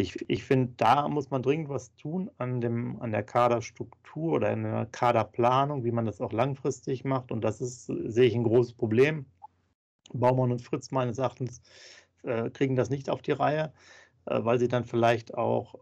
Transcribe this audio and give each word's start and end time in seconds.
Ich, 0.00 0.16
ich 0.28 0.44
finde, 0.44 0.72
da 0.76 1.08
muss 1.08 1.30
man 1.30 1.42
dringend 1.42 1.68
was 1.68 1.94
tun 1.96 2.30
an, 2.38 2.60
dem, 2.60 3.00
an 3.00 3.12
der 3.12 3.22
Kaderstruktur 3.22 4.32
oder 4.34 4.50
in 4.50 4.62
der 4.62 4.86
Kaderplanung, 4.86 5.84
wie 5.84 5.92
man 5.92 6.06
das 6.06 6.20
auch 6.20 6.32
langfristig 6.32 7.04
macht. 7.04 7.30
Und 7.30 7.42
das 7.42 7.60
ist, 7.60 7.86
sehe 7.86 8.26
ich, 8.26 8.34
ein 8.34 8.44
großes 8.44 8.74
Problem. 8.74 9.26
Baumann 10.12 10.52
und 10.52 10.62
Fritz 10.62 10.90
meines 10.90 11.18
Erachtens 11.18 11.60
äh, 12.22 12.50
kriegen 12.50 12.76
das 12.76 12.90
nicht 12.90 13.10
auf 13.10 13.22
die 13.22 13.32
Reihe, 13.32 13.72
äh, 14.26 14.44
weil 14.44 14.58
sie 14.58 14.68
dann 14.68 14.84
vielleicht 14.84 15.34
auch 15.34 15.76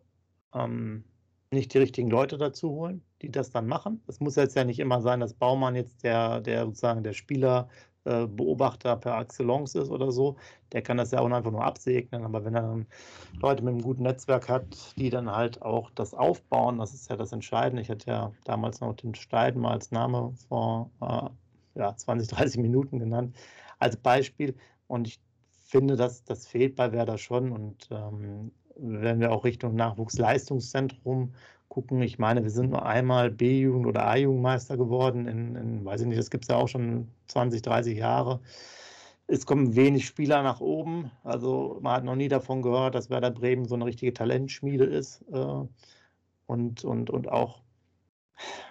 ähm, 0.53 1.05
nicht 1.51 1.73
die 1.73 1.79
richtigen 1.79 2.11
Leute 2.11 2.39
dazu 2.39 2.71
holen, 2.71 3.03
die 3.23 3.31
das 3.31 3.51
dann 3.51 3.67
machen. 3.67 4.03
Es 4.07 4.21
muss 4.21 4.37
jetzt 4.37 4.57
ja 4.57 4.65
nicht 4.65 4.81
immer 4.81 5.01
sein, 5.01 5.21
dass 5.21 5.35
Baumann 5.35 5.75
jetzt 5.75 6.05
der, 6.05 6.41
der 6.41 6.67
sozusagen 6.67 7.03
der 7.03 7.15
Spielerbeobachter 7.15 7.88
äh, 8.09 8.97
per 8.97 9.21
Excellence 9.21 9.75
ist 9.75 9.91
oder 9.91 10.11
so. 10.11 10.37
Der 10.73 10.83
kann 10.83 10.97
das 10.97 11.11
ja 11.11 11.21
auch 11.21 11.31
einfach 11.31 11.51
nur 11.51 11.65
absegnen. 11.65 12.25
Aber 12.25 12.45
wenn 12.45 12.55
er 12.55 12.63
dann 12.63 12.87
Leute 13.41 13.63
mit 13.63 13.75
einem 13.75 13.83
guten 13.83 14.03
Netzwerk 14.03 14.49
hat, 14.49 14.95
die 14.97 15.11
dann 15.11 15.31
halt 15.31 15.63
auch 15.63 15.91
das 15.91 16.15
aufbauen, 16.15 16.79
das 16.79 16.95
ist 16.95 17.11
ja 17.11 17.17
das 17.17 17.33
Entscheidende. 17.33 17.83
Ich 17.83 17.91
hatte 17.91 18.11
ja 18.11 18.33
damals 18.45 18.81
noch 18.81 18.95
den 18.95 19.15
Steiden 19.15 19.63
mal 19.63 19.73
als 19.73 19.91
Name 19.91 20.33
vor 20.49 20.91
äh, 21.01 21.79
ja, 21.79 21.97
20, 21.97 22.29
30 22.29 22.61
Minuten 22.63 22.99
genannt, 22.99 23.37
als 23.79 23.97
Beispiel. 23.97 24.55
Und 24.87 25.07
ich 25.07 25.21
finde, 25.61 25.97
dass 25.97 26.25
das 26.25 26.47
fehlt 26.47 26.77
bei 26.77 26.93
Werder 26.93 27.19
schon. 27.19 27.53
Und 27.53 27.89
ähm, 27.91 28.53
wenn 28.77 29.21
wir 29.21 29.33
auch 29.33 29.45
Richtung 29.45 29.75
Nachwuchsleistungszentrum 29.75 31.35
gucken, 31.69 32.03
ich 32.03 32.19
meine, 32.19 32.43
wir 32.43 32.51
sind 32.51 32.71
nur 32.71 32.85
einmal 32.87 33.31
B-Jugend 33.31 33.87
oder 33.87 34.07
A-Jugendmeister 34.07 34.77
geworden, 34.77 35.27
in, 35.27 35.57
in, 35.57 35.85
weiß 35.85 36.03
ich 36.03 36.07
nicht, 36.07 36.19
das 36.19 36.31
gibt 36.31 36.45
es 36.45 36.49
ja 36.49 36.57
auch 36.57 36.69
schon 36.69 37.09
20, 37.29 37.63
30 37.63 37.99
Jahre. 37.99 38.41
Es 39.27 39.45
kommen 39.47 39.77
wenig 39.77 40.07
Spieler 40.07 40.43
nach 40.43 40.61
oben. 40.61 41.11
Also 41.23 41.79
man 41.83 41.93
hat 41.93 42.05
noch 42.05 42.17
nie 42.17 42.29
davon 42.29 42.63
gehört, 42.63 42.95
dass 42.95 43.11
Werder 43.11 43.31
Bremen 43.31 43.67
so 43.67 43.75
eine 43.75 43.85
richtige 43.85 44.15
Talentschmiede 44.15 44.85
ist. 44.85 45.23
Äh, 45.33 45.65
und, 46.47 46.85
und, 46.85 47.11
und 47.11 47.29
auch 47.29 47.63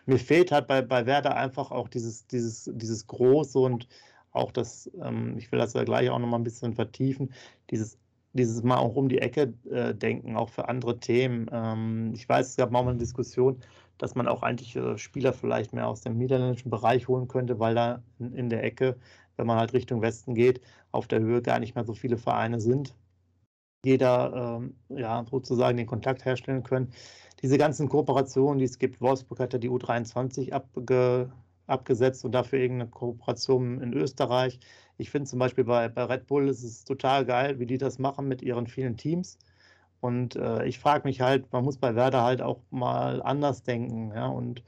mir 0.06 0.18
fehlt 0.20 0.52
halt 0.52 0.68
bei, 0.68 0.82
bei 0.82 1.06
Werder 1.06 1.36
einfach 1.36 1.72
auch 1.72 1.90
dieses, 1.90 2.28
dieses, 2.28 2.72
dieses 2.74 3.08
Große 3.08 3.60
und 3.60 3.88
auch 4.32 4.52
das, 4.52 4.90
ähm, 5.04 5.38
ich 5.38 5.52
will 5.52 5.60
das 5.60 5.74
ja 5.74 5.84
gleich 5.84 6.10
auch 6.10 6.20
noch 6.20 6.28
mal 6.28 6.38
ein 6.38 6.44
bisschen 6.44 6.74
vertiefen, 6.74 7.34
dieses 7.70 7.98
dieses 8.38 8.64
Mal 8.64 8.78
auch 8.78 8.96
um 8.96 9.10
die 9.10 9.20
Ecke 9.20 9.54
äh, 9.70 9.94
denken, 9.94 10.38
auch 10.38 10.50
für 10.50 10.70
andere 10.70 11.00
Themen. 11.00 11.48
Ähm, 11.52 12.12
ich 12.14 12.28
weiß, 12.28 12.50
es 12.50 12.56
gab 12.56 12.72
mal 12.72 12.82
eine 12.82 12.96
Diskussion, 12.96 13.60
dass 13.98 14.16
man 14.16 14.28
auch 14.28 14.44
eigentlich 14.44 14.76
äh, 14.76 14.98
Spieler 14.98 15.34
vielleicht 15.34 15.74
mehr 15.74 15.88
aus 15.88 16.02
dem 16.02 16.18
niederländischen 16.18 16.70
Bereich 16.70 17.08
holen 17.08 17.28
könnte, 17.28 17.60
weil 17.60 17.76
da 17.76 18.04
in, 18.20 18.34
in, 18.34 18.50
der 18.50 18.64
Ecke, 18.64 18.98
wenn 19.36 19.48
man 19.48 19.58
halt 19.58 19.74
Richtung 19.74 20.02
Westen 20.02 20.36
geht, 20.36 20.62
auf 20.92 21.08
der 21.08 21.20
Höhe 21.20 21.42
gar 21.42 21.60
nicht 21.60 21.76
mehr 21.76 21.86
so 21.86 21.94
viele 21.94 22.18
Vereine 22.18 22.60
sind. 22.60 22.96
Jeder 23.86 24.60
ähm, 24.60 24.76
ja, 24.90 25.26
sozusagen 25.30 25.78
den 25.78 25.88
Kontakt 25.88 26.26
herstellen 26.26 26.64
können. 26.64 26.92
Diese 27.42 27.58
ganzen 27.58 27.88
Kooperationen, 27.90 28.60
die 28.60 28.66
es 28.66 28.80
gibt, 28.80 29.00
Wolfsburg 29.02 29.40
hat 29.40 29.54
ja 29.54 29.60
die 29.60 29.70
U23 29.70 30.52
abge, 30.52 31.32
abgesetzt 31.68 32.26
und 32.26 32.32
dafür 32.34 32.60
irgendeine 32.60 32.90
Kooperation 32.90 33.82
in 33.82 33.94
Österreich. 33.94 34.60
Ich 34.98 35.10
finde 35.12 35.30
zum 35.30 35.40
Beispiel 35.40 35.64
bei, 35.66 35.90
bei 35.90 36.06
Red 36.06 36.28
Bull 36.28 36.48
ist 36.50 36.64
es 36.64 36.84
total 36.86 37.26
geil, 37.26 37.60
wie 37.60 37.66
die 37.66 37.78
das 37.78 38.00
machen 38.00 38.28
mit 38.28 38.42
ihren 38.42 38.68
vielen 38.68 38.98
Teams. 38.98 39.38
Und 40.00 40.36
äh, 40.36 40.66
ich 40.66 40.80
frage 40.80 41.08
mich 41.08 41.22
halt, 41.22 41.52
man 41.52 41.64
muss 41.64 41.78
bei 41.78 41.96
Werder 41.96 42.24
halt 42.24 42.42
auch 42.42 42.62
mal 42.72 43.22
anders 43.22 43.64
denken. 43.64 44.12
Ja? 44.14 44.28
Und 44.28 44.60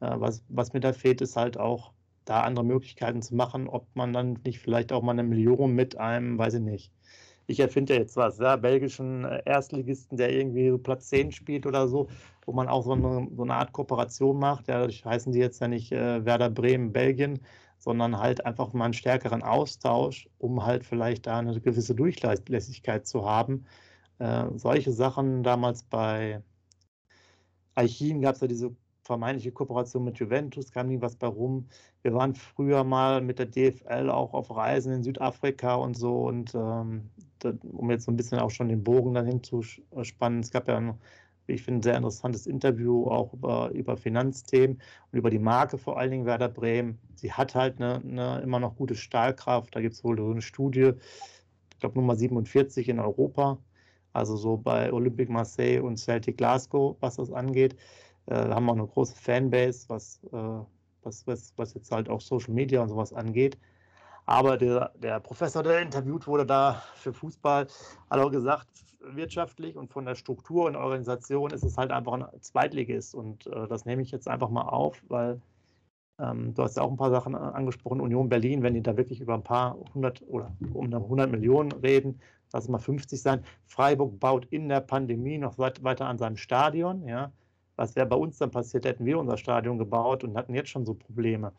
äh, 0.00 0.10
was, 0.18 0.44
was 0.48 0.72
mir 0.72 0.80
da 0.80 0.92
fehlt, 0.92 1.20
ist 1.20 1.36
halt 1.36 1.58
auch, 1.58 1.92
da 2.24 2.42
andere 2.42 2.64
Möglichkeiten 2.64 3.22
zu 3.22 3.34
machen, 3.34 3.68
ob 3.68 3.86
man 3.94 4.12
dann 4.12 4.38
nicht 4.44 4.60
vielleicht 4.60 4.92
auch 4.92 5.02
mal 5.02 5.12
eine 5.12 5.24
Million 5.24 5.74
mit 5.74 5.98
einem, 5.98 6.38
weiß 6.38 6.54
ich 6.54 6.60
nicht. 6.60 6.92
Ich 7.46 7.60
erfinde 7.60 7.94
ja 7.94 8.00
jetzt 8.00 8.16
was, 8.16 8.38
ja, 8.38 8.56
belgischen 8.56 9.24
äh, 9.24 9.42
Erstligisten, 9.44 10.16
der 10.16 10.32
irgendwie 10.32 10.70
so 10.70 10.78
Platz 10.78 11.08
10 11.08 11.32
spielt 11.32 11.66
oder 11.66 11.88
so, 11.88 12.08
wo 12.46 12.52
man 12.52 12.68
auch 12.68 12.82
so 12.84 12.92
eine, 12.92 13.28
so 13.36 13.42
eine 13.42 13.54
Art 13.54 13.72
Kooperation 13.72 14.38
macht. 14.38 14.68
Ja, 14.68 14.86
heißen 14.88 15.32
die 15.32 15.38
jetzt 15.38 15.60
ja 15.60 15.68
nicht 15.68 15.92
äh, 15.92 16.24
Werder 16.24 16.50
Bremen, 16.50 16.92
Belgien, 16.92 17.40
sondern 17.78 18.18
halt 18.18 18.44
einfach 18.46 18.72
mal 18.72 18.84
einen 18.86 18.94
stärkeren 18.94 19.42
Austausch, 19.42 20.28
um 20.38 20.64
halt 20.64 20.84
vielleicht 20.84 21.26
da 21.26 21.38
eine 21.38 21.60
gewisse 21.60 21.94
Durchlässigkeit 21.94 23.06
zu 23.06 23.24
haben. 23.24 23.66
Äh, 24.18 24.46
solche 24.56 24.92
Sachen 24.92 25.42
damals 25.42 25.82
bei 25.84 26.42
Aichin 27.74 28.20
gab 28.20 28.34
es 28.36 28.40
ja 28.40 28.46
diese 28.46 28.74
vermeintliche 29.12 29.52
Kooperation 29.52 30.04
mit 30.04 30.18
Juventus, 30.18 30.72
kam 30.72 30.88
nie 30.88 31.00
was 31.00 31.16
bei 31.16 31.26
rum. 31.26 31.66
Wir 32.02 32.14
waren 32.14 32.34
früher 32.34 32.82
mal 32.82 33.20
mit 33.20 33.38
der 33.38 33.46
DFL 33.46 34.08
auch 34.10 34.32
auf 34.32 34.54
Reisen 34.56 34.92
in 34.94 35.02
Südafrika 35.02 35.74
und 35.74 35.96
so 35.96 36.28
und 36.28 36.54
ähm, 36.54 37.10
da, 37.40 37.52
um 37.72 37.90
jetzt 37.90 38.04
so 38.04 38.12
ein 38.12 38.16
bisschen 38.16 38.38
auch 38.38 38.50
schon 38.50 38.68
den 38.68 38.82
Bogen 38.82 39.12
dann 39.12 39.26
hinzuspannen, 39.26 40.40
es 40.40 40.50
gab 40.50 40.66
ja 40.68 40.80
noch 40.80 40.96
ich 41.46 41.62
finde, 41.62 41.80
ein 41.80 41.82
sehr 41.82 41.96
interessantes 41.96 42.46
Interview 42.46 43.06
auch 43.06 43.32
über, 43.34 43.70
über 43.72 43.96
Finanzthemen 43.96 44.80
und 45.10 45.18
über 45.18 45.30
die 45.30 45.38
Marke 45.38 45.78
vor 45.78 45.98
allen 45.98 46.10
Dingen 46.10 46.26
Werder 46.26 46.48
Bremen. 46.48 46.98
Sie 47.16 47.32
hat 47.32 47.54
halt 47.54 47.80
eine, 47.80 47.96
eine 47.96 48.40
immer 48.42 48.60
noch 48.60 48.76
gute 48.76 48.94
Stahlkraft. 48.94 49.74
Da 49.74 49.80
gibt 49.80 49.94
es 49.94 50.04
wohl 50.04 50.16
so 50.16 50.30
eine 50.30 50.42
Studie, 50.42 50.92
ich 51.72 51.78
glaube 51.80 51.98
Nummer 51.98 52.16
47 52.16 52.88
in 52.88 53.00
Europa, 53.00 53.58
also 54.12 54.36
so 54.36 54.56
bei 54.56 54.92
Olympique 54.92 55.32
Marseille 55.32 55.80
und 55.80 55.98
Celtic 55.98 56.36
Glasgow, 56.38 56.96
was 57.00 57.16
das 57.16 57.32
angeht. 57.32 57.76
Äh, 58.26 58.34
haben 58.34 58.68
auch 58.70 58.74
eine 58.74 58.86
große 58.86 59.16
Fanbase, 59.16 59.88
was, 59.88 60.20
äh, 60.32 60.36
was, 61.02 61.26
was, 61.26 61.52
was 61.56 61.74
jetzt 61.74 61.90
halt 61.90 62.08
auch 62.08 62.20
Social 62.20 62.54
Media 62.54 62.80
und 62.82 62.88
sowas 62.88 63.12
angeht. 63.12 63.58
Aber 64.26 64.56
der, 64.56 64.92
der 65.02 65.20
Professor, 65.20 65.62
der 65.62 65.80
interviewt 65.80 66.26
wurde 66.26 66.46
da 66.46 66.82
für 66.94 67.12
Fußball, 67.12 67.66
hat 68.10 68.20
auch 68.20 68.30
gesagt, 68.30 68.68
wirtschaftlich 69.00 69.76
und 69.76 69.92
von 69.92 70.04
der 70.04 70.14
Struktur 70.14 70.66
und 70.66 70.76
Organisation 70.76 71.50
ist 71.50 71.64
es 71.64 71.76
halt 71.76 71.90
einfach 71.90 72.12
ein 72.12 72.26
Zweitligist. 72.40 73.14
Und 73.14 73.46
äh, 73.48 73.66
das 73.68 73.84
nehme 73.84 74.02
ich 74.02 74.10
jetzt 74.12 74.28
einfach 74.28 74.48
mal 74.48 74.62
auf, 74.62 75.02
weil 75.08 75.40
ähm, 76.20 76.54
du 76.54 76.62
hast 76.62 76.76
ja 76.76 76.82
auch 76.82 76.90
ein 76.90 76.96
paar 76.96 77.10
Sachen 77.10 77.34
angesprochen. 77.34 78.00
Union 78.00 78.28
Berlin, 78.28 78.62
wenn 78.62 78.74
die 78.74 78.82
da 78.82 78.96
wirklich 78.96 79.20
über 79.20 79.34
ein 79.34 79.42
paar 79.42 79.76
hundert 79.94 80.22
oder 80.28 80.52
um 80.72 80.86
eine 80.86 80.96
100 80.96 81.30
Millionen 81.30 81.72
reden, 81.72 82.20
lass 82.52 82.64
es 82.64 82.70
mal 82.70 82.78
50 82.78 83.20
sein. 83.20 83.42
Freiburg 83.66 84.20
baut 84.20 84.46
in 84.46 84.68
der 84.68 84.80
Pandemie 84.80 85.38
noch 85.38 85.58
weiter 85.58 86.06
an 86.06 86.18
seinem 86.18 86.36
Stadion. 86.36 87.06
Ja. 87.08 87.32
Was 87.76 87.96
wäre 87.96 88.06
bei 88.06 88.16
uns 88.16 88.38
dann 88.38 88.50
passiert, 88.50 88.84
hätten 88.84 89.04
wir 89.04 89.18
unser 89.18 89.36
Stadion 89.36 89.78
gebaut 89.78 90.24
und 90.24 90.36
hatten 90.36 90.54
jetzt 90.54 90.70
schon 90.70 90.84
so 90.84 90.94
Probleme. 90.94 91.52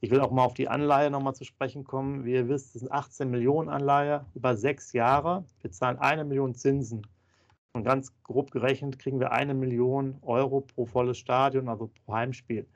Ich 0.00 0.10
will 0.10 0.20
auch 0.20 0.30
mal 0.30 0.44
auf 0.44 0.54
die 0.54 0.68
Anleihe 0.68 1.10
nochmal 1.10 1.34
zu 1.34 1.44
sprechen 1.44 1.84
kommen. 1.84 2.24
Wie 2.24 2.34
ihr 2.34 2.48
wisst, 2.48 2.74
das 2.74 2.82
sind 2.82 2.92
18 2.92 3.30
Millionen 3.30 3.68
Anleihe 3.68 4.24
über 4.34 4.56
sechs 4.56 4.92
Jahre. 4.92 5.44
Wir 5.60 5.72
zahlen 5.72 5.98
eine 5.98 6.24
Million 6.24 6.54
Zinsen. 6.54 7.06
Und 7.72 7.84
ganz 7.84 8.12
grob 8.22 8.50
gerechnet 8.50 8.98
kriegen 8.98 9.20
wir 9.20 9.32
eine 9.32 9.54
Million 9.54 10.18
Euro 10.22 10.60
pro 10.60 10.86
volles 10.86 11.18
Stadion, 11.18 11.68
also 11.68 11.90
pro 12.04 12.14
Heimspiel. 12.14 12.66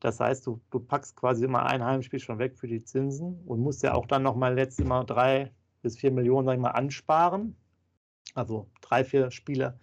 Das 0.00 0.20
heißt, 0.20 0.46
du, 0.46 0.60
du 0.70 0.80
packst 0.80 1.16
quasi 1.16 1.44
immer 1.44 1.66
ein 1.66 1.84
Heimspiel 1.84 2.20
schon 2.20 2.38
weg 2.38 2.56
für 2.56 2.68
die 2.68 2.82
Zinsen 2.82 3.40
und 3.46 3.60
musst 3.60 3.82
ja 3.82 3.94
auch 3.94 4.06
dann 4.06 4.22
nochmal 4.22 4.54
letztes 4.54 4.86
Mal 4.86 5.04
drei 5.04 5.52
bis 5.82 5.96
vier 5.98 6.12
Millionen, 6.12 6.46
sag 6.46 6.54
ich 6.54 6.60
mal, 6.60 6.70
ansparen. 6.70 7.56
Also 8.34 8.68
drei, 8.80 9.04
vier 9.04 9.30
Spiele, 9.30 9.78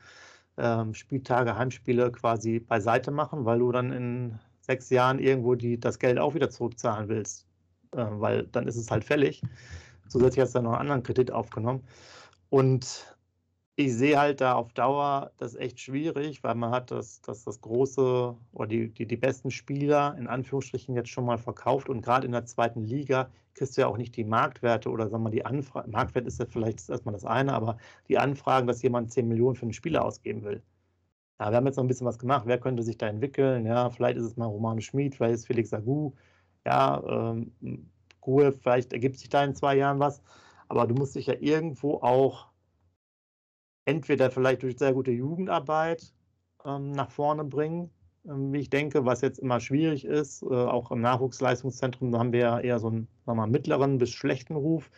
ähm, 0.58 0.94
Spieltage, 0.94 1.58
Heimspiele 1.58 2.12
quasi 2.12 2.60
beiseite 2.60 3.12
machen, 3.12 3.46
weil 3.46 3.60
du 3.60 3.72
dann 3.72 3.92
in 3.92 4.40
sechs 4.62 4.90
Jahren 4.90 5.20
irgendwo 5.20 5.56
die, 5.56 5.80
das 5.80 6.00
Geld 6.00 6.18
auch 6.18 6.34
wieder 6.34 6.50
zurückzahlen 6.50 7.10
willst, 7.10 7.46
äh, 7.92 8.06
weil 8.10 8.48
dann 8.48 8.68
ist 8.68 8.78
es 8.78 8.90
halt 8.90 9.04
fällig. 9.04 9.42
Zusätzlich 10.08 10.42
hast 10.42 10.54
du 10.54 10.60
dann 10.60 10.66
noch 10.66 10.74
einen 10.74 10.82
anderen 10.82 11.04
Kredit 11.04 11.32
aufgenommen. 11.32 11.84
Und 12.50 13.16
ich 13.76 13.94
sehe 13.94 14.18
halt 14.18 14.40
da 14.40 14.54
auf 14.54 14.72
Dauer 14.74 15.32
das 15.38 15.56
echt 15.56 15.80
schwierig, 15.80 16.44
weil 16.44 16.56
man 16.56 16.72
hat 16.72 16.92
das, 16.92 17.22
das, 17.22 17.44
das 17.44 17.60
große 17.60 18.36
oder 18.54 18.68
die, 18.68 18.90
die, 18.90 19.06
die 19.06 19.18
besten 19.18 19.52
Spieler 19.52 20.16
in 20.18 20.28
Anführungsstrichen 20.28 20.96
jetzt 20.96 21.10
schon 21.10 21.26
mal 21.26 21.38
verkauft 21.38 21.90
und 21.90 22.02
gerade 22.02 22.26
in 22.26 22.32
der 22.32 22.46
zweiten 22.46 22.84
Liga 22.84 23.30
kriegst 23.56 23.78
du 23.78 23.82
ja 23.82 23.88
auch 23.88 23.98
nicht 23.98 24.16
die 24.16 24.24
Marktwerte 24.26 24.90
oder 24.90 25.10
sagen 25.10 25.24
wir 25.24 25.32
die 25.32 25.46
Anfragen. 25.46 25.92
Marktwert 25.92 26.28
ist 26.28 26.40
ja 26.40 26.46
vielleicht 26.46 26.88
erstmal 26.90 27.14
das 27.14 27.26
eine, 27.26 27.54
aber 27.54 27.78
die 28.10 28.18
Anfragen, 28.18 28.68
dass 28.68 28.82
jemand 28.82 29.12
10 29.12 29.28
Millionen 29.28 29.56
für 29.56 29.64
einen 29.64 29.74
Spieler 29.74 30.06
ausgeben 30.06 30.44
will. 30.44 30.62
Ja, 31.40 31.52
wir 31.52 31.58
haben 31.58 31.66
jetzt 31.66 31.78
noch 31.78 31.84
ein 31.84 31.88
bisschen 31.88 32.08
was 32.08 32.20
gemacht. 32.20 32.44
Wer 32.46 32.60
könnte 32.60 32.84
sich 32.84 32.98
da 32.98 33.08
entwickeln? 33.08 33.66
Ja, 33.66 33.90
vielleicht 33.90 34.18
ist 34.18 34.26
es 34.26 34.38
mal 34.38 34.46
Romano 34.46 34.80
Schmid, 34.82 35.16
vielleicht 35.16 35.36
ist 35.36 35.48
Felix 35.48 35.74
Agu. 35.74 36.14
Ja, 36.66 37.04
ähm, 37.08 37.52
Ruhe, 38.26 38.54
vielleicht 38.54 38.94
ergibt 38.94 39.18
sich 39.20 39.30
da 39.30 39.44
in 39.44 39.56
zwei 39.56 39.76
Jahren 39.76 40.00
was. 40.00 40.22
Aber 40.68 40.88
du 40.88 40.96
musst 40.96 41.16
dich 41.16 41.28
ja 41.28 41.36
irgendwo 41.40 41.96
auch 41.96 42.48
entweder 43.86 44.32
vielleicht 44.32 44.64
durch 44.64 44.78
sehr 44.78 44.94
gute 44.94 45.12
Jugendarbeit 45.12 46.14
ähm, 46.66 46.92
nach 46.92 47.12
vorne 47.12 47.44
bringen, 47.44 47.92
wie 48.26 48.60
ich 48.60 48.70
denke, 48.70 49.06
was 49.06 49.22
jetzt 49.22 49.40
immer 49.40 49.60
schwierig 49.60 50.06
ist. 50.06 50.44
Äh, 50.44 50.48
auch 50.48 50.92
im 50.92 51.02
Nachwuchsleistungszentrum 51.02 52.18
haben 52.18 52.34
wir 52.34 52.40
ja 52.40 52.60
eher 52.60 52.80
so 52.80 52.88
einen 52.88 53.08
mal, 53.26 53.48
mittleren 53.48 53.98
bis 53.98 54.12
schlechten 54.12 54.56
Ruf 54.56 54.90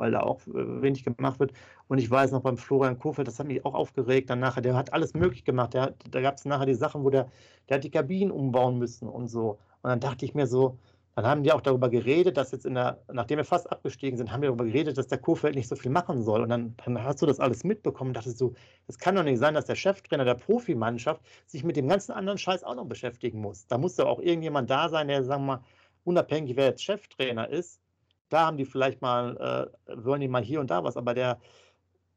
weil 0.00 0.12
da 0.12 0.20
auch 0.20 0.40
äh, 0.48 0.82
wenig 0.82 1.04
gemacht 1.04 1.38
wird. 1.38 1.52
Und 1.86 1.98
ich 1.98 2.10
weiß 2.10 2.32
noch 2.32 2.40
beim 2.40 2.56
Florian 2.56 2.98
Kofeld, 2.98 3.28
das 3.28 3.38
hat 3.38 3.46
mich 3.46 3.64
auch 3.64 3.74
aufgeregt, 3.74 4.30
dann 4.30 4.40
nachher, 4.40 4.62
der 4.62 4.74
hat 4.74 4.92
alles 4.94 5.12
möglich 5.14 5.44
gemacht. 5.44 5.74
Der, 5.74 5.94
da 6.10 6.22
gab 6.22 6.36
es 6.36 6.46
nachher 6.46 6.66
die 6.66 6.74
Sachen, 6.74 7.04
wo 7.04 7.10
der, 7.10 7.30
der 7.68 7.76
hat 7.76 7.84
die 7.84 7.90
Kabinen 7.90 8.32
umbauen 8.32 8.78
müssen 8.78 9.08
und 9.08 9.28
so. 9.28 9.58
Und 9.82 9.90
dann 9.90 10.00
dachte 10.00 10.24
ich 10.24 10.34
mir 10.34 10.46
so, 10.46 10.78
dann 11.16 11.26
haben 11.26 11.42
die 11.42 11.52
auch 11.52 11.60
darüber 11.60 11.90
geredet, 11.90 12.36
dass 12.36 12.52
jetzt 12.52 12.64
in 12.64 12.74
der, 12.74 13.02
nachdem 13.12 13.38
wir 13.38 13.44
fast 13.44 13.70
abgestiegen 13.70 14.16
sind, 14.16 14.30
haben 14.30 14.42
wir 14.42 14.48
darüber 14.48 14.64
geredet, 14.64 14.96
dass 14.96 15.08
der 15.08 15.18
Kofeld 15.18 15.56
nicht 15.56 15.68
so 15.68 15.74
viel 15.74 15.90
machen 15.90 16.22
soll. 16.22 16.42
Und 16.42 16.48
dann, 16.48 16.74
dann 16.84 17.02
hast 17.02 17.20
du 17.20 17.26
das 17.26 17.40
alles 17.40 17.64
mitbekommen 17.64 18.10
und 18.10 18.14
dachtest 18.16 18.40
du, 18.40 18.54
es 18.86 18.98
kann 18.98 19.16
doch 19.16 19.24
nicht 19.24 19.38
sein, 19.38 19.54
dass 19.54 19.66
der 19.66 19.74
Cheftrainer 19.74 20.24
der 20.24 20.34
Profimannschaft 20.34 21.20
sich 21.46 21.64
mit 21.64 21.76
dem 21.76 21.88
ganzen 21.88 22.12
anderen 22.12 22.38
Scheiß 22.38 22.62
auch 22.62 22.76
noch 22.76 22.86
beschäftigen 22.86 23.40
muss. 23.40 23.66
Da 23.66 23.76
muss 23.76 23.96
ja 23.96 24.06
auch 24.06 24.20
irgendjemand 24.20 24.70
da 24.70 24.88
sein, 24.88 25.08
der, 25.08 25.24
sagen 25.24 25.42
wir 25.42 25.56
mal, 25.56 25.64
unabhängig, 26.04 26.56
wer 26.56 26.66
jetzt 26.66 26.84
Cheftrainer 26.84 27.48
ist. 27.48 27.80
Da 28.28 28.46
haben 28.46 28.56
die 28.56 28.64
vielleicht 28.64 29.02
mal, 29.02 29.68
äh, 29.88 30.04
wollen 30.04 30.20
die 30.20 30.28
mal 30.28 30.42
hier 30.42 30.60
und 30.60 30.70
da 30.70 30.84
was, 30.84 30.96
aber 30.96 31.14
der, 31.14 31.40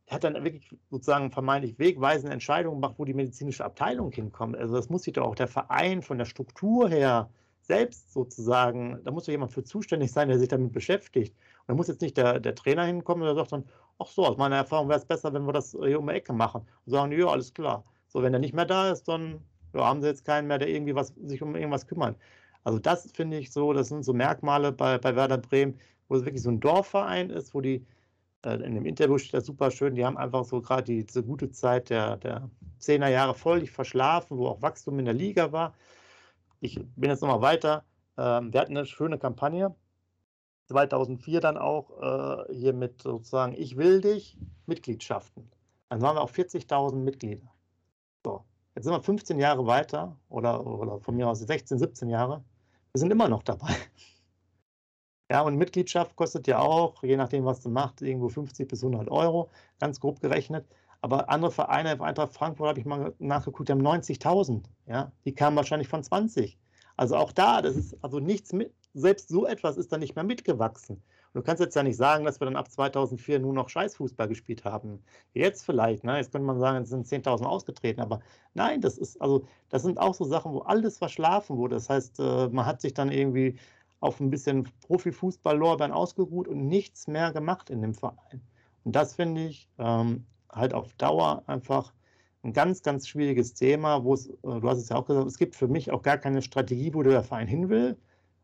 der 0.08 0.16
hat 0.16 0.24
dann 0.24 0.36
wirklich 0.44 0.70
sozusagen 0.92 1.32
vermeintlich 1.32 1.80
wegweisende 1.80 2.32
Entscheidungen 2.32 2.80
gemacht, 2.80 2.96
wo 2.98 3.06
die 3.06 3.16
medizinische 3.16 3.66
Abteilung 3.66 4.12
hinkommt. 4.12 4.56
Also 4.56 4.76
das 4.76 4.90
muss 4.90 5.04
sich 5.04 5.14
doch 5.14 5.26
auch 5.26 5.36
der 5.36 5.48
Verein 5.48 6.04
von 6.04 6.20
der 6.20 6.26
Struktur 6.26 6.90
her 6.90 7.30
selbst 7.64 8.12
sozusagen, 8.12 9.00
da 9.04 9.12
muss 9.12 9.26
doch 9.26 9.32
jemand 9.32 9.54
für 9.54 9.64
zuständig 9.64 10.12
sein, 10.12 10.28
der 10.28 10.38
sich 10.38 10.50
damit 10.50 10.74
beschäftigt. 10.74 11.36
Und 11.62 11.70
da 11.70 11.74
muss 11.76 11.88
jetzt 11.88 12.02
nicht 12.02 12.18
der, 12.18 12.40
der 12.40 12.56
Trainer 12.56 12.84
hinkommen, 12.84 13.24
der 13.24 13.36
sagt 13.36 13.54
dann, 13.54 13.64
ach 14.00 14.08
so, 14.08 14.26
aus 14.26 14.38
meiner 14.38 14.58
Erfahrung 14.58 14.90
wäre 14.90 15.00
es 15.00 15.06
besser, 15.06 15.34
wenn 15.34 15.46
wir 15.46 15.54
das 15.54 15.72
hier 15.72 16.00
um 16.00 16.08
die 16.08 16.14
Ecke 16.14 16.34
machen. 16.34 16.62
Und 16.86 16.92
sagen, 16.92 17.12
ja, 17.14 17.28
alles 17.28 17.54
klar. 17.54 17.86
So, 18.08 18.22
wenn 18.22 18.34
er 18.34 18.40
nicht 18.40 18.54
mehr 18.54 18.66
da 18.66 18.92
ist, 18.92 19.08
dann 19.08 19.40
ja, 19.74 19.86
haben 19.86 20.02
sie 20.02 20.08
jetzt 20.08 20.26
keinen 20.26 20.48
mehr, 20.48 20.60
der 20.60 20.68
irgendwie 20.68 20.94
was, 20.94 21.14
sich 21.24 21.42
um 21.42 21.56
irgendwas 21.56 21.88
kümmert. 21.88 22.18
Also 22.66 22.80
das 22.80 23.10
finde 23.12 23.38
ich 23.38 23.52
so, 23.52 23.72
das 23.74 23.88
sind 23.90 24.04
so 24.04 24.14
Merkmale 24.14 24.72
bei, 24.72 24.98
bei 24.98 25.16
Werder 25.16 25.38
Bremen, 25.38 25.80
wo 26.10 26.16
es 26.16 26.26
wirklich 26.26 26.44
so 26.44 26.50
ein 26.50 26.60
Dorfverein 26.60 27.30
ist, 27.30 27.54
wo 27.54 27.62
die, 27.62 27.86
äh, 28.46 28.56
in 28.56 28.76
dem 28.76 28.86
Interview 28.86 29.18
steht 29.18 29.34
das 29.34 29.46
super 29.46 29.72
schön, 29.72 29.96
die 29.96 30.06
haben 30.06 30.18
einfach 30.18 30.44
so 30.44 30.62
gerade 30.62 30.84
die, 30.84 31.06
diese 31.06 31.24
gute 31.24 31.50
Zeit 31.50 31.90
der, 31.90 32.18
der 32.18 32.50
10er 32.82 33.10
Jahre 33.10 33.34
völlig 33.34 33.72
verschlafen, 33.72 34.38
wo 34.38 34.48
auch 34.48 34.62
Wachstum 34.62 35.00
in 35.00 35.06
der 35.06 35.14
Liga 35.14 35.52
war 35.52 35.74
ich 36.64 36.80
bin 36.96 37.10
jetzt 37.10 37.22
nochmal 37.22 37.42
weiter. 37.42 37.84
Ähm, 38.18 38.54
wir 38.54 38.62
hatten 38.62 38.78
eine 38.78 38.86
schöne 38.86 39.20
Kampagne. 39.20 39.76
2004 40.68 41.42
dann 41.42 41.58
auch 41.58 41.90
äh, 42.02 42.54
hier 42.54 42.74
mit 42.74 43.02
sozusagen 43.02 43.54
Ich 43.54 43.76
will 43.76 44.00
dich 44.00 44.38
Mitgliedschaften. 44.66 45.52
Dann 45.90 46.02
waren 46.02 46.16
wir 46.16 46.22
auf 46.22 46.34
40.000 46.34 46.96
Mitglieder. 46.96 47.52
So, 48.26 48.46
jetzt 48.76 48.86
sind 48.86 48.94
wir 48.94 49.02
15 49.02 49.40
Jahre 49.40 49.68
weiter 49.68 50.18
oder, 50.30 50.66
oder 50.66 51.00
von 51.02 51.16
mir 51.18 51.28
aus 51.28 51.40
16, 51.40 51.78
17 51.78 52.10
Jahre. 52.10 52.44
Wir 52.94 53.00
sind 53.00 53.12
immer 53.12 53.28
noch 53.28 53.44
dabei. 53.44 53.76
Ja, 55.32 55.42
und 55.42 55.56
Mitgliedschaft 55.56 56.16
kostet 56.16 56.46
ja 56.46 56.60
auch, 56.60 57.02
je 57.02 57.18
nachdem, 57.18 57.44
was 57.46 57.62
du 57.62 57.70
machst, 57.70 58.04
irgendwo 58.04 58.30
50 58.30 58.68
bis 58.68 58.84
100 58.84 59.10
Euro, 59.10 59.50
ganz 59.80 60.00
grob 60.00 60.20
gerechnet. 60.20 60.68
Aber 61.04 61.30
andere 61.30 61.52
Vereine, 61.52 62.00
Eintracht 62.00 62.32
Frankfurt 62.32 62.70
habe 62.70 62.80
ich 62.80 62.86
mal 62.86 63.14
nachgeguckt, 63.20 63.68
die 63.68 63.74
haben 63.74 63.86
90.000. 63.86 64.64
Ja? 64.88 65.12
Die 65.26 65.36
kamen 65.36 65.58
wahrscheinlich 65.58 65.90
von 65.90 66.02
20. 66.02 66.58
Also 66.96 67.18
auch 67.18 67.34
da, 67.34 67.62
das 67.62 67.76
ist 67.76 68.02
also 68.02 68.22
nichts 68.22 68.54
mit, 68.54 68.74
selbst 68.94 69.28
so 69.28 69.46
etwas 69.46 69.76
ist 69.76 69.92
da 69.92 69.98
nicht 69.98 70.16
mehr 70.16 70.24
mitgewachsen. 70.24 70.96
Und 70.96 71.34
du 71.34 71.42
kannst 71.42 71.60
jetzt 71.60 71.76
ja 71.76 71.84
nicht 71.84 71.98
sagen, 71.98 72.24
dass 72.24 72.40
wir 72.40 72.46
dann 72.46 72.56
ab 72.56 72.72
2004 72.72 73.40
nur 73.40 73.52
noch 73.52 73.68
Scheißfußball 73.68 74.30
gespielt 74.30 74.64
haben. 74.64 75.04
Jetzt 75.34 75.66
vielleicht, 75.66 76.06
ne? 76.06 76.16
jetzt 76.16 76.32
könnte 76.32 76.48
man 76.48 76.62
sagen, 76.62 76.82
es 76.82 76.90
sind 76.90 77.06
10.000 77.06 77.44
ausgetreten, 77.44 78.00
aber 78.00 78.22
nein, 78.54 78.80
das 78.80 78.98
ist, 78.98 79.22
also, 79.22 79.46
das 79.68 79.84
sind 79.84 80.00
auch 80.00 80.14
so 80.14 80.24
Sachen, 80.24 80.54
wo 80.54 80.60
alles 80.60 81.00
verschlafen 81.00 81.58
wurde. 81.58 81.76
Das 81.76 81.90
heißt, 81.90 82.18
äh, 82.22 82.48
man 82.48 82.66
hat 82.66 82.80
sich 82.80 82.94
dann 82.94 83.12
irgendwie 83.12 83.60
auf 84.00 84.22
ein 84.22 84.30
bisschen 84.30 84.70
Profifußball-Lorbeeren 84.88 85.92
ausgeruht 85.92 86.48
und 86.48 86.66
nichts 86.66 87.08
mehr 87.08 87.34
gemacht 87.34 87.70
in 87.70 87.82
dem 87.82 87.94
Verein. 87.94 88.40
Und 88.86 88.96
das 88.96 89.16
finde 89.16 89.42
ich 89.42 89.68
ähm, 89.80 90.26
halt 90.56 90.74
auf 90.74 90.94
Dauer 90.96 91.44
einfach 91.48 91.94
ein 92.44 92.54
ganz, 92.54 92.84
ganz 92.84 93.08
schwieriges 93.08 93.54
Thema, 93.54 94.04
wo 94.04 94.14
es, 94.14 94.30
äh, 94.30 94.34
du 94.44 94.70
hast 94.70 94.80
es 94.80 94.90
ja 94.90 94.98
auch 94.98 95.06
gesagt, 95.06 95.28
es 95.28 95.38
gibt 95.38 95.56
für 95.56 95.68
mich 95.68 95.92
auch 95.92 96.02
gar 96.02 96.18
keine 96.18 96.42
Strategie, 96.42 96.94
wo 96.94 97.04
der 97.04 97.24
Verein 97.24 97.48
hin 97.48 97.70
will. 97.70 97.98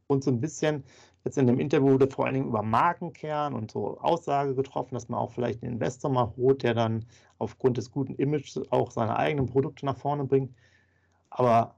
Und 0.08 0.24
so 0.24 0.32
ein 0.32 0.40
bisschen, 0.42 0.84
jetzt 1.24 1.38
in 1.38 1.48
dem 1.48 1.60
Interview 1.60 1.92
wurde 1.92 2.10
vor 2.10 2.26
allen 2.26 2.36
Dingen 2.36 2.48
über 2.48 2.64
Markenkern 2.64 3.54
und 3.54 3.72
so 3.72 4.00
Aussage 4.00 4.56
getroffen, 4.56 4.96
dass 4.96 5.10
man 5.10 5.20
auch 5.20 5.32
vielleicht 5.32 5.62
einen 5.64 5.74
Investor 5.74 6.10
mal 6.12 6.34
holt, 6.38 6.64
der 6.64 6.74
dann 6.74 7.06
aufgrund 7.38 7.78
des 7.78 7.92
guten 7.92 8.16
Images 8.16 8.60
auch 8.72 8.92
seine 8.92 9.18
eigenen 9.18 9.48
Produkte 9.48 9.86
nach 9.86 9.98
vorne 9.98 10.26
bringt. 10.26 10.56
Aber 11.30 11.76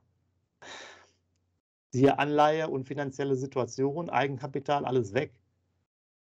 siehe 1.91 2.19
Anleihe 2.19 2.69
und 2.69 2.87
finanzielle 2.87 3.35
Situation, 3.35 4.09
Eigenkapital, 4.09 4.85
alles 4.85 5.13
weg 5.13 5.40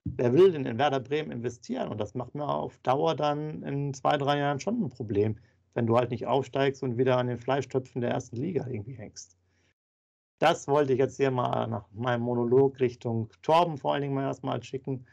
wer 0.06 0.34
will 0.34 0.52
denn 0.52 0.66
in 0.66 0.78
Werder 0.78 1.00
Bremen 1.00 1.32
investieren? 1.32 1.90
Und 1.90 2.00
das 2.00 2.16
macht 2.16 2.36
mir 2.36 2.48
auf 2.48 2.78
Dauer 2.80 3.16
dann 3.16 3.64
in 3.64 3.94
zwei, 3.94 4.18
drei 4.18 4.38
Jahren 4.40 4.60
schon 4.60 4.82
ein 4.82 4.90
Problem, 4.90 5.38
wenn 5.74 5.88
du 5.88 5.98
halt 5.98 6.12
nicht 6.12 6.28
aufsteigst 6.28 6.84
und 6.84 6.98
wieder 6.98 7.18
an 7.18 7.28
den 7.28 7.38
Fleischtöpfen 7.38 8.02
der 8.02 8.12
ersten 8.12 8.38
Liga 8.38 8.68
irgendwie 8.68 8.94
hängst. 8.94 9.38
Das 10.40 10.68
wollte 10.68 10.94
ich 10.94 11.00
jetzt 11.00 11.18
hier 11.18 11.32
mal 11.32 11.68
nach 11.68 11.86
meinem 11.92 12.22
Monolog 12.22 12.80
Richtung 12.80 13.30
Torben 13.42 13.78
vor 13.78 13.94
allen 13.94 14.04
Dingen 14.04 14.14
mal 14.14 14.24
erstmal 14.24 14.64
schicken. 14.64 15.06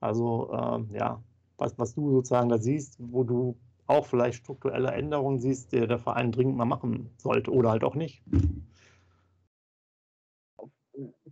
Also 0.00 0.52
ähm, 0.52 0.88
ja, 0.92 1.20
was, 1.56 1.76
was 1.78 1.94
du 1.94 2.12
sozusagen 2.12 2.48
da 2.48 2.58
siehst, 2.58 2.96
wo 3.00 3.24
du 3.24 3.56
auch 3.88 4.06
vielleicht 4.06 4.38
strukturelle 4.38 4.92
Änderungen 4.92 5.40
siehst, 5.40 5.72
die 5.72 5.84
der 5.84 5.98
Verein 5.98 6.30
dringend 6.30 6.56
mal 6.56 6.64
machen 6.64 7.10
sollte 7.16 7.50
oder 7.50 7.70
halt 7.70 7.82
auch 7.82 7.96
nicht 7.96 8.22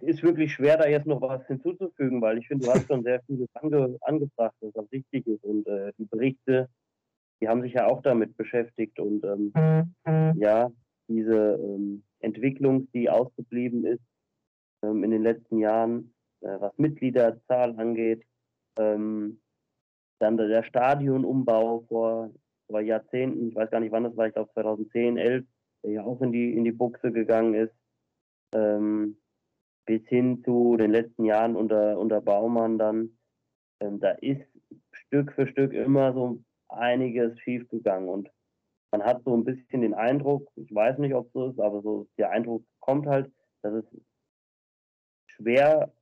ist 0.02 0.22
wirklich 0.22 0.52
schwer, 0.52 0.76
da 0.76 0.88
jetzt 0.88 1.06
noch 1.06 1.20
was 1.20 1.46
hinzuzufügen, 1.46 2.20
weil 2.20 2.38
ich 2.38 2.48
finde, 2.48 2.66
du 2.66 2.72
hast 2.72 2.86
schon 2.86 3.02
sehr 3.02 3.22
vieles 3.22 3.48
ange, 3.54 3.96
angebracht, 4.00 4.54
was 4.60 4.90
wichtig 4.90 5.26
ist. 5.26 5.44
Und 5.44 5.66
äh, 5.66 5.92
die 5.98 6.04
Berichte, 6.04 6.68
die 7.40 7.48
haben 7.48 7.62
sich 7.62 7.74
ja 7.74 7.86
auch 7.86 8.02
damit 8.02 8.36
beschäftigt. 8.36 8.98
Und 8.98 9.24
ähm, 9.24 9.52
mhm. 10.06 10.40
ja, 10.40 10.70
diese 11.08 11.58
ähm, 11.62 12.02
Entwicklung, 12.20 12.88
die 12.92 13.10
ausgeblieben 13.10 13.84
ist 13.84 14.02
ähm, 14.82 15.04
in 15.04 15.10
den 15.10 15.22
letzten 15.22 15.58
Jahren, 15.58 16.14
äh, 16.40 16.60
was 16.60 16.76
Mitgliederzahl 16.78 17.78
angeht, 17.78 18.24
ähm, 18.78 19.40
dann 20.18 20.36
der 20.36 20.62
Stadionumbau 20.62 21.84
vor, 21.88 22.30
vor 22.68 22.80
Jahrzehnten, 22.80 23.48
ich 23.48 23.54
weiß 23.54 23.70
gar 23.70 23.80
nicht 23.80 23.92
wann 23.92 24.04
das 24.04 24.16
war, 24.16 24.26
ich 24.26 24.34
glaube 24.34 24.50
2010, 24.54 25.18
11, 25.18 25.44
der 25.84 25.90
ja 25.92 26.04
auch 26.04 26.20
in 26.22 26.32
die, 26.32 26.54
in 26.56 26.64
die 26.64 26.72
Buchse 26.72 27.12
gegangen 27.12 27.54
ist. 27.54 27.74
Ähm, 28.54 29.16
bis 29.86 30.06
hin 30.08 30.42
zu 30.44 30.76
den 30.76 30.90
letzten 30.90 31.24
Jahren 31.24 31.56
unter, 31.56 31.98
unter 31.98 32.20
Baumann 32.20 32.76
dann, 32.76 33.16
ähm, 33.80 34.00
da 34.00 34.10
ist 34.10 34.42
Stück 34.92 35.32
für 35.32 35.46
Stück 35.46 35.72
immer 35.72 36.12
so 36.12 36.42
einiges 36.68 37.38
schiefgegangen 37.40 38.08
und 38.08 38.28
man 38.90 39.04
hat 39.04 39.22
so 39.24 39.36
ein 39.36 39.44
bisschen 39.44 39.82
den 39.82 39.94
Eindruck, 39.94 40.50
ich 40.56 40.74
weiß 40.74 40.98
nicht, 40.98 41.14
ob 41.14 41.26
es 41.26 41.32
so 41.32 41.50
ist, 41.50 41.60
aber 41.60 41.82
so 41.82 42.06
der 42.18 42.30
Eindruck 42.30 42.64
kommt 42.80 43.06
halt, 43.06 43.30
dass 43.62 43.74
es 43.74 43.84
schwer, 45.26 45.92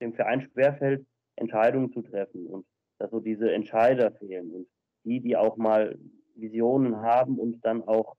dem 0.00 0.14
Verein 0.14 0.42
schwerfällt, 0.42 1.06
Entscheidungen 1.36 1.92
zu 1.92 2.02
treffen 2.02 2.46
und 2.46 2.66
dass 2.98 3.10
so 3.10 3.20
diese 3.20 3.52
Entscheider 3.52 4.12
fehlen 4.12 4.50
und 4.50 4.68
die, 5.04 5.20
die 5.20 5.36
auch 5.36 5.56
mal 5.56 5.98
Visionen 6.34 6.96
haben 6.96 7.38
und 7.38 7.64
dann 7.64 7.82
auch 7.86 8.16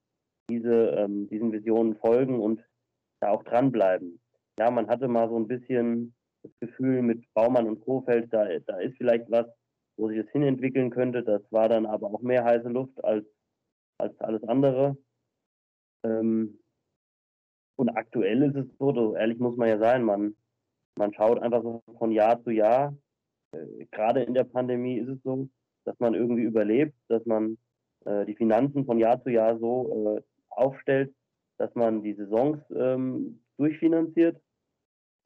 diese, 0.50 0.92
ähm, 0.92 1.28
diesen 1.28 1.52
Visionen 1.52 1.96
folgen 1.98 2.40
und 2.40 2.64
da 3.20 3.32
auch 3.32 3.44
dranbleiben 3.44 4.20
ja, 4.60 4.72
man 4.72 4.88
hatte 4.88 5.08
mal 5.08 5.30
so 5.30 5.38
ein 5.38 5.48
bisschen 5.48 6.16
das 6.44 6.52
Gefühl 6.60 7.02
mit 7.02 7.26
Baumann 7.34 7.68
und 7.68 7.82
Kofeld, 7.82 8.32
da, 8.34 8.48
da 8.60 8.78
ist 8.80 8.98
vielleicht 8.98 9.30
was, 9.30 9.48
wo 9.98 10.10
sich 10.10 10.22
das 10.22 10.32
hinentwickeln 10.32 10.90
könnte. 10.90 11.24
Das 11.24 11.42
war 11.52 11.70
dann 11.70 11.86
aber 11.86 12.08
auch 12.08 12.22
mehr 12.22 12.44
heiße 12.44 12.70
Luft 12.70 13.04
als, 13.04 13.26
als 13.98 14.18
alles 14.20 14.44
andere. 14.44 14.98
Ähm, 16.04 16.60
und 17.78 17.90
aktuell 17.90 18.44
ist 18.44 18.56
es 18.56 18.78
so, 18.78 18.94
so, 18.94 19.16
ehrlich 19.16 19.40
muss 19.40 19.58
man 19.58 19.68
ja 19.68 19.80
sein, 19.80 20.04
man, 20.04 20.36
man 20.98 21.14
schaut 21.14 21.40
einfach 21.40 21.64
so 21.64 21.84
von 21.98 22.12
Jahr 22.12 22.42
zu 22.44 22.52
Jahr. 22.52 22.96
Äh, 23.52 23.86
Gerade 23.92 24.24
in 24.24 24.34
der 24.34 24.46
Pandemie 24.46 25.00
ist 25.00 25.10
es 25.10 25.22
so, 25.24 25.50
dass 25.84 26.00
man 26.00 26.14
irgendwie 26.14 26.44
überlebt, 26.44 26.96
dass 27.10 27.26
man 27.26 27.58
äh, 28.06 28.26
die 28.26 28.36
Finanzen 28.36 28.86
von 28.86 29.00
Jahr 29.00 29.22
zu 29.24 29.30
Jahr 29.30 29.58
so 29.58 30.18
äh, 30.18 30.22
aufstellt, 30.50 31.14
dass 31.58 31.74
man 31.76 32.02
die 32.02 32.14
Saisons 32.14 32.60
ähm, 32.72 33.42
durchfinanziert 33.58 34.42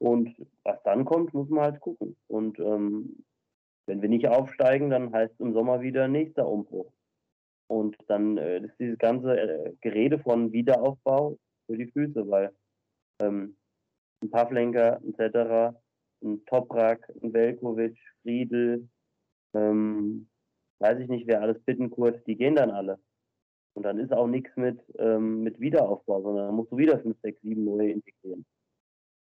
und 0.00 0.34
was 0.64 0.82
dann 0.82 1.04
kommt, 1.04 1.34
muss 1.34 1.48
man 1.50 1.64
halt 1.64 1.80
gucken. 1.80 2.16
Und 2.26 2.58
ähm, 2.58 3.22
wenn 3.86 4.00
wir 4.00 4.08
nicht 4.08 4.26
aufsteigen, 4.26 4.88
dann 4.88 5.12
heißt 5.12 5.38
im 5.40 5.52
Sommer 5.52 5.82
wieder 5.82 6.08
nächster 6.08 6.48
Umbruch. 6.48 6.90
Und 7.68 7.96
dann 8.08 8.38
äh, 8.38 8.60
ist 8.60 8.78
dieses 8.80 8.98
ganze 8.98 9.38
äh, 9.38 9.74
Gerede 9.82 10.18
von 10.18 10.52
Wiederaufbau 10.52 11.38
für 11.66 11.76
die 11.76 11.90
Füße, 11.90 12.28
weil 12.28 12.50
ähm, 13.20 13.56
ein 14.22 14.30
Pavlenka 14.30 15.00
etc., 15.06 15.76
ein 16.22 16.44
Toprak, 16.46 17.12
ein 17.22 17.32
Velkovic, 17.32 17.98
Friedel, 18.22 18.88
ähm, 19.54 20.28
weiß 20.78 20.98
ich 21.00 21.08
nicht, 21.08 21.26
wer 21.26 21.42
alles 21.42 21.62
Bittenkurt, 21.62 22.26
die 22.26 22.36
gehen 22.36 22.56
dann 22.56 22.70
alle. 22.70 22.98
Und 23.74 23.82
dann 23.82 23.98
ist 23.98 24.12
auch 24.12 24.26
nichts 24.26 24.56
mit, 24.56 24.80
ähm, 24.98 25.42
mit 25.42 25.60
Wiederaufbau, 25.60 26.22
sondern 26.22 26.46
dann 26.46 26.54
musst 26.56 26.72
du 26.72 26.78
wieder 26.78 26.98
5, 26.98 27.16
6, 27.20 27.40
7 27.42 27.64
neue 27.64 27.90
integrieren. 27.92 28.46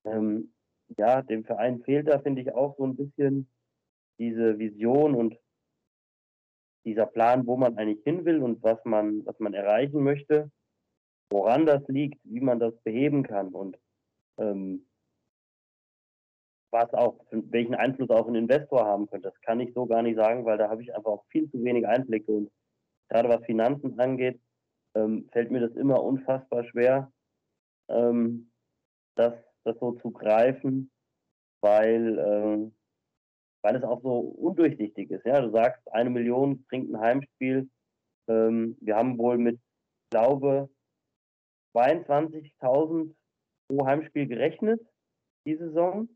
Ähm, 0.06 0.55
ja, 0.98 1.22
dem 1.22 1.44
Verein 1.44 1.82
fehlt 1.82 2.08
da, 2.08 2.20
finde 2.20 2.42
ich, 2.42 2.54
auch 2.54 2.76
so 2.78 2.86
ein 2.86 2.96
bisschen 2.96 3.50
diese 4.20 4.58
Vision 4.60 5.16
und 5.16 5.38
dieser 6.86 7.06
Plan, 7.06 7.46
wo 7.48 7.58
man 7.58 7.78
eigentlich 7.78 8.04
hin 8.04 8.26
will 8.26 8.42
und 8.42 8.62
was 8.64 8.84
man, 8.86 9.26
was 9.26 9.40
man 9.40 9.54
erreichen 9.54 10.04
möchte, 10.04 10.52
woran 11.30 11.66
das 11.66 11.82
liegt, 11.88 12.20
wie 12.24 12.40
man 12.40 12.60
das 12.60 12.76
beheben 12.84 13.24
kann. 13.24 13.50
Und 13.50 13.78
ähm, 14.38 14.86
was 16.72 16.94
auch, 16.94 17.20
welchen 17.32 17.74
Einfluss 17.74 18.10
auch 18.10 18.28
ein 18.28 18.36
Investor 18.36 18.86
haben 18.86 19.08
könnte. 19.08 19.30
Das 19.30 19.42
kann 19.42 19.62
ich 19.62 19.74
so 19.74 19.86
gar 19.86 20.02
nicht 20.02 20.18
sagen, 20.18 20.46
weil 20.46 20.58
da 20.58 20.70
habe 20.70 20.84
ich 20.84 20.94
einfach 20.94 21.12
auch 21.12 21.26
viel 21.30 21.50
zu 21.50 21.64
wenig 21.64 21.88
Einblicke. 21.88 22.32
Und 22.32 22.52
gerade 23.10 23.30
was 23.30 23.46
Finanzen 23.46 23.98
angeht, 24.00 24.42
ähm, 24.94 25.30
fällt 25.32 25.52
mir 25.52 25.62
das 25.62 25.76
immer 25.76 26.04
unfassbar 26.04 26.66
schwer, 26.66 27.12
ähm, 27.90 28.52
das, 29.16 29.34
das 29.66 29.78
so 29.80 29.94
zu 29.94 30.12
greifen, 30.12 30.92
weil, 31.62 32.20
ähm, 32.20 32.76
weil 33.64 33.76
es 33.76 33.84
auch 33.84 34.02
so 34.02 34.20
undurchsichtig 34.20 35.12
ist. 35.12 35.26
Ja? 35.26 35.42
Du 35.42 35.52
sagst, 35.52 35.82
eine 35.92 36.10
Million 36.10 36.64
bringt 36.66 36.94
ein 36.94 37.00
Heimspiel. 37.00 37.70
Ähm, 38.28 38.78
wir 38.82 38.96
haben 38.96 39.18
wohl 39.18 39.38
mit, 39.38 39.60
glaube 40.12 40.70
22.000 41.76 43.14
pro 43.68 43.86
Heimspiel 43.86 44.28
gerechnet, 44.28 44.80
die 45.46 45.56
Saison. 45.56 46.08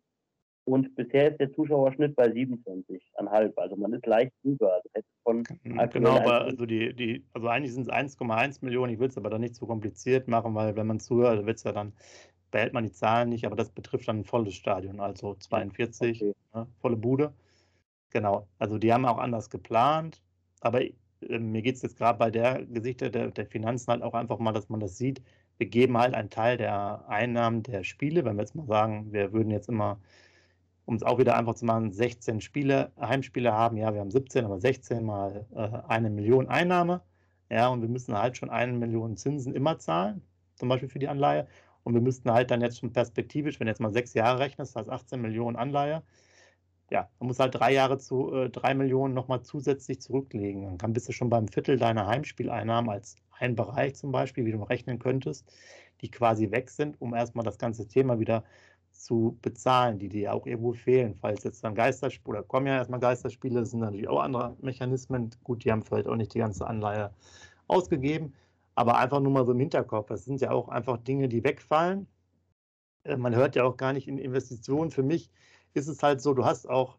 Und 0.65 0.95
bisher 0.95 1.31
ist 1.31 1.39
der 1.39 1.51
Zuschauerschnitt 1.53 2.15
bei 2.15 2.27
27,5. 2.27 3.53
Also 3.55 3.75
man 3.75 3.93
ist 3.93 4.05
leicht 4.05 4.31
drüber. 4.43 4.79
Das 4.83 4.93
hätte 4.93 5.07
von 5.23 5.43
genau, 5.91 6.17
aber 6.17 6.41
also, 6.41 6.65
die, 6.67 6.93
die, 6.93 7.25
also 7.33 7.47
eigentlich 7.47 7.73
sind 7.73 7.87
es 7.87 7.89
1,1 7.89 8.63
Millionen. 8.63 8.93
Ich 8.93 8.99
will 8.99 9.07
es 9.07 9.17
aber 9.17 9.31
dann 9.31 9.41
nicht 9.41 9.55
so 9.55 9.65
kompliziert 9.65 10.27
machen, 10.27 10.53
weil 10.53 10.75
wenn 10.75 10.85
man 10.85 10.99
zuhört, 10.99 11.45
wird 11.47 11.57
es 11.57 11.63
ja 11.63 11.71
dann, 11.71 11.93
behält 12.51 12.73
man 12.73 12.83
die 12.83 12.91
Zahlen 12.91 13.29
nicht, 13.29 13.45
aber 13.45 13.55
das 13.55 13.69
betrifft 13.69 14.07
dann 14.07 14.19
ein 14.19 14.25
volles 14.25 14.55
Stadion, 14.55 14.99
also 14.99 15.35
42, 15.35 16.21
okay. 16.23 16.33
ne, 16.53 16.67
volle 16.81 16.97
Bude. 16.97 17.33
Genau, 18.11 18.47
also 18.57 18.77
die 18.77 18.91
haben 18.93 19.05
auch 19.05 19.19
anders 19.19 19.49
geplant, 19.49 20.21
aber 20.61 20.81
äh, 20.83 20.93
mir 21.39 21.61
geht 21.61 21.75
es 21.75 21.81
jetzt 21.81 21.97
gerade 21.97 22.17
bei 22.17 22.31
der 22.31 22.65
Gesichter 22.65 23.09
der, 23.09 23.31
der 23.31 23.45
Finanzen 23.45 23.91
halt 23.91 24.03
auch 24.03 24.13
einfach 24.13 24.39
mal, 24.39 24.53
dass 24.53 24.69
man 24.69 24.79
das 24.79 24.97
sieht, 24.97 25.21
wir 25.57 25.67
geben 25.67 25.97
halt 25.97 26.15
einen 26.15 26.29
Teil 26.29 26.57
der 26.57 27.07
Einnahmen 27.09 27.63
der 27.63 27.83
Spiele, 27.83 28.25
wenn 28.25 28.37
wir 28.37 28.43
jetzt 28.43 28.55
mal 28.55 28.65
sagen, 28.65 29.11
wir 29.11 29.33
würden 29.33 29.51
jetzt 29.51 29.69
immer, 29.69 29.99
um 30.85 30.95
es 30.95 31.03
auch 31.03 31.19
wieder 31.19 31.37
einfach 31.37 31.55
zu 31.55 31.65
machen, 31.65 31.91
16 31.91 32.41
Spiele, 32.41 32.91
Heimspiele 32.99 33.53
haben, 33.53 33.77
ja, 33.77 33.93
wir 33.93 33.99
haben 34.01 34.11
17, 34.11 34.45
aber 34.45 34.59
16 34.59 35.03
mal 35.05 35.45
äh, 35.53 35.69
eine 35.87 36.09
Million 36.09 36.47
Einnahme, 36.47 37.01
ja, 37.49 37.67
und 37.67 37.81
wir 37.81 37.89
müssen 37.89 38.17
halt 38.17 38.37
schon 38.37 38.49
eine 38.49 38.73
Million 38.73 39.17
Zinsen 39.17 39.53
immer 39.53 39.77
zahlen, 39.79 40.21
zum 40.55 40.69
Beispiel 40.69 40.89
für 40.89 40.99
die 40.99 41.07
Anleihe. 41.07 41.47
Und 41.89 41.95
wir 41.95 42.01
müssten 42.01 42.31
halt 42.31 42.51
dann 42.51 42.61
jetzt 42.61 42.77
schon 42.77 42.93
perspektivisch, 42.93 43.59
wenn 43.59 43.65
jetzt 43.65 43.81
mal 43.81 43.91
sechs 43.91 44.13
Jahre 44.13 44.37
rechnest, 44.37 44.75
das 44.75 44.81
heißt 44.81 44.91
18 44.91 45.19
Millionen 45.19 45.55
Anleihe, 45.55 46.03
ja, 46.91 47.09
man 47.19 47.25
muss 47.29 47.39
halt 47.39 47.55
drei 47.55 47.73
Jahre 47.73 47.97
zu 47.97 48.31
äh, 48.31 48.49
drei 48.51 48.75
Millionen 48.75 49.15
nochmal 49.15 49.41
zusätzlich 49.41 49.99
zurücklegen. 49.99 50.61
Dann 50.65 50.77
kann, 50.77 50.93
bist 50.93 51.09
du 51.09 51.13
schon 51.13 51.31
beim 51.31 51.47
Viertel 51.47 51.77
deiner 51.77 52.05
Heimspieleinnahmen 52.05 52.91
als 52.91 53.15
ein 53.39 53.55
Bereich 53.55 53.95
zum 53.95 54.11
Beispiel, 54.11 54.45
wie 54.45 54.51
du 54.51 54.61
rechnen 54.61 54.99
könntest, 54.99 55.51
die 56.01 56.11
quasi 56.11 56.51
weg 56.51 56.69
sind, 56.69 57.01
um 57.01 57.15
erstmal 57.15 57.43
das 57.43 57.57
ganze 57.57 57.87
Thema 57.87 58.19
wieder 58.19 58.43
zu 58.91 59.39
bezahlen, 59.41 59.97
die 59.97 60.09
dir 60.09 60.35
auch 60.35 60.45
irgendwo 60.45 60.73
fehlen. 60.73 61.15
Falls 61.15 61.43
jetzt 61.43 61.63
dann 61.63 61.73
Geisterspiele, 61.73 62.37
oder 62.37 62.43
kommen 62.47 62.67
ja 62.67 62.75
erstmal 62.75 62.99
Geisterspiele, 62.99 63.61
das 63.61 63.71
sind 63.71 63.79
natürlich 63.79 64.07
auch 64.07 64.19
andere 64.21 64.55
Mechanismen. 64.61 65.31
Gut, 65.43 65.63
die 65.63 65.71
haben 65.71 65.81
vielleicht 65.81 66.07
auch 66.07 66.15
nicht 66.15 66.35
die 66.35 66.39
ganze 66.39 66.67
Anleihe 66.67 67.09
ausgegeben, 67.67 68.35
aber 68.79 68.97
einfach 68.97 69.19
nur 69.19 69.33
mal 69.33 69.45
so 69.45 69.51
im 69.51 69.59
Hinterkopf. 69.59 70.07
Das 70.07 70.23
sind 70.23 70.39
ja 70.39 70.51
auch 70.51 70.69
einfach 70.69 70.95
Dinge, 70.95 71.27
die 71.27 71.43
wegfallen. 71.43 72.07
Äh, 73.03 73.17
man 73.17 73.35
hört 73.35 73.57
ja 73.57 73.65
auch 73.65 73.75
gar 73.75 73.91
nicht 73.91 74.07
in 74.07 74.17
Investitionen. 74.17 74.89
Für 74.89 75.03
mich 75.03 75.29
ist 75.73 75.89
es 75.89 76.01
halt 76.01 76.21
so, 76.21 76.33
du 76.33 76.45
hast 76.45 76.69
auch, 76.69 76.97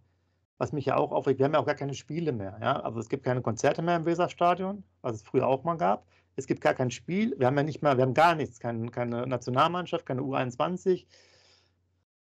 was 0.58 0.72
mich 0.72 0.84
ja 0.84 0.98
auch 0.98 1.10
aufregt, 1.10 1.38
wir 1.38 1.46
haben 1.46 1.54
ja 1.54 1.58
auch 1.58 1.64
gar 1.64 1.74
keine 1.74 1.94
Spiele 1.94 2.32
mehr. 2.32 2.58
Ja? 2.60 2.80
Also 2.80 3.00
es 3.00 3.08
gibt 3.08 3.24
keine 3.24 3.40
Konzerte 3.40 3.80
mehr 3.80 3.96
im 3.96 4.04
Weserstadion, 4.04 4.84
was 5.00 5.14
es 5.14 5.22
früher 5.22 5.46
auch 5.46 5.64
mal 5.64 5.76
gab. 5.76 6.06
Es 6.36 6.46
gibt 6.46 6.60
gar 6.60 6.74
kein 6.74 6.90
Spiel. 6.90 7.34
Wir 7.38 7.46
haben 7.46 7.56
ja 7.56 7.62
nicht 7.62 7.80
mehr, 7.80 7.96
wir 7.96 8.02
haben 8.02 8.12
gar 8.12 8.34
nichts, 8.34 8.60
keine, 8.60 8.90
keine 8.90 9.26
Nationalmannschaft, 9.26 10.04
keine 10.04 10.20
U21. 10.20 11.06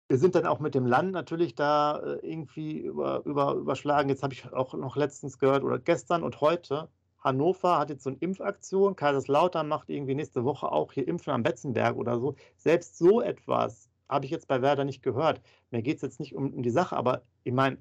Wir 0.07 0.19
sind 0.19 0.37
dann 0.37 0.47
auch 0.47 0.61
mit 0.61 0.76
dem 0.76 0.87
Land 0.87 1.11
natürlich 1.11 1.57
da 1.57 1.99
äh, 1.99 2.19
irgendwie 2.23 2.78
über, 2.78 3.25
über, 3.25 3.54
überschlagen. 3.54 4.11
Jetzt 4.11 4.23
habe 4.23 4.33
ich 4.33 4.52
auch 4.52 4.75
noch 4.75 4.95
letztens 4.95 5.40
gehört 5.40 5.64
oder 5.64 5.80
gestern 5.80 6.23
und 6.23 6.40
heute. 6.40 6.88
Hannover 7.20 7.78
hat 7.78 7.90
jetzt 7.90 8.04
so 8.04 8.10
eine 8.10 8.18
Impfaktion. 8.18 8.96
Kaiserslautern 8.96 9.68
macht 9.68 9.90
irgendwie 9.90 10.14
nächste 10.14 10.44
Woche 10.44 10.70
auch 10.70 10.92
hier 10.92 11.06
Impfen 11.06 11.32
am 11.32 11.42
Betzenberg 11.42 11.96
oder 11.96 12.18
so. 12.18 12.34
Selbst 12.56 12.96
so 12.98 13.20
etwas 13.20 13.90
habe 14.08 14.24
ich 14.24 14.30
jetzt 14.30 14.48
bei 14.48 14.62
Werder 14.62 14.84
nicht 14.84 15.02
gehört. 15.02 15.40
Mir 15.70 15.82
geht 15.82 15.96
es 15.96 16.02
jetzt 16.02 16.20
nicht 16.20 16.34
um, 16.34 16.52
um 16.52 16.62
die 16.62 16.70
Sache, 16.70 16.96
aber 16.96 17.22
ich 17.44 17.52
meine, 17.52 17.78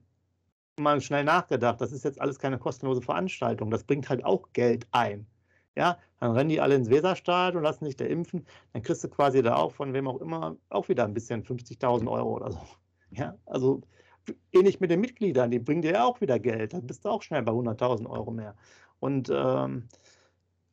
mal 0.77 1.01
schnell 1.01 1.24
nachgedacht, 1.24 1.81
das 1.81 1.91
ist 1.91 2.03
jetzt 2.03 2.22
alles 2.22 2.39
keine 2.39 2.58
kostenlose 2.58 3.01
Veranstaltung. 3.01 3.72
Das 3.72 3.84
bringt 3.84 4.10
halt 4.10 4.24
auch 4.24 4.50
Geld 4.53 4.88
ein. 4.91 5.27
Ja, 5.75 5.98
dann 6.19 6.31
rennen 6.31 6.50
die 6.50 6.60
alle 6.60 6.75
ins 6.75 6.89
Weserstadion 6.89 7.58
und 7.58 7.63
lassen 7.63 7.86
sich 7.86 7.96
da 7.96 8.05
impfen. 8.05 8.46
Dann 8.74 8.81
kriegst 8.81 9.03
du 9.03 9.10
quasi 9.10 9.41
da 9.41 9.55
auch 9.55 9.72
von 9.72 9.93
wem 9.93 10.08
auch 10.08 10.19
immer 10.19 10.58
auch 10.69 10.89
wieder 10.89 11.05
ein 11.05 11.13
bisschen 11.13 11.43
50.000 11.43 12.10
Euro 12.12 12.36
oder 12.36 12.51
so. 12.51 12.60
Ja, 13.12 13.36
also 13.46 13.81
ähnlich 14.51 14.79
mit 14.79 14.91
den 14.91 15.00
Mitgliedern, 15.01 15.51
die 15.51 15.60
bringen 15.60 15.81
dir 15.81 15.93
ja 15.93 16.05
auch 16.05 16.22
wieder 16.22 16.39
Geld. 16.39 16.74
Dann 16.74 16.86
bist 16.86 17.05
du 17.05 17.10
auch 17.10 17.22
schnell 17.22 17.43
bei 17.43 17.51
100.000 17.51 18.08
Euro 18.10 18.31
mehr. 18.31 18.55
Und 19.00 19.32
ähm, 19.34 19.88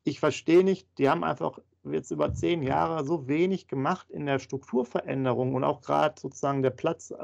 ich 0.05 0.21
verstehe 0.21 0.65
nicht, 0.65 0.89
die 0.99 1.09
haben 1.09 1.25
einfach 1.25 1.59
jetzt 1.85 2.11
über 2.11 2.33
zehn 2.33 2.63
Jahre 2.63 3.05
so 3.05 3.29
wenig 3.29 3.69
gemacht 3.69 4.11
in 4.11 4.27
der 4.27 4.39
Strukturveränderung 4.39 5.55
und 5.55 5.65
auch 5.65 5.81
gerade 5.81 6.21
sozusagen 6.21 6.63
der 6.63 6.71
Platz 6.71 7.11
äh, 7.11 7.17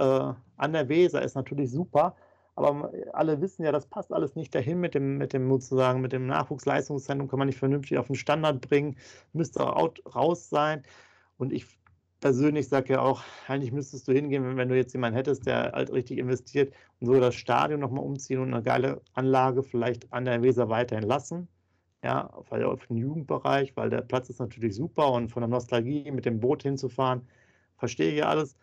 an 0.57 0.73
der 0.73 0.89
Weser 0.89 1.23
ist 1.23 1.35
natürlich 1.35 1.71
super, 1.71 2.15
aber 2.55 2.93
alle 3.13 3.41
wissen 3.41 3.65
ja, 3.65 3.73
das 3.73 3.87
passt 3.87 4.13
alles 4.13 4.37
nicht 4.37 4.55
dahin 4.55 4.79
mit 4.79 4.95
dem, 4.95 5.19
mit 5.19 5.33
dem 5.33 5.49
sozusagen, 5.49 6.01
mit 6.01 6.13
dem 6.13 6.27
Nachwuchsleistungszentrum, 6.27 7.29
kann 7.29 7.39
man 7.39 7.49
nicht 7.49 7.59
vernünftig 7.59 7.99
auf 7.99 8.07
den 8.07 8.17
Standard 8.17 8.61
bringen, 8.61 8.97
müsste 9.33 9.65
auch 9.65 9.95
raus 10.15 10.51
sein. 10.51 10.83
Und 11.39 11.53
ich 11.53 11.67
persönlich 12.23 12.69
sage 12.69 12.95
ja 12.95 13.01
auch, 13.01 13.23
eigentlich 13.49 13.73
müsstest 13.73 14.09
du 14.09 14.13
hingehen, 14.13 14.57
wenn, 14.57 14.69
du 14.69 14.77
jetzt 14.77 14.95
jemanden 14.95 15.17
hättest, 15.17 15.45
der 15.45 15.73
halt 15.73 15.93
richtig 15.93 16.19
investiert 16.19 16.73
und 17.01 17.09
so 17.09 17.21
das 17.21 17.35
Stadion 17.35 17.81
nochmal 17.81 18.05
umziehen 18.05 18.39
und 18.39 18.55
eine 18.55 18.63
geile 18.63 19.03
Anlage 19.13 19.63
vielleicht 19.63 20.11
an 20.13 20.25
der 20.25 20.41
Weser 20.41 20.69
weiterhin 20.71 21.05
lassen. 21.05 21.49
Ja, 22.05 22.29
auf, 22.31 22.51
auf 22.51 22.87
den 22.87 22.97
Jugendbereich, 22.97 23.77
weil 23.77 23.91
der 23.91 24.03
Platz 24.03 24.31
ist 24.31 24.41
natürlich 24.41 24.75
super 24.75 25.13
und 25.13 25.29
von 25.29 25.43
der 25.43 25.49
Nostalgie 25.49 26.11
mit 26.11 26.25
dem 26.25 26.41
Boot 26.41 26.63
hinzufahren, 26.63 27.29
verstehe 27.77 28.11
ich 28.13 28.19
ja 28.19 28.29
alles. 28.29 28.57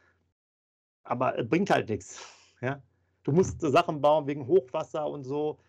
Aber 1.04 1.38
es 1.38 1.48
bringt 1.48 1.70
halt 1.70 1.90
nichts. 1.90 2.26
Ja, 2.62 2.82
du 3.24 3.32
musst 3.32 3.62
Sachen 3.62 4.02
bauen 4.02 4.28
wegen 4.28 4.48
Hochwasser 4.48 5.06
und 5.08 5.24
so. 5.24 5.60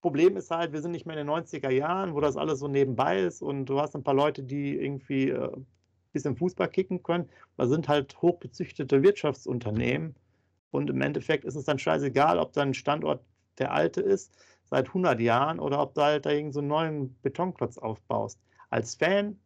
Problem 0.00 0.36
ist 0.36 0.50
halt, 0.50 0.72
wir 0.72 0.82
sind 0.82 0.92
nicht 0.92 1.06
mehr 1.06 1.18
in 1.18 1.26
den 1.26 1.34
90er 1.34 1.70
Jahren, 1.70 2.14
wo 2.14 2.20
das 2.20 2.36
alles 2.36 2.60
so 2.60 2.68
nebenbei 2.68 3.20
ist 3.20 3.42
und 3.42 3.66
du 3.66 3.80
hast 3.80 3.94
ein 3.94 4.04
paar 4.04 4.14
Leute, 4.14 4.42
die 4.42 4.76
irgendwie 4.76 5.30
äh, 5.30 5.50
bisschen 6.14 6.36
Fußball 6.36 6.68
kicken 6.68 7.02
können. 7.02 7.28
Das 7.58 7.68
sind 7.68 7.88
halt 7.88 8.20
hochgezüchtete 8.22 9.02
Wirtschaftsunternehmen 9.02 10.14
und 10.70 10.88
im 10.88 11.02
Endeffekt 11.02 11.44
ist 11.44 11.56
es 11.56 11.66
dann 11.66 11.78
scheißegal, 11.78 12.38
ob 12.38 12.54
dein 12.54 12.72
Standort 12.72 13.22
der 13.58 13.72
alte 13.72 14.00
ist, 14.00 14.32
seit 14.64 14.88
100 14.88 15.20
Jahren, 15.20 15.60
oder 15.60 15.80
ob 15.80 15.94
du 15.94 16.00
halt 16.00 16.26
da 16.26 16.30
irgendeinen 16.30 16.52
so 16.52 16.60
neuen 16.62 17.16
Betonklotz 17.22 17.78
aufbaust. 17.78 18.40
Als 18.70 18.94
Fan 18.94 19.38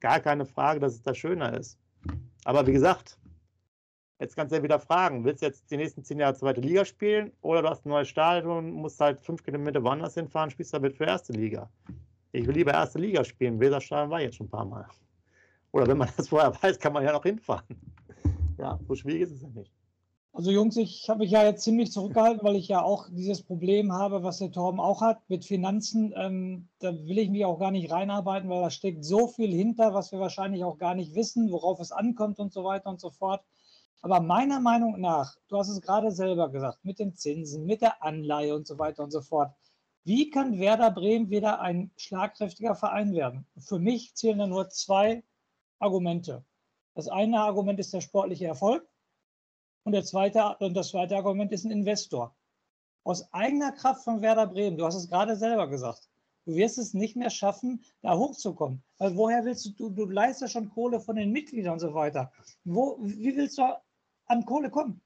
gar 0.00 0.20
keine 0.20 0.44
Frage, 0.44 0.78
dass 0.78 0.92
es 0.92 1.02
da 1.02 1.14
schöner 1.14 1.58
ist. 1.58 1.78
Aber 2.44 2.66
wie 2.66 2.72
gesagt, 2.72 3.18
Jetzt 4.18 4.34
kannst 4.34 4.50
du 4.50 4.56
ja 4.56 4.62
wieder 4.62 4.80
fragen, 4.80 5.24
willst 5.26 5.42
du 5.42 5.46
jetzt 5.46 5.70
die 5.70 5.76
nächsten 5.76 6.02
zehn 6.02 6.18
Jahre 6.18 6.34
zweite 6.34 6.62
Liga 6.62 6.86
spielen 6.86 7.32
oder 7.42 7.60
du 7.60 7.68
hast 7.68 7.84
ein 7.84 7.90
neues 7.90 8.08
Stadion, 8.08 8.70
musst 8.70 8.98
halt 8.98 9.20
fünf 9.20 9.42
Kilometer 9.42 9.84
woanders 9.84 10.14
hinfahren, 10.14 10.48
spielst 10.50 10.72
damit 10.72 10.96
für 10.96 11.04
erste 11.04 11.34
Liga. 11.34 11.68
Ich 12.32 12.46
will 12.46 12.54
lieber 12.54 12.72
erste 12.72 12.98
Liga 12.98 13.24
spielen. 13.24 13.60
Weserstadion 13.60 14.10
war 14.10 14.22
jetzt 14.22 14.36
schon 14.36 14.46
ein 14.46 14.50
paar 14.50 14.64
Mal. 14.64 14.86
Oder 15.76 15.88
wenn 15.88 15.98
man 15.98 16.08
das 16.16 16.28
vorher 16.28 16.52
weiß, 16.62 16.78
kann 16.78 16.94
man 16.94 17.04
ja 17.04 17.12
noch 17.12 17.22
hinfahren. 17.22 17.66
Ja, 18.58 18.80
so 18.88 18.94
schwierig 18.94 19.22
ist 19.22 19.32
es 19.32 19.42
ja 19.42 19.48
nicht. 19.48 19.70
Also 20.32 20.50
Jungs, 20.50 20.76
ich 20.76 21.08
habe 21.08 21.20
mich 21.20 21.30
ja 21.30 21.44
jetzt 21.44 21.64
ziemlich 21.64 21.92
zurückgehalten, 21.92 22.44
weil 22.44 22.56
ich 22.56 22.68
ja 22.68 22.82
auch 22.82 23.08
dieses 23.10 23.42
Problem 23.42 23.92
habe, 23.92 24.22
was 24.22 24.38
der 24.38 24.50
Torben 24.50 24.80
auch 24.80 25.00
hat 25.00 25.18
mit 25.28 25.44
Finanzen. 25.44 26.12
Ähm, 26.16 26.68
da 26.78 26.92
will 26.92 27.18
ich 27.18 27.30
mich 27.30 27.44
auch 27.44 27.58
gar 27.58 27.70
nicht 27.70 27.90
reinarbeiten, 27.90 28.48
weil 28.48 28.62
da 28.62 28.70
steckt 28.70 29.04
so 29.04 29.28
viel 29.28 29.50
hinter, 29.50 29.94
was 29.94 30.12
wir 30.12 30.18
wahrscheinlich 30.18 30.64
auch 30.64 30.78
gar 30.78 30.94
nicht 30.94 31.14
wissen, 31.14 31.50
worauf 31.50 31.80
es 31.80 31.92
ankommt 31.92 32.38
und 32.38 32.52
so 32.52 32.64
weiter 32.64 32.90
und 32.90 33.00
so 33.00 33.10
fort. 33.10 33.42
Aber 34.02 34.20
meiner 34.20 34.60
Meinung 34.60 35.00
nach, 35.00 35.36
du 35.48 35.58
hast 35.58 35.68
es 35.68 35.80
gerade 35.80 36.10
selber 36.10 36.50
gesagt, 36.50 36.84
mit 36.84 36.98
den 36.98 37.14
Zinsen, 37.14 37.64
mit 37.64 37.80
der 37.80 38.02
Anleihe 38.02 38.54
und 38.54 38.66
so 38.66 38.78
weiter 38.78 39.04
und 39.04 39.10
so 39.10 39.22
fort. 39.22 39.52
Wie 40.04 40.30
kann 40.30 40.58
Werder 40.58 40.90
Bremen 40.90 41.30
wieder 41.30 41.60
ein 41.60 41.90
schlagkräftiger 41.96 42.74
Verein 42.74 43.14
werden? 43.14 43.46
Für 43.58 43.78
mich 43.78 44.14
zählen 44.14 44.38
da 44.38 44.46
nur 44.46 44.68
zwei 44.68 45.22
Argumente. 45.78 46.44
Das 46.94 47.08
eine 47.08 47.40
Argument 47.40 47.78
ist 47.78 47.92
der 47.92 48.00
sportliche 48.00 48.46
Erfolg 48.46 48.86
und, 49.84 49.92
der 49.92 50.04
zweite, 50.04 50.56
und 50.60 50.74
das 50.74 50.88
zweite 50.88 51.16
Argument 51.16 51.52
ist 51.52 51.64
ein 51.64 51.70
Investor. 51.70 52.34
Aus 53.04 53.32
eigener 53.32 53.72
Kraft 53.72 54.04
von 54.04 54.22
Werder 54.22 54.46
Bremen, 54.46 54.76
du 54.76 54.84
hast 54.84 54.96
es 54.96 55.08
gerade 55.08 55.36
selber 55.36 55.68
gesagt, 55.68 56.08
du 56.44 56.54
wirst 56.54 56.78
es 56.78 56.94
nicht 56.94 57.16
mehr 57.16 57.30
schaffen, 57.30 57.84
da 58.02 58.16
hochzukommen. 58.16 58.82
Weil 58.98 59.16
woher 59.16 59.44
willst 59.44 59.66
du, 59.66 59.70
du, 59.70 59.90
du 59.90 60.06
leistest 60.06 60.52
schon 60.52 60.70
Kohle 60.70 61.00
von 61.00 61.16
den 61.16 61.30
Mitgliedern 61.30 61.74
und 61.74 61.80
so 61.80 61.94
weiter. 61.94 62.32
Wo, 62.64 62.96
wie 63.00 63.36
willst 63.36 63.58
du 63.58 63.62
an 64.26 64.44
Kohle 64.44 64.70
kommen. 64.70 65.00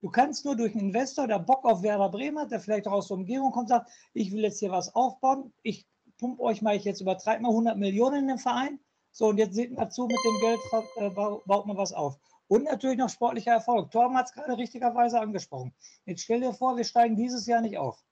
Du 0.00 0.10
kannst 0.10 0.44
nur 0.44 0.56
durch 0.56 0.74
einen 0.74 0.88
Investor, 0.88 1.26
der 1.26 1.38
Bock 1.38 1.64
auf 1.64 1.82
Werder 1.82 2.10
Bremen 2.10 2.38
hat, 2.38 2.50
der 2.50 2.60
vielleicht 2.60 2.86
auch 2.86 2.92
aus 2.92 3.08
der 3.08 3.16
Umgebung 3.16 3.52
kommt, 3.52 3.70
sagt, 3.70 3.90
ich 4.12 4.32
will 4.32 4.42
jetzt 4.42 4.58
hier 4.58 4.70
was 4.70 4.94
aufbauen, 4.94 5.52
ich 5.62 5.86
pump 6.18 6.40
euch 6.40 6.60
mal, 6.60 6.76
ich 6.76 6.84
jetzt 6.84 7.00
übertreibe 7.00 7.42
mal 7.42 7.48
100 7.48 7.78
Millionen 7.78 8.20
in 8.20 8.28
den 8.28 8.38
Verein, 8.38 8.78
so 9.14 9.28
und 9.28 9.38
jetzt 9.38 9.54
seht 9.54 9.72
mal 9.72 9.88
zu, 9.90 10.06
mit 10.06 10.18
dem 10.24 10.40
Geld 10.40 10.60
äh, 10.96 11.10
baut 11.10 11.66
man 11.66 11.76
was 11.76 11.92
auf. 11.92 12.18
Und 12.48 12.64
natürlich 12.64 12.98
noch 12.98 13.08
sportlicher 13.08 13.52
Erfolg. 13.52 13.90
Torben 13.92 14.16
hat 14.16 14.26
es 14.26 14.32
gerade 14.32 14.58
richtigerweise 14.58 15.20
angesprochen. 15.20 15.72
Jetzt 16.04 16.22
stell 16.22 16.40
dir 16.40 16.52
vor, 16.52 16.76
wir 16.76 16.84
steigen 16.84 17.16
dieses 17.16 17.46
Jahr 17.46 17.60
nicht 17.60 17.78
auf. 17.78 18.04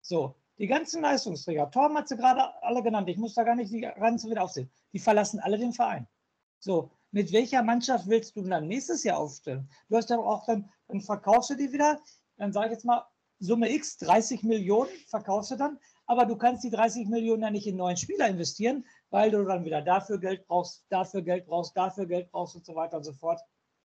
So, 0.00 0.34
die 0.58 0.66
ganzen 0.66 1.02
Leistungsträger, 1.02 1.70
Torben 1.70 1.96
hat 1.96 2.08
sie 2.08 2.16
gerade 2.16 2.54
alle 2.62 2.82
genannt, 2.82 3.08
ich 3.10 3.18
muss 3.18 3.34
da 3.34 3.44
gar 3.44 3.54
nicht 3.54 3.70
die 3.70 3.82
ganze 3.82 4.30
wieder 4.30 4.42
aufsehen, 4.42 4.70
die 4.94 4.98
verlassen 4.98 5.40
alle 5.40 5.58
den 5.58 5.74
Verein. 5.74 6.08
So, 6.58 6.90
mit 7.10 7.32
welcher 7.32 7.62
Mannschaft 7.62 8.08
willst 8.08 8.34
du 8.34 8.42
dann 8.42 8.66
nächstes 8.66 9.04
Jahr 9.04 9.18
aufstellen? 9.18 9.68
Du 9.90 9.96
hast 9.96 10.08
ja 10.08 10.18
auch 10.18 10.46
dann, 10.46 10.70
dann 10.88 11.02
verkaufst 11.02 11.50
du 11.50 11.54
die 11.54 11.70
wieder, 11.70 12.00
dann 12.38 12.52
sage 12.52 12.68
ich 12.68 12.72
jetzt 12.72 12.84
mal 12.84 13.04
Summe 13.40 13.72
X, 13.72 13.96
30 13.98 14.42
Millionen 14.42 14.90
verkaufst 15.06 15.50
du 15.50 15.56
dann, 15.56 15.78
aber 16.06 16.26
du 16.26 16.36
kannst 16.36 16.64
die 16.64 16.70
30 16.70 17.08
Millionen 17.08 17.42
ja 17.42 17.50
nicht 17.50 17.66
in 17.66 17.76
neuen 17.76 17.96
Spieler 17.96 18.28
investieren, 18.28 18.84
weil 19.10 19.30
du 19.30 19.44
dann 19.44 19.64
wieder 19.64 19.82
dafür 19.82 20.18
Geld 20.18 20.46
brauchst, 20.46 20.86
dafür 20.88 21.22
Geld 21.22 21.46
brauchst, 21.46 21.76
dafür 21.76 22.06
Geld 22.06 22.30
brauchst 22.30 22.56
und 22.56 22.64
so 22.64 22.74
weiter 22.74 22.96
und 22.96 23.04
so 23.04 23.12
fort. 23.12 23.40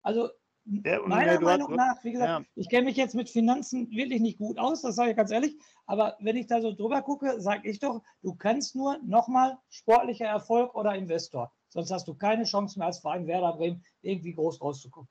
Also 0.02 0.30
ja, 0.64 1.00
meiner 1.06 1.40
Meinung 1.40 1.74
nach, 1.74 2.02
wie 2.04 2.12
gesagt, 2.12 2.28
ja. 2.28 2.44
ich 2.54 2.68
kenne 2.68 2.84
mich 2.84 2.96
jetzt 2.96 3.14
mit 3.14 3.30
Finanzen 3.30 3.90
wirklich 3.90 4.20
nicht 4.20 4.38
gut 4.38 4.58
aus, 4.58 4.82
das 4.82 4.94
sage 4.94 5.10
ich 5.10 5.16
ganz 5.16 5.30
ehrlich, 5.30 5.56
aber 5.86 6.16
wenn 6.20 6.36
ich 6.36 6.46
da 6.46 6.60
so 6.60 6.72
drüber 6.72 7.02
gucke, 7.02 7.40
sage 7.40 7.68
ich 7.68 7.80
doch, 7.80 8.02
du 8.22 8.34
kannst 8.34 8.76
nur 8.76 8.98
nochmal 9.04 9.58
sportlicher 9.68 10.26
Erfolg 10.26 10.74
oder 10.74 10.94
Investor. 10.94 11.52
Sonst 11.68 11.90
hast 11.90 12.08
du 12.08 12.14
keine 12.14 12.44
Chance 12.44 12.78
mehr 12.78 12.88
als 12.88 13.00
Verein 13.00 13.26
Werder 13.26 13.54
Bremen 13.54 13.82
irgendwie 14.02 14.34
groß 14.34 14.60
rauszukommen. 14.60 15.08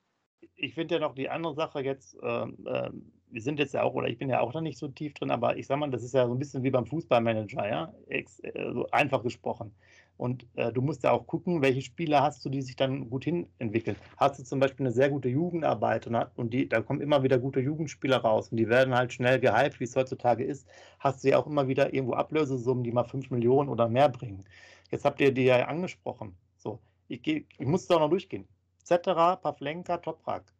Ich 0.55 0.75
finde 0.75 0.95
ja 0.95 1.01
noch 1.01 1.15
die 1.15 1.29
andere 1.29 1.55
Sache 1.55 1.81
jetzt, 1.81 2.15
äh, 2.21 2.43
äh, 2.43 2.91
wir 3.31 3.41
sind 3.41 3.59
jetzt 3.59 3.73
ja 3.73 3.83
auch, 3.83 3.93
oder 3.93 4.07
ich 4.07 4.17
bin 4.17 4.29
ja 4.29 4.39
auch 4.41 4.51
da 4.51 4.61
nicht 4.61 4.77
so 4.77 4.87
tief 4.87 5.13
drin, 5.13 5.31
aber 5.31 5.57
ich 5.57 5.67
sage 5.67 5.79
mal, 5.79 5.89
das 5.89 6.03
ist 6.03 6.13
ja 6.13 6.25
so 6.27 6.33
ein 6.33 6.39
bisschen 6.39 6.63
wie 6.63 6.71
beim 6.71 6.85
Fußballmanager, 6.85 7.67
ja, 7.67 7.93
Ex, 8.07 8.39
äh, 8.39 8.71
so 8.73 8.87
einfach 8.91 9.23
gesprochen. 9.23 9.71
Und 10.17 10.45
äh, 10.55 10.73
du 10.73 10.81
musst 10.81 11.03
ja 11.03 11.11
auch 11.11 11.25
gucken, 11.27 11.61
welche 11.61 11.81
Spieler 11.81 12.21
hast 12.21 12.43
du, 12.43 12.49
die 12.49 12.61
sich 12.61 12.75
dann 12.75 13.09
gut 13.09 13.23
hin 13.23 13.47
entwickeln. 13.57 13.95
Hast 14.17 14.37
du 14.37 14.43
zum 14.43 14.59
Beispiel 14.59 14.85
eine 14.85 14.91
sehr 14.91 15.09
gute 15.09 15.29
Jugendarbeit 15.29 16.07
und, 16.07 16.15
und 16.35 16.53
die, 16.53 16.67
da 16.67 16.81
kommen 16.81 16.99
immer 16.99 17.23
wieder 17.23 17.39
gute 17.39 17.61
Jugendspieler 17.61 18.17
raus 18.17 18.49
und 18.49 18.57
die 18.57 18.67
werden 18.67 18.93
halt 18.93 19.13
schnell 19.13 19.39
gehypt, 19.39 19.79
wie 19.79 19.85
es 19.85 19.95
heutzutage 19.95 20.43
ist. 20.43 20.67
Hast 20.99 21.23
du 21.23 21.29
ja 21.29 21.37
auch 21.37 21.47
immer 21.47 21.69
wieder 21.69 21.93
irgendwo 21.93 22.15
Ablösesummen, 22.15 22.83
die 22.83 22.91
mal 22.91 23.05
5 23.05 23.29
Millionen 23.31 23.69
oder 23.69 23.87
mehr 23.87 24.09
bringen. 24.09 24.43
Jetzt 24.91 25.05
habt 25.05 25.21
ihr 25.21 25.31
die 25.33 25.45
ja 25.45 25.65
angesprochen. 25.67 26.35
So, 26.57 26.79
ich, 27.07 27.21
geh, 27.21 27.45
ich 27.57 27.67
muss 27.67 27.87
da 27.87 27.99
noch 27.99 28.09
durchgehen. 28.09 28.45
Zetterer, 28.83 29.37
Pavlenka, 29.37 29.97
Toprak, 29.97 30.51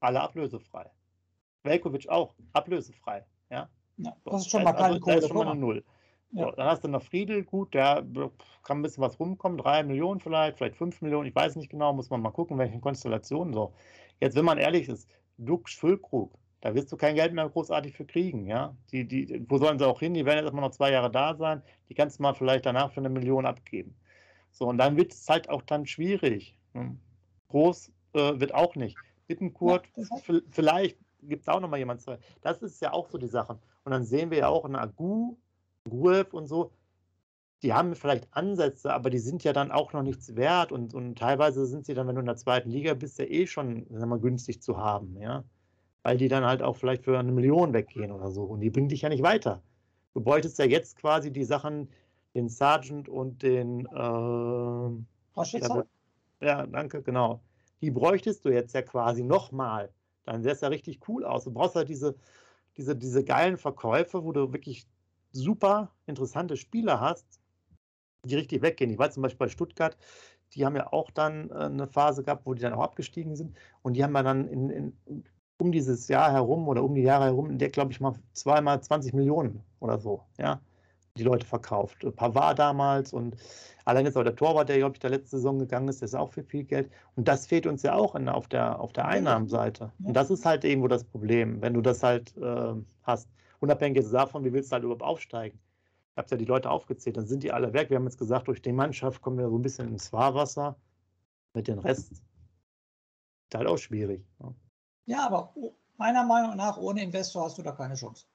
alle 0.00 0.22
ablösefrei. 0.22 0.90
Velkovic 1.64 2.08
auch, 2.08 2.34
ablösefrei. 2.52 3.24
Ja, 3.50 3.68
ja 3.96 4.16
das 4.24 4.42
ist 4.42 4.50
schon 4.50 4.64
mal 4.64 4.72
keine 4.72 4.94
also. 4.94 5.06
Das 5.06 5.16
ist 5.16 5.28
schon 5.28 5.36
mal 5.36 5.48
eine 5.48 5.60
Null. 5.60 5.84
Ja. 6.32 6.46
So, 6.46 6.50
dann 6.52 6.66
hast 6.66 6.84
du 6.84 6.88
noch 6.88 7.02
Friedel, 7.02 7.44
gut, 7.44 7.74
der 7.74 8.06
kann 8.62 8.78
ein 8.78 8.82
bisschen 8.82 9.02
was 9.02 9.20
rumkommen, 9.20 9.58
drei 9.58 9.82
Millionen 9.82 10.18
vielleicht, 10.18 10.56
vielleicht 10.56 10.76
fünf 10.76 11.02
Millionen, 11.02 11.28
ich 11.28 11.34
weiß 11.34 11.56
nicht 11.56 11.68
genau, 11.68 11.92
muss 11.92 12.08
man 12.08 12.22
mal 12.22 12.30
gucken, 12.30 12.56
welche 12.56 12.80
Konstellationen 12.80 13.52
so. 13.52 13.74
Jetzt, 14.20 14.34
wenn 14.34 14.46
man 14.46 14.56
ehrlich 14.56 14.88
ist, 14.88 15.08
Dux 15.36 15.74
Füllkrug, 15.74 16.32
da 16.62 16.74
wirst 16.74 16.90
du 16.90 16.96
kein 16.96 17.16
Geld 17.16 17.34
mehr 17.34 17.48
großartig 17.48 17.94
für 17.94 18.06
kriegen, 18.06 18.46
ja. 18.46 18.74
Die, 18.92 19.06
die, 19.06 19.44
wo 19.48 19.58
sollen 19.58 19.78
sie 19.78 19.86
auch 19.86 20.00
hin? 20.00 20.14
Die 20.14 20.24
werden 20.24 20.38
jetzt 20.38 20.44
erstmal 20.44 20.64
noch 20.64 20.70
zwei 20.70 20.90
Jahre 20.90 21.10
da 21.10 21.34
sein, 21.34 21.60
die 21.90 21.94
kannst 21.94 22.18
du 22.18 22.22
mal 22.22 22.34
vielleicht 22.34 22.64
danach 22.64 22.92
für 22.92 23.00
eine 23.00 23.10
Million 23.10 23.44
abgeben. 23.44 23.94
So, 24.52 24.66
und 24.66 24.78
dann 24.78 24.96
wird 24.96 25.12
es 25.12 25.28
halt 25.28 25.50
auch 25.50 25.62
dann 25.62 25.86
schwierig. 25.86 26.56
Ne? 26.72 26.96
Groß 27.48 27.92
äh, 28.14 28.40
wird 28.40 28.54
auch 28.54 28.74
nicht. 28.74 28.96
Bittenkurt, 29.26 29.86
ja, 29.96 30.04
vielleicht 30.50 30.98
gibt 31.22 31.42
es 31.42 31.48
auch 31.48 31.60
nochmal 31.60 31.78
jemand. 31.78 32.04
Das 32.40 32.62
ist 32.62 32.80
ja 32.80 32.92
auch 32.92 33.08
so 33.08 33.18
die 33.18 33.26
Sache. 33.26 33.58
Und 33.84 33.92
dann 33.92 34.04
sehen 34.04 34.30
wir 34.30 34.38
ja 34.38 34.48
auch 34.48 34.64
einen 34.64 34.76
Agu, 34.76 35.36
Gruev 35.84 36.32
und 36.32 36.46
so, 36.46 36.72
die 37.62 37.72
haben 37.72 37.94
vielleicht 37.94 38.28
Ansätze, 38.32 38.92
aber 38.92 39.08
die 39.10 39.18
sind 39.18 39.44
ja 39.44 39.52
dann 39.52 39.70
auch 39.70 39.92
noch 39.92 40.02
nichts 40.02 40.34
wert 40.34 40.72
und, 40.72 40.94
und 40.94 41.16
teilweise 41.16 41.64
sind 41.66 41.86
sie 41.86 41.94
dann, 41.94 42.08
wenn 42.08 42.16
du 42.16 42.20
in 42.20 42.26
der 42.26 42.36
zweiten 42.36 42.70
Liga 42.70 42.94
bist, 42.94 43.18
ja 43.18 43.24
eh 43.24 43.46
schon 43.46 43.86
sagen 43.88 44.10
wir, 44.10 44.18
günstig 44.18 44.60
zu 44.62 44.78
haben, 44.78 45.16
ja. 45.20 45.44
Weil 46.02 46.16
die 46.16 46.28
dann 46.28 46.44
halt 46.44 46.62
auch 46.62 46.76
vielleicht 46.76 47.04
für 47.04 47.18
eine 47.18 47.30
Million 47.30 47.72
weggehen 47.72 48.10
oder 48.10 48.30
so 48.32 48.42
und 48.42 48.60
die 48.60 48.70
bringen 48.70 48.88
dich 48.88 49.02
ja 49.02 49.08
nicht 49.08 49.22
weiter. 49.22 49.62
Du 50.14 50.20
bräuchtest 50.20 50.58
ja 50.58 50.64
jetzt 50.64 50.96
quasi 50.96 51.32
die 51.32 51.44
Sachen, 51.44 51.88
den 52.34 52.48
Sergeant 52.48 53.08
und 53.08 53.42
den 53.42 53.86
äh, 53.86 54.90
ja, 56.40 56.66
danke, 56.66 57.02
genau. 57.02 57.40
Die 57.80 57.90
bräuchtest 57.90 58.44
du 58.44 58.50
jetzt 58.50 58.74
ja 58.74 58.82
quasi 58.82 59.22
nochmal. 59.22 59.90
Dann 60.24 60.42
sähe 60.42 60.52
es 60.52 60.60
ja 60.60 60.68
richtig 60.68 61.00
cool 61.08 61.24
aus. 61.24 61.44
Du 61.44 61.50
brauchst 61.50 61.74
halt 61.76 61.88
diese, 61.88 62.14
diese, 62.76 62.96
diese 62.96 63.24
geilen 63.24 63.56
Verkäufe, 63.56 64.24
wo 64.24 64.32
du 64.32 64.52
wirklich 64.52 64.86
super 65.32 65.90
interessante 66.06 66.56
Spieler 66.56 67.00
hast, 67.00 67.40
die 68.24 68.36
richtig 68.36 68.62
weggehen. 68.62 68.90
Ich 68.90 68.98
weiß 68.98 69.14
zum 69.14 69.22
Beispiel 69.22 69.46
bei 69.46 69.48
Stuttgart, 69.48 69.96
die 70.54 70.64
haben 70.64 70.76
ja 70.76 70.92
auch 70.92 71.10
dann 71.10 71.50
äh, 71.50 71.54
eine 71.54 71.86
Phase 71.86 72.22
gehabt, 72.22 72.46
wo 72.46 72.54
die 72.54 72.62
dann 72.62 72.74
auch 72.74 72.82
abgestiegen 72.82 73.36
sind 73.36 73.56
und 73.82 73.94
die 73.94 74.04
haben 74.04 74.14
ja 74.14 74.22
dann 74.22 74.46
in, 74.48 74.70
in, 74.70 75.24
um 75.58 75.72
dieses 75.72 76.08
Jahr 76.08 76.32
herum 76.32 76.68
oder 76.68 76.84
um 76.84 76.94
die 76.94 77.02
Jahre 77.02 77.24
herum, 77.24 77.50
in 77.50 77.58
der 77.58 77.70
glaube 77.70 77.92
ich 77.92 78.00
mal 78.00 78.14
zweimal 78.32 78.82
20 78.82 79.14
Millionen 79.14 79.62
oder 79.80 79.98
so, 79.98 80.22
ja, 80.38 80.60
die 81.16 81.24
Leute 81.24 81.46
verkauft. 81.46 82.06
Pavard 82.16 82.58
damals 82.58 83.12
und 83.12 83.36
allein 83.84 84.06
jetzt 84.06 84.16
auch 84.16 84.22
der 84.22 84.34
Torwart, 84.34 84.68
der 84.68 84.78
glaube 84.78 84.94
ich 84.94 85.00
der 85.00 85.10
letzte 85.10 85.36
Saison 85.36 85.58
gegangen 85.58 85.88
ist, 85.88 86.02
das 86.02 86.10
ist 86.10 86.14
auch 86.14 86.32
für 86.32 86.42
viel 86.42 86.64
Geld 86.64 86.90
und 87.16 87.28
das 87.28 87.46
fehlt 87.46 87.66
uns 87.66 87.82
ja 87.82 87.94
auch 87.94 88.14
in, 88.14 88.28
auf, 88.28 88.48
der, 88.48 88.80
auf 88.80 88.92
der 88.92 89.06
Einnahmenseite. 89.06 89.92
Und 90.02 90.14
das 90.14 90.30
ist 90.30 90.46
halt 90.46 90.64
irgendwo 90.64 90.88
das 90.88 91.04
Problem, 91.04 91.60
wenn 91.60 91.74
du 91.74 91.82
das 91.82 92.02
halt 92.02 92.36
äh, 92.38 92.74
hast 93.02 93.28
unabhängig 93.60 94.04
davon, 94.10 94.44
wie 94.44 94.52
willst 94.52 94.70
du 94.70 94.74
halt 94.74 94.84
überhaupt 94.84 95.02
aufsteigen? 95.02 95.58
Ich 96.12 96.18
habe 96.18 96.28
ja 96.30 96.36
die 96.36 96.44
Leute 96.44 96.70
aufgezählt, 96.70 97.16
dann 97.16 97.26
sind 97.26 97.42
die 97.42 97.52
alle 97.52 97.72
weg. 97.72 97.88
Wir 97.88 97.96
haben 97.96 98.04
jetzt 98.04 98.18
gesagt, 98.18 98.48
durch 98.48 98.60
die 98.60 98.72
Mannschaft 98.72 99.22
kommen 99.22 99.38
wir 99.38 99.48
so 99.48 99.56
ein 99.56 99.62
bisschen 99.62 99.88
ins 99.88 100.08
Fahrwasser. 100.08 100.76
Mit 101.54 101.68
dem 101.68 101.78
Rest 101.78 102.12
ist 102.12 102.22
halt 103.54 103.66
auch 103.66 103.78
schwierig. 103.78 104.24
Ne? 104.38 104.54
Ja, 105.06 105.26
aber 105.26 105.54
meiner 105.96 106.24
Meinung 106.24 106.56
nach, 106.56 106.76
ohne 106.76 107.02
Investor 107.02 107.44
hast 107.44 107.58
du 107.58 107.62
da 107.62 107.72
keine 107.72 107.94
Chance. 107.94 108.26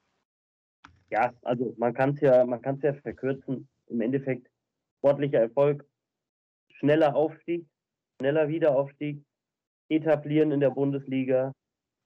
Ja, 1.10 1.32
also 1.42 1.74
man 1.78 1.94
kann 1.94 2.10
es 2.10 2.20
ja, 2.20 2.44
man 2.44 2.60
kann 2.60 2.76
es 2.76 2.82
ja 2.82 2.92
verkürzen. 2.94 3.68
Im 3.86 4.00
Endeffekt 4.00 4.48
sportlicher 4.98 5.40
Erfolg, 5.40 5.86
schneller 6.74 7.14
Aufstieg, 7.16 7.66
schneller 8.20 8.48
Wiederaufstieg, 8.48 9.24
etablieren 9.88 10.52
in 10.52 10.60
der 10.60 10.70
Bundesliga, 10.70 11.52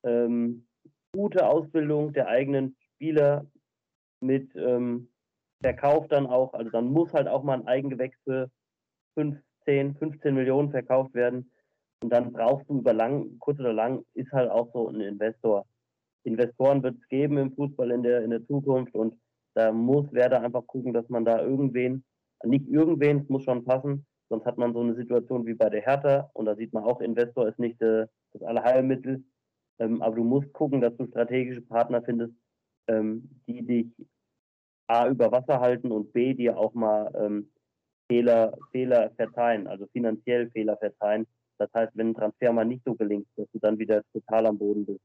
ähm, 0.05 0.67
gute 1.13 1.47
Ausbildung 1.47 2.13
der 2.13 2.29
eigenen 2.29 2.77
Spieler 2.95 3.47
mit 4.21 4.55
ähm, 4.55 5.09
Verkauf 5.63 6.09
dann 6.09 6.27
auch, 6.27 6.55
also 6.55 6.71
dann 6.71 6.87
muss 6.87 7.13
halt 7.13 7.29
auch 7.29 7.43
mal 7.43 7.55
ein 7.55 7.67
Eigengewächs 7.67 8.17
für 8.25 8.51
15, 9.15 9.97
15 9.97 10.35
Millionen 10.35 10.71
verkauft 10.71 11.15
werden. 11.15 11.51
Und 12.03 12.11
dann 12.11 12.33
brauchst 12.33 12.69
du 12.69 12.79
über 12.79 12.93
lang, 12.93 13.39
kurz 13.39 13.61
oder 13.61 13.73
lang, 13.73 14.05
ist 14.15 14.33
halt 14.33 14.51
auch 14.51 14.73
so 14.73 14.89
ein 14.89 15.01
Investor. 15.01 15.67
Investoren 16.25 16.83
wird 16.83 16.97
es 16.97 17.09
geben 17.09 17.39
im 17.39 17.53
Fußball 17.53 17.91
in 17.91 18.03
der, 18.03 18.23
in 18.23 18.31
der 18.31 18.47
Zukunft 18.47 18.95
und 18.95 19.15
da 19.55 19.73
muss 19.73 20.13
Werder 20.13 20.41
einfach 20.41 20.67
gucken, 20.67 20.93
dass 20.93 21.09
man 21.09 21.25
da 21.25 21.43
irgendwen, 21.43 22.05
nicht 22.45 22.69
irgendwen, 22.69 23.21
es 23.21 23.29
muss 23.29 23.45
schon 23.45 23.65
passen, 23.65 24.07
sonst 24.29 24.47
hat 24.47 24.59
man 24.59 24.73
so 24.73 24.81
eine 24.81 24.95
Situation 24.95 25.47
wie 25.47 25.55
bei 25.55 25.69
der 25.69 25.83
Hertha 25.83 26.31
und 26.33 26.47
da 26.47 26.57
sieht 26.57 26.73
man 26.73 26.85
auch, 26.85 27.01
Investor 27.01 27.49
ist 27.49 27.59
nicht 27.59 27.81
äh, 27.83 28.07
das 28.33 28.43
Allerheilmittel, 28.43 29.23
ähm, 29.79 30.01
aber 30.03 30.17
du 30.17 30.25
musst 30.25 30.53
gucken, 30.53 30.81
dass 30.81 30.97
du 30.97 31.07
strategische 31.07 31.63
Partner 31.63 32.03
findest, 32.03 32.35
ähm, 32.89 33.29
die 33.47 33.63
dich 33.65 33.87
A 34.87 35.09
über 35.09 35.31
Wasser 35.31 35.61
halten 35.61 35.91
und 35.91 36.13
B 36.13 36.35
dir 36.35 36.57
auch 36.59 36.75
mal 36.75 37.11
ähm, 37.15 37.51
Fehler, 38.09 38.57
Fehler 38.73 39.11
verzeihen, 39.17 39.67
also 39.67 39.87
finanziell 39.93 40.51
Fehler 40.51 40.77
verzeihen. 40.77 41.27
Das 41.59 41.71
heißt, 41.75 41.93
wenn 41.95 42.11
ein 42.11 42.15
Transfer 42.15 42.53
mal 42.53 42.65
nicht 42.65 42.83
so 42.85 42.95
gelingt, 42.95 43.27
dass 43.37 43.49
du 43.53 43.59
dann 43.59 43.79
wieder 43.79 44.03
total 44.13 44.47
am 44.47 44.59
Boden 44.59 44.85
bist. 44.85 45.01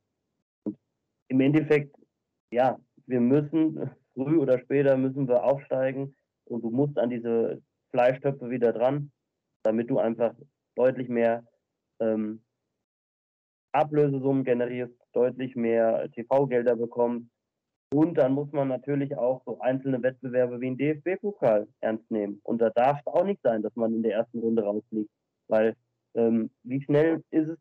Im 1.29 1.41
Endeffekt, 1.41 1.95
ja, 2.51 2.79
wir 3.05 3.19
müssen, 3.19 3.89
früh 4.13 4.37
oder 4.37 4.59
später 4.59 4.97
müssen 4.97 5.27
wir 5.27 5.43
aufsteigen 5.43 6.15
und 6.45 6.63
du 6.63 6.69
musst 6.69 6.97
an 6.97 7.09
diese 7.09 7.61
Fleischtöpfe 7.91 8.49
wieder 8.49 8.73
dran, 8.73 9.11
damit 9.63 9.89
du 9.89 9.99
einfach 9.99 10.33
deutlich 10.75 11.09
mehr 11.09 11.45
ähm, 11.99 12.41
Ablösesummen 13.71 14.43
generierst, 14.43 14.93
deutlich 15.13 15.55
mehr 15.55 16.09
TV-Gelder 16.11 16.75
bekommst 16.75 17.27
und 17.93 18.17
dann 18.17 18.33
muss 18.33 18.51
man 18.51 18.67
natürlich 18.67 19.15
auch 19.17 19.41
so 19.45 19.59
einzelne 19.59 20.01
Wettbewerbe 20.03 20.59
wie 20.59 20.67
ein 20.67 20.77
DFB-Pokal 20.77 21.67
ernst 21.79 22.09
nehmen. 22.11 22.41
Und 22.43 22.59
da 22.59 22.69
darf 22.69 22.99
es 22.99 23.07
auch 23.07 23.23
nicht 23.23 23.41
sein, 23.43 23.61
dass 23.61 23.75
man 23.75 23.93
in 23.93 24.03
der 24.03 24.13
ersten 24.13 24.39
Runde 24.39 24.63
rausfliegt. 24.63 25.09
Weil 25.47 25.73
ähm, 26.15 26.49
wie 26.63 26.81
schnell 26.81 27.23
ist 27.31 27.47
es, 27.47 27.57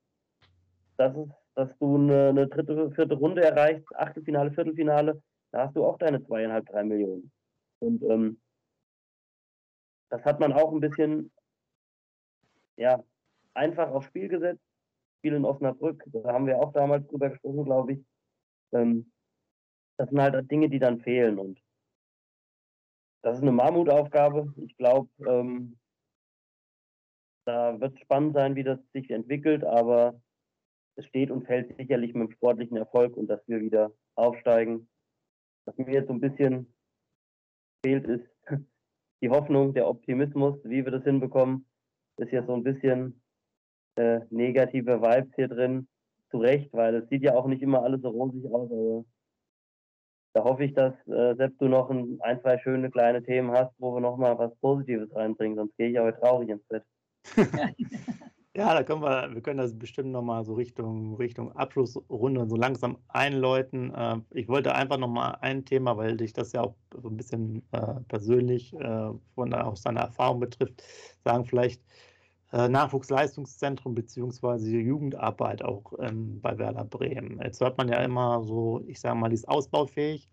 dass, 0.97 1.17
es, 1.17 1.29
dass 1.57 1.77
du 1.79 1.97
eine, 1.97 2.29
eine, 2.29 2.47
dritte, 2.47 2.91
vierte 2.93 3.15
Runde 3.15 3.43
erreichst, 3.43 3.95
Achtelfinale, 3.97 4.53
Viertelfinale, 4.53 5.23
da 5.53 5.67
hast 5.67 5.77
du 5.77 5.85
auch 5.85 5.99
deine 5.99 6.23
zweieinhalb, 6.25 6.67
drei 6.67 6.85
Millionen. 6.85 7.33
Und 7.79 8.03
ähm, 8.05 8.41
das 10.11 10.23
hat 10.25 10.39
man 10.39 10.53
auch 10.53 10.73
ein 10.73 10.81
bisschen 10.81 11.33
ja, 12.77 13.03
einfach 13.55 13.91
aufs 13.91 14.07
Spiel 14.07 14.29
gesetzt. 14.29 14.63
Spiel 15.19 15.35
in 15.35 15.47
Osnabrück, 15.47 16.05
da 16.07 16.33
haben 16.33 16.47
wir 16.47 16.59
auch 16.59 16.73
damals 16.73 17.07
drüber 17.09 17.31
gesprochen, 17.31 17.65
glaube 17.65 17.95
ich. 17.95 18.05
Ähm, 18.73 19.11
das 19.97 20.11
sind 20.11 20.21
halt 20.21 20.51
Dinge, 20.51 20.69
die 20.69 20.79
dann 20.79 21.01
fehlen. 21.01 21.39
Und 21.39 21.59
das 23.23 23.39
ist 23.39 23.43
eine 23.43 23.53
Mammutaufgabe. 23.53 24.53
Ich 24.59 24.77
glaube, 24.77 25.09
ähm, 25.27 25.79
da 27.47 27.81
wird 27.81 27.95
es 27.95 28.01
spannend 28.01 28.35
sein, 28.35 28.57
wie 28.57 28.65
das 28.65 28.79
sich 28.93 29.11
entwickelt, 29.11 29.65
aber 29.65 30.21
es 30.97 31.07
steht 31.07 31.31
und 31.31 31.47
fällt 31.47 31.77
sicherlich 31.77 32.15
mit 32.15 32.29
dem 32.29 32.33
sportlichen 32.33 32.77
Erfolg 32.77 33.17
und 33.17 33.29
dass 33.29 33.41
wir 33.47 33.61
wieder 33.61 33.93
aufsteigen. 34.15 34.89
Was 35.67 35.77
mir 35.77 35.93
jetzt 35.93 36.09
so 36.09 36.15
ein 36.15 36.21
bisschen 36.21 36.73
fehlt, 37.85 38.07
ist 38.07 38.27
die 39.23 39.31
Hoffnung, 39.31 39.75
der 39.75 39.89
Optimismus, 39.89 40.59
wie 40.65 40.85
wir 40.85 40.93
das 40.93 41.05
hinbekommen. 41.05 41.67
Ist 42.19 42.33
ja 42.33 42.45
so 42.47 42.55
ein 42.55 42.63
bisschen 42.63 43.21
äh, 43.97 44.21
negative 44.31 45.03
Vibes 45.03 45.35
hier 45.35 45.49
drin. 45.49 45.89
Zu 46.31 46.39
Recht, 46.39 46.73
weil 46.73 46.97
es 46.97 47.09
sieht 47.09 47.23
ja 47.23 47.35
auch 47.35 47.47
nicht 47.47 47.63
immer 47.63 47.83
alles 47.85 48.03
so 48.03 48.09
rosig 48.09 48.45
aus, 48.47 48.71
aber 48.71 49.05
da 50.35 50.43
hoffe 50.43 50.65
ich, 50.65 50.75
dass 50.75 50.93
äh, 51.07 51.37
selbst 51.37 51.61
du 51.61 51.69
noch 51.69 51.89
ein, 51.89 52.19
ein, 52.21 52.41
zwei 52.41 52.59
schöne 52.59 52.91
kleine 52.91 53.23
Themen 53.23 53.53
hast, 53.53 53.73
wo 53.79 53.95
wir 53.95 54.01
nochmal 54.01 54.37
was 54.37 54.55
Positives 54.57 55.15
reinbringen, 55.15 55.57
sonst 55.57 55.77
gehe 55.77 55.89
ich 55.91 55.99
aber 56.01 56.19
traurig 56.19 56.49
ins 56.49 56.65
Bett. 56.65 56.83
ja, 58.57 58.73
da 58.73 58.83
können 58.83 59.03
wir, 59.03 59.35
wir 59.35 59.43
können 59.43 59.59
das 59.59 59.79
bestimmt 59.79 60.13
nochmal 60.13 60.43
so 60.45 60.55
Richtung, 60.55 61.17
Richtung 61.17 61.53
Abschlussrunde 61.53 62.49
so 62.49 62.57
langsam 62.57 62.97
einläuten. 63.09 63.95
Äh, 63.95 64.17
ich 64.31 64.49
wollte 64.49 64.75
einfach 64.75 64.97
nochmal 64.97 65.37
ein 65.43 65.67
Thema, 65.67 65.97
weil 65.99 66.17
dich 66.17 66.33
das 66.33 66.53
ja 66.53 66.63
auch 66.63 66.75
so 67.03 67.09
ein 67.09 67.19
bisschen 67.19 67.63
äh, 67.73 68.01
persönlich 68.09 68.73
äh, 68.75 69.11
von 69.35 69.53
aus 69.53 69.83
deiner 69.83 70.01
Erfahrung 70.01 70.41
betrifft, 70.41 70.83
sagen 71.23 71.45
vielleicht, 71.45 71.83
äh, 72.53 72.69
Nachwuchsleistungszentrum 72.69 73.95
beziehungsweise 73.95 74.71
Jugendarbeit 74.71 75.63
auch 75.63 75.93
ähm, 75.99 76.41
bei 76.41 76.57
Werder 76.57 76.85
Bremen. 76.85 77.39
Jetzt 77.43 77.61
hört 77.61 77.77
man 77.77 77.89
ja 77.89 78.03
immer 78.03 78.43
so, 78.43 78.83
ich 78.87 79.01
sage 79.01 79.17
mal, 79.17 79.29
die 79.29 79.35
ist 79.35 79.49
ausbaufähig. 79.49 80.31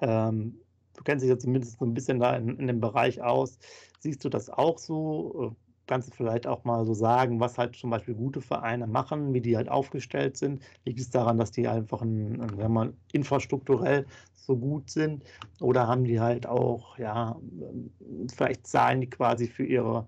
Ähm, 0.00 0.60
du 0.96 1.04
kennst 1.04 1.22
dich 1.22 1.30
ja 1.30 1.38
zumindest 1.38 1.78
so 1.78 1.84
ein 1.84 1.94
bisschen 1.94 2.18
da 2.18 2.34
in, 2.36 2.58
in, 2.58 2.66
dem 2.66 2.80
Bereich 2.80 3.22
aus. 3.22 3.58
Siehst 4.00 4.24
du 4.24 4.28
das 4.28 4.50
auch 4.50 4.78
so? 4.78 5.54
Du 5.90 6.10
vielleicht 6.12 6.46
auch 6.46 6.64
mal 6.64 6.84
so 6.84 6.94
sagen, 6.94 7.40
was 7.40 7.58
halt 7.58 7.76
zum 7.76 7.90
Beispiel 7.90 8.14
gute 8.14 8.40
Vereine 8.40 8.86
machen, 8.86 9.34
wie 9.34 9.40
die 9.40 9.56
halt 9.56 9.68
aufgestellt 9.68 10.36
sind? 10.36 10.62
Liegt 10.84 11.00
es 11.00 11.10
daran, 11.10 11.38
dass 11.38 11.50
die 11.50 11.66
einfach 11.68 12.02
ein, 12.02 12.40
wenn 12.56 12.72
man 12.72 12.96
infrastrukturell 13.12 14.06
so 14.34 14.56
gut 14.56 14.90
sind? 14.90 15.24
Oder 15.60 15.88
haben 15.88 16.04
die 16.04 16.20
halt 16.20 16.46
auch, 16.46 16.96
ja, 16.98 17.36
ähm, 17.60 17.90
vielleicht 18.32 18.66
zahlen 18.66 19.00
die 19.00 19.10
quasi 19.10 19.48
für 19.48 19.64
ihre 19.64 20.06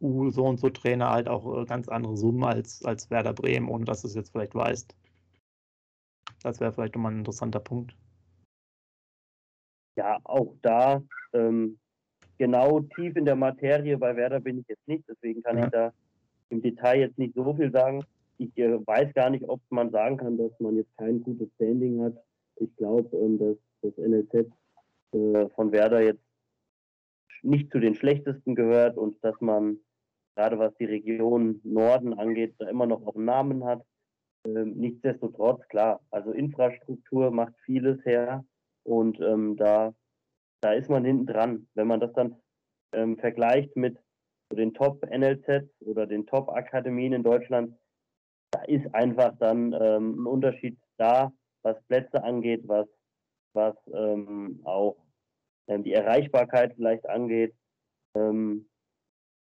U 0.00 0.30
so 0.30 0.46
und 0.46 0.58
so 0.58 0.70
Trainer 0.70 1.10
halt 1.10 1.28
auch 1.28 1.62
äh, 1.62 1.66
ganz 1.66 1.88
andere 1.88 2.16
Summen 2.16 2.44
als, 2.44 2.84
als 2.84 3.10
Werder 3.10 3.34
Bremen, 3.34 3.68
ohne 3.68 3.84
dass 3.84 4.02
du 4.02 4.08
es 4.08 4.14
jetzt 4.14 4.32
vielleicht 4.32 4.54
weißt. 4.54 4.94
Das 6.42 6.60
wäre 6.60 6.72
vielleicht 6.72 6.94
nochmal 6.94 7.12
ein 7.12 7.18
interessanter 7.18 7.60
Punkt. 7.60 7.94
Ja, 9.96 10.18
auch 10.24 10.54
da 10.62 11.02
ähm, 11.34 11.78
genau 12.40 12.80
tief 12.96 13.16
in 13.16 13.26
der 13.26 13.36
Materie 13.36 13.98
bei 13.98 14.16
Werder 14.16 14.40
bin 14.40 14.58
ich 14.60 14.66
jetzt 14.66 14.88
nicht, 14.88 15.04
deswegen 15.06 15.42
kann 15.42 15.58
ja. 15.58 15.64
ich 15.66 15.70
da 15.70 15.92
im 16.48 16.62
Detail 16.62 17.00
jetzt 17.00 17.18
nicht 17.18 17.34
so 17.34 17.54
viel 17.54 17.70
sagen. 17.70 18.02
Ich 18.38 18.56
äh, 18.56 18.78
weiß 18.86 19.12
gar 19.12 19.28
nicht, 19.28 19.46
ob 19.46 19.60
man 19.68 19.90
sagen 19.90 20.16
kann, 20.16 20.38
dass 20.38 20.50
man 20.58 20.76
jetzt 20.76 20.96
kein 20.96 21.22
gutes 21.22 21.48
Standing 21.56 22.02
hat. 22.02 22.14
Ich 22.56 22.74
glaube, 22.76 23.14
ähm, 23.14 23.38
dass 23.38 23.56
das 23.82 23.92
NLZ 23.98 24.50
äh, 25.12 25.48
von 25.50 25.70
Werder 25.70 26.00
jetzt 26.02 26.24
nicht 27.42 27.70
zu 27.70 27.78
den 27.78 27.94
schlechtesten 27.94 28.54
gehört 28.54 28.96
und 28.96 29.22
dass 29.22 29.38
man 29.40 29.76
gerade 30.34 30.58
was 30.58 30.74
die 30.76 30.86
Region 30.86 31.60
Norden 31.62 32.14
angeht, 32.14 32.54
da 32.58 32.68
immer 32.68 32.86
noch 32.86 33.06
auch 33.06 33.16
einen 33.16 33.26
Namen 33.26 33.64
hat. 33.64 33.84
Ähm, 34.46 34.72
nichtsdestotrotz, 34.78 35.68
klar, 35.68 36.00
also 36.10 36.32
Infrastruktur 36.32 37.30
macht 37.30 37.52
vieles 37.66 38.02
her 38.06 38.44
und 38.84 39.20
ähm, 39.20 39.56
da, 39.58 39.92
da 40.60 40.72
ist 40.72 40.88
man 40.88 41.04
hinten 41.04 41.26
dran. 41.26 41.66
Wenn 41.74 41.86
man 41.86 42.00
das 42.00 42.12
dann 42.12 42.36
ähm, 42.92 43.16
vergleicht 43.18 43.76
mit 43.76 43.98
den 44.52 44.74
Top-NLZs 44.74 45.68
oder 45.80 46.06
den 46.06 46.26
Top-Akademien 46.26 47.12
in 47.12 47.22
Deutschland, 47.22 47.76
da 48.52 48.62
ist 48.62 48.92
einfach 48.94 49.36
dann 49.38 49.72
ähm, 49.72 50.22
ein 50.22 50.26
Unterschied 50.26 50.78
da, 50.96 51.32
was 51.62 51.80
Plätze 51.84 52.22
angeht, 52.22 52.62
was, 52.66 52.88
was 53.54 53.76
ähm, 53.94 54.60
auch 54.64 54.96
ähm, 55.68 55.84
die 55.84 55.92
Erreichbarkeit 55.92 56.74
vielleicht 56.74 57.08
angeht. 57.08 57.54
Ähm, 58.16 58.68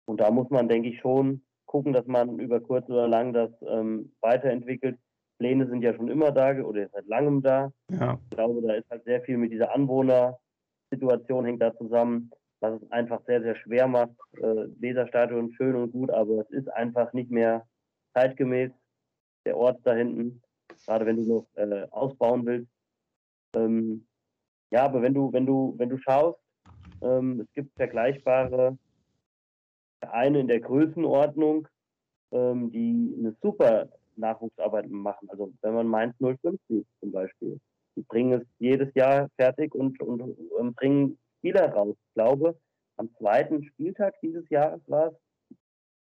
und 0.07 0.19
da 0.19 0.31
muss 0.31 0.49
man, 0.49 0.67
denke 0.67 0.89
ich, 0.89 0.99
schon 0.99 1.43
gucken, 1.65 1.93
dass 1.93 2.05
man 2.05 2.39
über 2.39 2.61
kurz 2.61 2.87
oder 2.89 3.07
lang 3.07 3.33
das 3.33 3.51
ähm, 3.61 4.13
weiterentwickelt. 4.21 4.97
Pläne 5.37 5.67
sind 5.67 5.81
ja 5.81 5.93
schon 5.93 6.07
immer 6.07 6.31
da 6.31 6.53
oder 6.61 6.87
seit 6.89 7.07
langem 7.07 7.41
da. 7.41 7.71
Ja. 7.91 8.19
Ich 8.23 8.37
glaube, 8.37 8.61
da 8.61 8.75
ist 8.75 8.89
halt 8.89 9.03
sehr 9.03 9.21
viel 9.21 9.37
mit 9.37 9.51
dieser 9.51 9.73
Anwohnersituation 10.95 11.45
hängt 11.45 11.61
da 11.61 11.75
zusammen, 11.75 12.31
was 12.59 12.81
es 12.81 12.91
einfach 12.91 13.21
sehr, 13.25 13.41
sehr 13.41 13.55
schwer 13.55 13.87
macht. 13.87 14.15
Äh, 14.37 14.67
Weserstadion 14.79 15.53
schön 15.53 15.75
und 15.75 15.91
gut, 15.91 16.11
aber 16.11 16.41
es 16.41 16.49
ist 16.51 16.69
einfach 16.69 17.13
nicht 17.13 17.31
mehr 17.31 17.67
zeitgemäß. 18.13 18.71
Der 19.45 19.57
Ort 19.57 19.79
da 19.83 19.93
hinten, 19.93 20.41
gerade 20.85 21.05
wenn 21.05 21.17
du 21.17 21.23
noch 21.23 21.47
äh, 21.55 21.87
ausbauen 21.91 22.45
willst. 22.45 22.71
Ähm, 23.55 24.07
ja, 24.71 24.85
aber 24.85 25.01
wenn 25.01 25.13
du, 25.13 25.31
wenn 25.31 25.45
du, 25.45 25.75
wenn 25.77 25.89
du 25.89 25.97
schaust, 25.97 26.39
ähm, 27.01 27.41
es 27.41 27.53
gibt 27.53 27.75
vergleichbare 27.75 28.77
Vereine 29.99 30.39
in 30.39 30.47
der 30.47 30.59
Größenordnung, 30.59 31.67
ähm, 32.31 32.71
die 32.71 33.15
eine 33.17 33.35
super 33.41 33.89
Nachwuchsarbeit 34.15 34.89
machen. 34.89 35.29
Also 35.29 35.53
wenn 35.61 35.73
man 35.73 35.87
Mainz 35.87 36.15
05 36.19 36.59
sieht 36.67 36.87
zum 36.99 37.11
Beispiel. 37.11 37.59
Die 37.95 38.03
bringen 38.03 38.41
es 38.41 38.47
jedes 38.59 38.93
Jahr 38.93 39.29
fertig 39.37 39.73
und, 39.73 39.99
und, 40.01 40.21
und 40.21 40.75
bringen 40.75 41.17
Spieler 41.39 41.71
raus. 41.73 41.95
Ich 41.95 42.13
glaube, 42.13 42.57
am 42.97 43.09
zweiten 43.17 43.63
Spieltag 43.63 44.15
dieses 44.21 44.47
Jahres 44.49 44.81
war 44.87 45.07
es, 45.07 45.13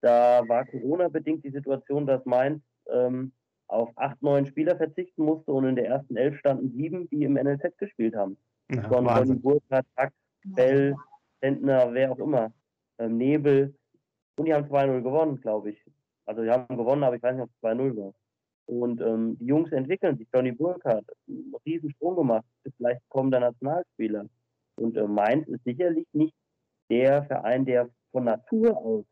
da 0.02 0.42
war 0.48 0.66
Corona-bedingt 0.66 1.44
die 1.44 1.52
Situation, 1.52 2.06
dass 2.06 2.26
Mainz 2.26 2.62
ähm, 2.90 3.32
auf 3.68 3.90
acht, 3.96 4.22
neun 4.22 4.46
Spieler 4.46 4.76
verzichten 4.76 5.24
musste 5.24 5.52
und 5.52 5.66
in 5.66 5.76
der 5.76 5.88
ersten 5.88 6.16
Elf 6.16 6.38
standen 6.40 6.72
sieben, 6.72 7.10
die 7.10 7.24
im 7.24 7.34
NLZ 7.34 7.78
gespielt 7.78 8.16
haben. 8.16 8.38
Ja, 8.70 8.84
Von 8.84 9.08
Ronny 9.08 9.36
Burkhardt, 9.36 9.86
Tax, 9.96 10.14
Bell, 10.46 10.96
Sentner, 11.42 11.94
wer 11.94 12.12
auch 12.12 12.20
immer. 12.20 12.54
Ähm, 13.00 13.18
Nebel, 13.18 13.74
und 14.38 14.46
die 14.46 14.54
haben 14.54 14.68
2-0 14.68 15.02
gewonnen, 15.02 15.42
glaube 15.42 15.72
ich. 15.72 15.84
Also 16.26 16.44
die 16.44 16.50
haben 16.50 16.78
gewonnen, 16.78 17.04
aber 17.04 17.16
ich 17.16 17.24
weiß 17.24 17.36
nicht, 17.36 17.44
ob 17.44 17.50
es 17.50 17.62
2-0 17.62 17.98
war. 17.98 18.14
Und 18.66 19.02
ähm, 19.02 19.38
die 19.40 19.46
Jungs 19.46 19.72
entwickeln 19.72 20.18
sich. 20.18 20.28
Johnny 20.34 20.52
Burkhardt 20.52 21.06
hat 21.08 21.18
einen 21.28 21.54
riesen 21.66 21.92
Sprung 21.92 22.16
gemacht, 22.16 22.46
ist 22.64 22.76
vielleicht 22.78 23.02
kommender 23.10 23.40
Nationalspieler. 23.40 24.26
Und 24.76 24.98
äh, 24.98 25.08
Mainz 25.08 25.48
ist 25.48 25.64
sicherlich 25.64 26.08
nicht 26.14 26.34
der 26.90 27.24
Verein, 27.26 27.66
der 27.66 27.90
von 28.12 28.24
Natur 28.26 28.78
aus 28.78 29.06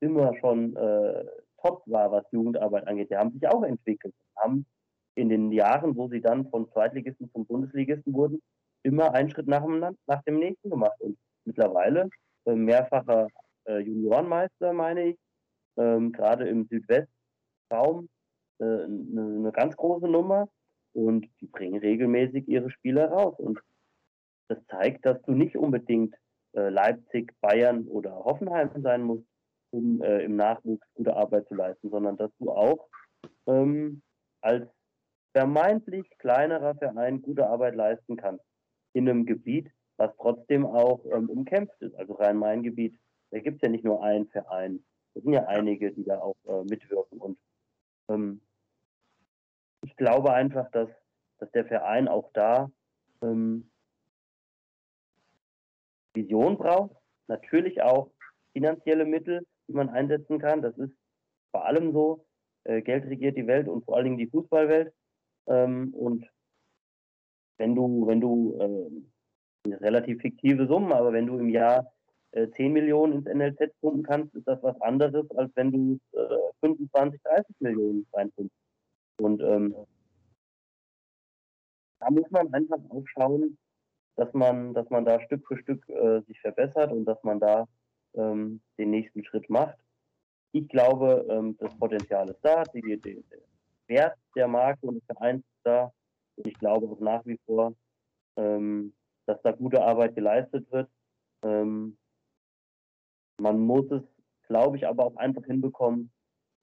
immer 0.00 0.34
schon 0.40 0.76
äh, 0.76 1.24
top 1.62 1.82
war, 1.86 2.10
was 2.10 2.24
Jugendarbeit 2.32 2.86
angeht. 2.86 3.10
Die 3.10 3.16
haben 3.16 3.32
sich 3.32 3.46
auch 3.48 3.62
entwickelt. 3.62 4.14
Haben 4.36 4.66
in 5.14 5.28
den 5.28 5.50
Jahren, 5.52 5.96
wo 5.96 6.08
sie 6.08 6.20
dann 6.20 6.48
von 6.50 6.70
Zweitligisten 6.72 7.30
zum 7.32 7.46
Bundesligisten 7.46 8.12
wurden, 8.12 8.42
immer 8.82 9.14
einen 9.14 9.30
Schritt 9.30 9.46
nach 9.46 9.64
dem, 9.64 9.80
nach 9.80 10.22
dem 10.24 10.38
nächsten 10.38 10.70
gemacht. 10.70 11.00
Und 11.00 11.16
mittlerweile 11.44 12.08
äh, 12.44 12.54
mehrfacher 12.54 13.28
äh, 13.66 13.78
Juniorenmeister, 13.78 14.72
meine 14.72 15.08
ich, 15.08 15.16
ähm, 15.78 16.12
gerade 16.12 16.48
im 16.48 16.66
Südwestraum 16.66 18.08
äh, 18.58 18.64
eine, 18.64 19.36
eine 19.38 19.52
ganz 19.52 19.76
große 19.76 20.08
Nummer 20.08 20.48
und 20.92 21.26
die 21.40 21.46
bringen 21.46 21.78
regelmäßig 21.78 22.48
ihre 22.48 22.70
Spieler 22.70 23.10
raus. 23.10 23.38
Und 23.38 23.60
das 24.48 24.58
zeigt, 24.68 25.04
dass 25.04 25.20
du 25.22 25.32
nicht 25.32 25.56
unbedingt 25.56 26.14
äh, 26.54 26.68
Leipzig, 26.68 27.32
Bayern 27.40 27.86
oder 27.88 28.14
Hoffenheim 28.14 28.70
sein 28.82 29.02
musst, 29.02 29.26
um 29.70 30.02
äh, 30.02 30.22
im 30.22 30.36
Nachwuchs 30.36 30.86
gute 30.94 31.14
Arbeit 31.14 31.48
zu 31.48 31.54
leisten, 31.54 31.90
sondern 31.90 32.16
dass 32.16 32.30
du 32.38 32.50
auch 32.50 32.88
ähm, 33.46 34.02
als 34.40 34.68
vermeintlich 35.34 36.08
kleinerer 36.18 36.74
Verein 36.76 37.20
gute 37.20 37.46
Arbeit 37.46 37.74
leisten 37.74 38.16
kannst 38.16 38.44
in 38.94 39.08
einem 39.08 39.26
Gebiet, 39.26 39.70
was 39.98 40.10
trotzdem 40.16 40.64
auch 40.64 41.04
ähm, 41.12 41.28
umkämpft 41.28 41.80
ist, 41.82 41.94
also 41.96 42.14
Rhein-Main-Gebiet 42.14 42.98
da 43.30 43.40
gibt 43.40 43.56
es 43.56 43.62
ja 43.62 43.68
nicht 43.68 43.84
nur 43.84 44.02
einen 44.02 44.28
Verein. 44.28 44.84
Es 45.14 45.22
sind 45.22 45.32
ja 45.32 45.44
einige, 45.46 45.92
die 45.92 46.04
da 46.04 46.20
auch 46.20 46.36
äh, 46.46 46.62
mitwirken. 46.64 47.18
Und 47.20 47.38
ähm, 48.08 48.40
ich 49.82 49.96
glaube 49.96 50.32
einfach, 50.32 50.70
dass, 50.70 50.88
dass 51.38 51.50
der 51.52 51.66
Verein 51.66 52.08
auch 52.08 52.30
da 52.32 52.70
ähm, 53.22 53.70
Vision 56.14 56.56
braucht, 56.56 56.96
natürlich 57.28 57.82
auch 57.82 58.10
finanzielle 58.52 59.04
Mittel, 59.04 59.46
die 59.68 59.74
man 59.74 59.88
einsetzen 59.88 60.38
kann. 60.38 60.62
Das 60.62 60.76
ist 60.78 60.92
vor 61.50 61.66
allem 61.66 61.92
so. 61.92 62.24
Äh, 62.64 62.82
Geld 62.82 63.04
regiert 63.04 63.36
die 63.36 63.46
Welt 63.46 63.68
und 63.68 63.84
vor 63.84 63.96
allen 63.96 64.04
Dingen 64.04 64.18
die 64.18 64.28
Fußballwelt. 64.28 64.92
Ähm, 65.46 65.92
und 65.94 66.26
wenn 67.58 67.74
du, 67.74 68.06
wenn 68.06 68.20
du 68.20 68.58
äh, 69.66 69.74
relativ 69.74 70.20
fiktive 70.20 70.66
Summen, 70.66 70.92
aber 70.92 71.12
wenn 71.12 71.26
du 71.26 71.38
im 71.38 71.48
Jahr 71.48 71.92
10 72.32 72.52
äh, 72.58 72.68
Millionen 72.68 73.12
ins 73.14 73.26
NLZ 73.26 73.72
pumpen 73.80 74.02
kannst, 74.02 74.34
ist 74.34 74.46
das 74.46 74.62
was 74.62 74.80
anderes, 74.80 75.30
als 75.36 75.50
wenn 75.54 75.72
du 75.72 75.98
äh, 76.18 76.36
25, 76.60 77.20
30 77.22 77.56
Millionen 77.60 78.06
reinpumpst. 78.12 78.54
Und 79.18 79.40
ähm, 79.42 79.74
da 82.00 82.10
muss 82.10 82.30
man 82.30 82.52
einfach 82.52 82.78
auch 82.90 83.04
schauen, 83.06 83.58
dass 84.16 84.32
man, 84.32 84.74
dass 84.74 84.88
man 84.90 85.04
da 85.04 85.20
Stück 85.20 85.46
für 85.46 85.58
Stück 85.58 85.88
äh, 85.88 86.20
sich 86.22 86.40
verbessert 86.40 86.92
und 86.92 87.04
dass 87.04 87.22
man 87.22 87.40
da 87.40 87.66
ähm, 88.14 88.60
den 88.78 88.90
nächsten 88.90 89.24
Schritt 89.24 89.48
macht. 89.50 89.76
Ich 90.52 90.68
glaube, 90.68 91.26
ähm, 91.28 91.56
das 91.58 91.76
Potenzial 91.78 92.28
ist 92.30 92.40
da, 92.42 92.62
die, 92.64 93.00
die, 93.00 93.24
Wert 93.88 94.16
der 94.34 94.48
Marke 94.48 94.86
und 94.86 94.96
des 94.96 95.04
Vereins 95.04 95.44
da. 95.62 95.92
Und 96.36 96.46
ich 96.46 96.54
glaube 96.54 96.88
auch 96.88 97.00
nach 97.00 97.24
wie 97.24 97.38
vor, 97.46 97.74
ähm, 98.36 98.94
dass 99.26 99.40
da 99.42 99.52
gute 99.52 99.82
Arbeit 99.82 100.14
geleistet 100.14 100.70
wird. 100.72 100.90
Ähm, 101.42 101.96
man 103.38 103.60
muss 103.60 103.90
es, 103.90 104.02
glaube 104.48 104.76
ich, 104.76 104.86
aber 104.86 105.04
auch 105.04 105.16
einfach 105.16 105.44
hinbekommen. 105.44 106.10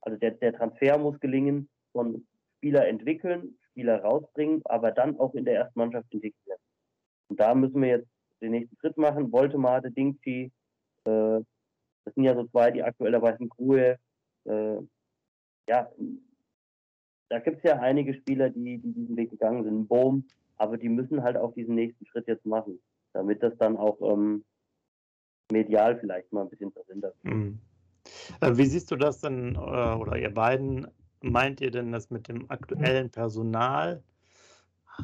Also 0.01 0.17
der, 0.17 0.31
der 0.31 0.53
Transfer 0.53 0.97
muss 0.97 1.19
gelingen 1.19 1.69
von 1.91 2.25
Spieler 2.63 2.87
entwickeln, 2.87 3.57
Spieler 3.71 4.01
rausbringen, 4.01 4.61
aber 4.63 4.91
dann 4.91 5.19
auch 5.19 5.33
in 5.35 5.43
der 5.43 5.55
ersten 5.55 5.77
Mannschaft 5.77 6.07
integrieren. 6.11 6.59
Und 7.27 7.37
da 7.37 7.53
müssen 7.53 7.81
wir 7.81 7.89
jetzt 7.89 8.07
den 8.41 8.51
nächsten 8.51 8.77
Schritt 8.77 8.95
machen. 8.95 9.33
Voltemade, 9.33 9.91
Dingchi, 9.91 10.49
äh, 11.03 11.41
das 12.05 12.15
sind 12.15 12.23
ja 12.23 12.33
so 12.35 12.45
zwei, 12.45 12.71
die 12.71 12.81
aktuell 12.81 13.11
dabei 13.11 13.35
sind, 13.35 13.49
Grue. 13.49 13.97
Äh, 14.45 14.77
ja, 15.67 15.91
da 17.29 17.39
gibt 17.39 17.57
es 17.57 17.63
ja 17.63 17.79
einige 17.79 18.13
Spieler, 18.13 18.49
die, 18.49 18.77
die 18.77 18.93
diesen 18.93 19.17
Weg 19.17 19.31
gegangen 19.31 19.65
sind, 19.65 19.89
Boom, 19.89 20.25
aber 20.55 20.77
die 20.77 20.89
müssen 20.89 21.21
halt 21.21 21.35
auch 21.35 21.53
diesen 21.53 21.75
nächsten 21.75 22.05
Schritt 22.05 22.27
jetzt 22.27 22.45
machen, 22.45 22.79
damit 23.11 23.43
das 23.43 23.57
dann 23.57 23.75
auch 23.75 23.99
ähm, 24.01 24.45
medial 25.51 25.99
vielleicht 25.99 26.31
mal 26.31 26.43
ein 26.43 26.49
bisschen 26.49 26.71
verhindert 26.71 27.15
wird. 27.23 27.35
Mhm. 27.35 27.59
Äh, 28.39 28.55
wie 28.55 28.65
siehst 28.65 28.89
du 28.89 28.95
das 28.95 29.19
denn, 29.19 29.55
äh, 29.55 29.57
oder 29.57 30.15
ihr 30.15 30.33
beiden, 30.33 30.87
meint 31.23 31.61
ihr 31.61 31.71
denn 31.71 31.91
das 31.91 32.09
mit 32.09 32.27
dem 32.27 32.49
aktuellen 32.51 33.09
Personal? 33.09 34.03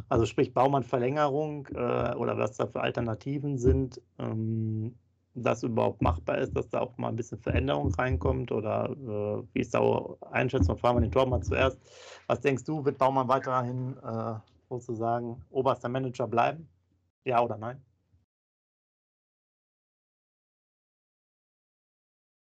Also 0.10 0.26
sprich 0.26 0.54
Baumann-Verlängerung 0.54 1.68
äh, 1.68 2.16
oder 2.16 2.38
was 2.38 2.58
da 2.58 2.68
für 2.68 2.82
Alternativen 2.82 3.58
sind, 3.58 4.02
ähm, 4.20 4.96
das 5.34 5.64
überhaupt 5.64 6.02
machbar 6.02 6.40
ist, 6.40 6.56
dass 6.56 6.70
da 6.70 6.82
auch 6.82 6.98
mal 6.98 7.10
ein 7.10 7.16
bisschen 7.16 7.40
Veränderung 7.40 7.94
reinkommt 7.94 8.52
oder 8.52 8.90
äh, 8.90 9.44
wie 9.54 9.62
ist 9.62 9.74
da 9.74 9.82
Einschätzung? 10.32 10.78
Fragen 10.78 10.98
wir 10.98 11.02
den 11.02 11.12
Tormann 11.12 11.42
zuerst. 11.44 11.80
Was 12.28 12.42
denkst 12.42 12.66
du, 12.66 12.84
wird 12.86 12.98
Baumann 12.98 13.28
weiterhin 13.28 13.98
äh, 14.04 14.36
sozusagen 14.70 15.42
oberster 15.50 15.90
Manager 15.90 16.28
bleiben? 16.28 16.68
Ja 17.26 17.42
oder 17.42 17.58
nein? 17.58 17.82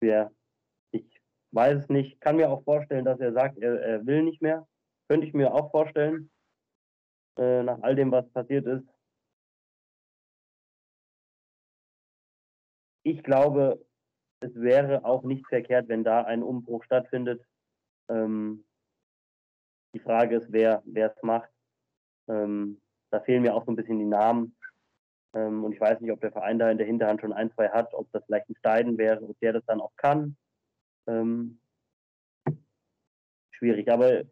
Ja, 0.01 0.31
weiß 1.57 1.85
es 1.85 1.89
nicht. 1.89 2.21
Kann 2.21 2.37
mir 2.37 2.51
auch 2.51 2.63
vorstellen, 2.63 3.05
dass 3.05 3.19
er 3.19 3.33
sagt, 3.33 3.59
er, 3.59 3.81
er 3.81 4.07
will 4.07 4.23
nicht 4.23 4.43
mehr. 4.43 4.69
Könnte 5.09 5.27
ich 5.27 5.35
mir 5.35 5.53
auch 5.53 5.71
vorstellen, 5.71 6.31
äh, 7.39 7.63
nach 7.63 7.81
all 7.83 7.97
dem, 7.97 8.13
was 8.13 8.31
passiert 8.31 8.67
ist. 8.67 8.87
Ich 13.03 13.23
glaube, 13.23 13.85
es 14.41 14.55
wäre 14.55 15.05
auch 15.05 15.23
nicht 15.23 15.47
verkehrt, 15.49 15.89
wenn 15.89 16.05
da 16.05 16.23
ein 16.23 16.43
Umbruch 16.43 16.85
stattfindet. 16.85 17.43
Ähm, 18.09 18.65
die 19.95 20.01
Frage 20.01 20.37
ist, 20.37 20.53
wer 20.53 20.83
es 20.85 21.23
macht. 21.23 21.51
Ähm, 22.29 22.81
da 23.11 23.21
fehlen 23.21 23.43
mir 23.43 23.55
auch 23.55 23.65
so 23.65 23.73
ein 23.73 23.77
bisschen 23.77 23.99
die 23.99 24.05
Namen. 24.05 24.57
Ähm, 25.35 25.65
und 25.65 25.73
ich 25.73 25.81
weiß 25.81 26.01
nicht, 26.01 26.13
ob 26.13 26.21
der 26.21 26.33
Verein 26.33 26.59
da 26.59 26.71
in 26.71 26.79
der 26.79 26.87
Hinterhand 26.87 27.21
schon 27.21 27.33
ein, 27.33 27.51
zwei 27.53 27.69
hat, 27.69 27.95
ob 27.95 28.11
das 28.13 28.25
vielleicht 28.27 28.49
ein 28.51 28.57
Steiden 28.57 28.99
wäre, 28.99 29.23
ob 29.23 29.39
der 29.41 29.53
das 29.53 29.65
dann 29.67 29.81
auch 29.81 29.95
kann. 29.97 30.37
Ähm, 31.07 31.61
schwierig. 33.51 33.89
Aber 33.91 34.23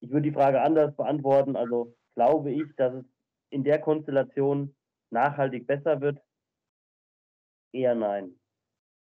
ich 0.00 0.10
würde 0.10 0.22
die 0.22 0.32
Frage 0.32 0.60
anders 0.60 0.94
beantworten. 0.96 1.56
Also 1.56 1.96
glaube 2.14 2.52
ich, 2.52 2.64
dass 2.76 2.94
es 2.94 3.04
in 3.50 3.64
der 3.64 3.80
Konstellation 3.80 4.74
nachhaltig 5.10 5.66
besser 5.66 6.00
wird. 6.00 6.20
Eher 7.72 7.94
nein. 7.94 8.34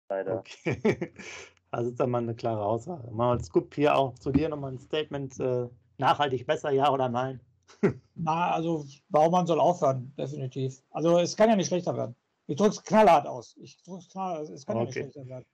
Leider. 0.09 0.39
Okay. 0.39 1.13
Also 1.71 1.91
ist 1.91 1.99
dann 1.99 2.09
mal 2.09 2.23
eine 2.23 2.33
klare 2.33 2.65
Aussage. 2.65 3.11
Mal 3.11 3.39
Scoop 3.43 3.75
hier 3.75 3.95
auch 3.95 4.15
zu 4.15 4.31
dir 4.31 4.49
nochmal 4.49 4.71
ein 4.71 4.79
Statement. 4.79 5.39
Äh, 5.39 5.69
nachhaltig 5.99 6.47
besser, 6.47 6.71
ja 6.71 6.91
oder 6.91 7.09
nein? 7.09 7.39
Na, 8.15 8.51
also 8.51 8.85
Baumann 9.09 9.45
soll 9.45 9.59
aufhören, 9.59 10.11
definitiv. 10.17 10.81
Also 10.89 11.19
es 11.19 11.37
kann 11.37 11.49
ja 11.49 11.55
nicht 11.55 11.67
schlechter 11.67 11.95
werden. 11.95 12.15
Ich 12.47 12.55
drücke 12.57 12.71
es 12.71 12.83
knallhart 12.83 13.27
aus. 13.27 13.55
Ich 13.57 13.77
drücke 13.83 13.99
es 13.99 14.09
knallhart 14.09 14.49
Es 14.49 14.65
kann 14.65 14.77
okay. 14.77 14.81
ja 14.81 14.85
nicht 14.85 15.13
schlechter 15.13 15.29
werden. 15.29 15.45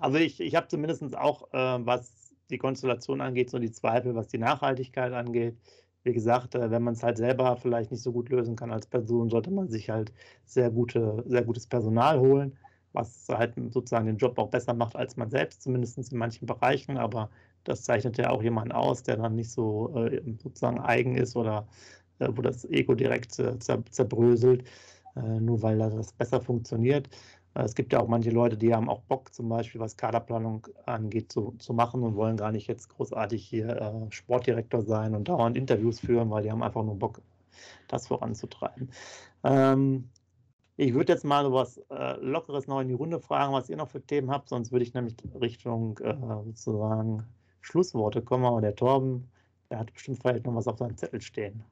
Also 0.00 0.18
ich, 0.18 0.40
ich 0.40 0.54
habe 0.54 0.68
zumindest 0.68 1.16
auch, 1.16 1.52
äh, 1.52 1.78
was 1.86 2.34
die 2.50 2.58
Konstellation 2.58 3.20
angeht, 3.20 3.50
so 3.50 3.58
die 3.58 3.70
Zweifel, 3.70 4.14
was 4.14 4.28
die 4.28 4.38
Nachhaltigkeit 4.38 5.12
angeht. 5.12 5.56
Wie 6.04 6.12
gesagt, 6.12 6.54
äh, 6.54 6.70
wenn 6.70 6.82
man 6.82 6.94
es 6.94 7.02
halt 7.02 7.18
selber 7.18 7.56
vielleicht 7.56 7.90
nicht 7.90 8.02
so 8.02 8.12
gut 8.12 8.30
lösen 8.30 8.56
kann 8.56 8.70
als 8.72 8.86
Person, 8.86 9.28
sollte 9.30 9.50
man 9.50 9.68
sich 9.68 9.90
halt 9.90 10.12
sehr, 10.44 10.70
gute, 10.70 11.22
sehr 11.26 11.44
gutes 11.44 11.66
Personal 11.66 12.20
holen, 12.20 12.56
was 12.92 13.26
halt 13.28 13.54
sozusagen 13.70 14.06
den 14.06 14.16
Job 14.16 14.38
auch 14.38 14.48
besser 14.50 14.74
macht 14.74 14.96
als 14.96 15.16
man 15.16 15.30
selbst, 15.30 15.62
zumindest 15.62 15.98
in 16.12 16.18
manchen 16.18 16.46
Bereichen. 16.46 16.96
Aber 16.96 17.30
das 17.64 17.82
zeichnet 17.82 18.16
ja 18.18 18.30
auch 18.30 18.42
jemanden 18.42 18.72
aus, 18.72 19.02
der 19.02 19.16
dann 19.16 19.34
nicht 19.34 19.50
so 19.50 19.94
äh, 19.96 20.22
sozusagen 20.42 20.80
eigen 20.80 21.16
ist 21.16 21.36
oder 21.36 21.68
äh, 22.18 22.28
wo 22.34 22.42
das 22.42 22.64
Ego 22.66 22.94
direkt 22.94 23.38
äh, 23.38 23.58
zer 23.58 23.84
zerbröselt, 23.90 24.64
äh, 25.16 25.40
nur 25.40 25.62
weil 25.62 25.78
das 25.78 26.12
besser 26.12 26.40
funktioniert. 26.40 27.08
Äh, 27.54 27.62
es 27.62 27.74
gibt 27.74 27.92
ja 27.92 28.00
auch 28.00 28.08
manche 28.08 28.30
Leute, 28.30 28.56
die 28.56 28.74
haben 28.74 28.88
auch 28.88 29.02
Bock, 29.02 29.32
zum 29.34 29.48
Beispiel 29.48 29.80
was 29.80 29.96
Kaderplanung 29.96 30.66
angeht, 30.86 31.32
zu, 31.32 31.54
zu 31.58 31.72
machen 31.72 32.02
und 32.02 32.16
wollen 32.16 32.36
gar 32.36 32.52
nicht 32.52 32.66
jetzt 32.68 32.88
großartig 32.88 33.44
hier 33.46 33.68
äh, 33.68 34.12
Sportdirektor 34.12 34.82
sein 34.82 35.14
und 35.14 35.28
dauernd 35.28 35.56
Interviews 35.56 36.00
führen, 36.00 36.30
weil 36.30 36.42
die 36.42 36.50
haben 36.50 36.62
einfach 36.62 36.84
nur 36.84 36.98
Bock, 36.98 37.20
das 37.88 38.06
voranzutreiben. 38.06 38.90
Ähm, 39.44 40.08
ich 40.76 40.94
würde 40.94 41.12
jetzt 41.12 41.24
mal 41.24 41.44
so 41.44 41.52
was 41.52 41.78
äh, 41.90 42.16
Lockeres 42.20 42.68
noch 42.68 42.80
in 42.80 42.88
die 42.88 42.94
Runde 42.94 43.18
fragen, 43.18 43.52
was 43.52 43.68
ihr 43.68 43.76
noch 43.76 43.88
für 43.88 44.00
Themen 44.00 44.30
habt, 44.30 44.48
sonst 44.48 44.70
würde 44.70 44.84
ich 44.84 44.94
nämlich 44.94 45.16
Richtung 45.40 45.98
äh, 45.98 46.14
sozusagen 46.44 47.24
Schlussworte 47.60 48.22
kommen. 48.22 48.44
Aber 48.44 48.60
der 48.60 48.76
Torben, 48.76 49.28
der 49.70 49.80
hat 49.80 49.92
bestimmt 49.92 50.20
vielleicht 50.20 50.46
noch 50.46 50.54
was 50.54 50.68
auf 50.68 50.78
seinem 50.78 50.96
Zettel 50.96 51.20
stehen. 51.20 51.64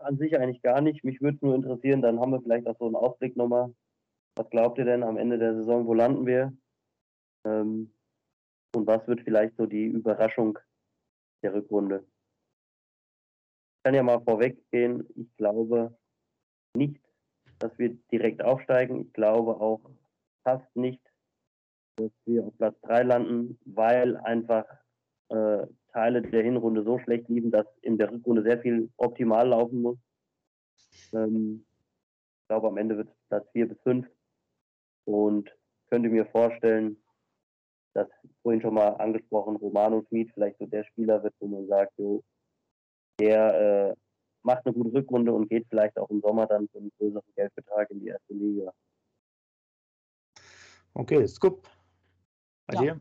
An 0.00 0.16
sich 0.16 0.38
eigentlich 0.38 0.62
gar 0.62 0.80
nicht. 0.80 1.02
Mich 1.02 1.20
würde 1.20 1.38
nur 1.40 1.56
interessieren, 1.56 2.02
dann 2.02 2.20
haben 2.20 2.30
wir 2.30 2.40
vielleicht 2.40 2.68
auch 2.68 2.78
so 2.78 2.86
einen 2.86 2.94
Ausblick 2.94 3.36
nochmal. 3.36 3.74
Was 4.34 4.48
glaubt 4.50 4.78
ihr 4.78 4.84
denn 4.84 5.02
am 5.02 5.18
Ende 5.18 5.38
der 5.38 5.54
Saison? 5.54 5.86
Wo 5.86 5.94
landen 5.94 6.26
wir? 6.26 6.56
Ähm, 7.44 7.92
und 8.74 8.86
was 8.86 9.06
wird 9.06 9.20
vielleicht 9.22 9.56
so 9.56 9.66
die 9.66 9.86
Überraschung 9.86 10.58
der 11.42 11.54
Rückrunde? 11.54 12.06
Ich 13.76 13.82
kann 13.84 13.94
ja 13.94 14.02
mal 14.02 14.22
vorweggehen. 14.22 15.06
Ich 15.16 15.36
glaube 15.36 15.94
nicht, 16.74 17.00
dass 17.58 17.76
wir 17.78 17.90
direkt 18.10 18.42
aufsteigen. 18.42 19.02
Ich 19.02 19.12
glaube 19.12 19.60
auch 19.60 19.80
fast 20.44 20.74
nicht, 20.74 21.02
dass 21.96 22.10
wir 22.24 22.46
auf 22.46 22.56
Platz 22.56 22.80
3 22.82 23.02
landen, 23.02 23.58
weil 23.66 24.16
einfach 24.18 24.64
äh, 25.28 25.66
Teile 25.92 26.22
der 26.22 26.42
Hinrunde 26.42 26.84
so 26.84 26.98
schlecht 27.00 27.28
liefen, 27.28 27.50
dass 27.50 27.66
in 27.82 27.98
der 27.98 28.10
Rückrunde 28.10 28.42
sehr 28.42 28.60
viel 28.60 28.90
optimal 28.96 29.48
laufen 29.48 29.82
muss. 29.82 29.98
Ähm, 31.12 31.66
ich 32.40 32.48
glaube, 32.48 32.68
am 32.68 32.78
Ende 32.78 32.96
wird 32.96 33.08
es 33.08 33.28
Platz 33.28 33.46
4 33.52 33.68
bis 33.68 33.80
5 33.82 34.08
und 35.04 35.50
könnte 35.90 36.08
mir 36.08 36.26
vorstellen, 36.26 36.96
dass 37.94 38.08
vorhin 38.42 38.62
schon 38.62 38.74
mal 38.74 38.88
angesprochen, 38.96 39.56
Romano 39.56 40.02
Schmid 40.08 40.30
vielleicht 40.32 40.58
so 40.58 40.66
der 40.66 40.84
Spieler 40.84 41.22
wird, 41.22 41.34
wo 41.40 41.46
man 41.46 41.66
sagt, 41.66 41.92
jo, 41.98 42.22
der 43.20 43.90
äh, 43.90 43.94
macht 44.42 44.66
eine 44.66 44.74
gute 44.74 44.94
Rückrunde 44.94 45.32
und 45.32 45.48
geht 45.48 45.66
vielleicht 45.68 45.98
auch 45.98 46.08
im 46.10 46.20
Sommer 46.20 46.46
dann 46.46 46.68
für 46.68 46.78
einen 46.78 46.92
größeren 46.98 47.34
Geldbetrag 47.36 47.90
in 47.90 48.00
die 48.00 48.08
erste 48.08 48.32
Liga. 48.32 48.72
Okay, 50.94 51.26
Scoop, 51.26 51.68
bei 52.66 52.74
ja. 52.74 52.80
dir? 52.80 53.00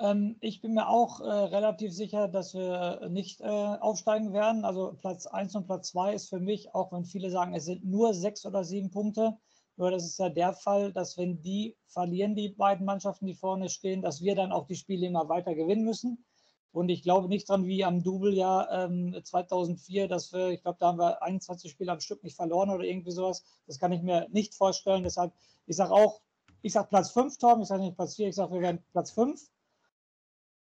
Ähm, 0.00 0.36
ich 0.40 0.62
bin 0.62 0.74
mir 0.74 0.88
auch 0.88 1.20
äh, 1.20 1.24
relativ 1.24 1.92
sicher, 1.92 2.28
dass 2.28 2.54
wir 2.54 3.08
nicht 3.10 3.40
äh, 3.40 3.44
aufsteigen 3.44 4.32
werden. 4.32 4.64
Also 4.64 4.96
Platz 5.00 5.26
1 5.26 5.54
und 5.54 5.66
Platz 5.66 5.90
2 5.90 6.14
ist 6.14 6.30
für 6.30 6.40
mich, 6.40 6.74
auch 6.74 6.90
wenn 6.92 7.04
viele 7.04 7.30
sagen, 7.30 7.54
es 7.54 7.66
sind 7.66 7.84
nur 7.84 8.14
sechs 8.14 8.46
oder 8.46 8.64
sieben 8.64 8.90
Punkte, 8.90 9.36
nur 9.76 9.90
das 9.90 10.04
ist 10.04 10.18
ja 10.18 10.28
der 10.28 10.52
Fall, 10.52 10.92
dass 10.92 11.16
wenn 11.16 11.40
die 11.40 11.76
verlieren, 11.86 12.34
die 12.34 12.50
beiden 12.50 12.84
Mannschaften, 12.86 13.26
die 13.26 13.34
vorne 13.34 13.68
stehen, 13.68 14.02
dass 14.02 14.20
wir 14.20 14.34
dann 14.34 14.52
auch 14.52 14.66
die 14.66 14.76
Spiele 14.76 15.06
immer 15.06 15.28
weiter 15.28 15.54
gewinnen 15.54 15.84
müssen. 15.84 16.24
Und 16.72 16.88
ich 16.88 17.02
glaube 17.02 17.28
nicht 17.28 17.48
dran 17.48 17.66
wie 17.66 17.84
am 17.84 18.02
Double-Jahr 18.02 18.70
ähm, 18.70 19.20
2004, 19.24 20.06
dass 20.06 20.32
wir, 20.32 20.50
ich 20.50 20.62
glaube, 20.62 20.78
da 20.78 20.88
haben 20.88 20.98
wir 20.98 21.22
21 21.22 21.70
Spiele 21.70 21.90
am 21.92 22.00
Stück 22.00 22.22
nicht 22.22 22.36
verloren 22.36 22.70
oder 22.70 22.84
irgendwie 22.84 23.10
sowas. 23.10 23.42
Das 23.66 23.78
kann 23.78 23.92
ich 23.92 24.02
mir 24.02 24.28
nicht 24.30 24.54
vorstellen. 24.54 25.02
Deshalb, 25.02 25.32
ich 25.66 25.76
sage 25.76 25.92
auch, 25.92 26.20
ich 26.62 26.72
sage 26.72 26.88
Platz 26.88 27.10
5, 27.10 27.38
Tom, 27.38 27.62
ich 27.62 27.68
sage 27.68 27.82
nicht 27.82 27.96
Platz 27.96 28.16
4, 28.16 28.28
ich 28.28 28.36
sage, 28.36 28.52
wir 28.52 28.60
werden 28.60 28.84
Platz 28.92 29.10
5. 29.10 29.40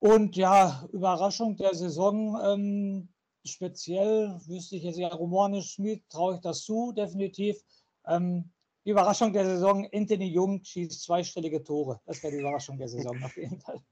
Und 0.00 0.36
ja, 0.36 0.88
Überraschung 0.90 1.56
der 1.56 1.74
Saison, 1.74 2.36
ähm, 2.42 3.08
speziell 3.44 4.40
wüsste 4.46 4.76
ich 4.76 4.82
jetzt 4.82 4.98
ja, 4.98 5.08
Romane 5.08 5.62
Schmid 5.62 6.08
traue 6.08 6.34
ich 6.34 6.40
das 6.40 6.62
zu, 6.64 6.92
definitiv. 6.92 7.62
Ähm, 8.06 8.51
die 8.84 8.90
Überraschung 8.90 9.32
der 9.32 9.44
Saison, 9.44 9.86
Anthony 9.92 10.26
Jung 10.26 10.62
schießt 10.62 11.02
zweistellige 11.02 11.62
Tore. 11.62 12.00
Das 12.06 12.22
wäre 12.22 12.32
die 12.32 12.40
Überraschung 12.40 12.78
der 12.78 12.88
Saison 12.88 13.22
auf 13.22 13.36
jeden 13.36 13.60
Fall. 13.60 13.78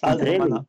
Also, 0.00 0.24
meine, 0.24 0.66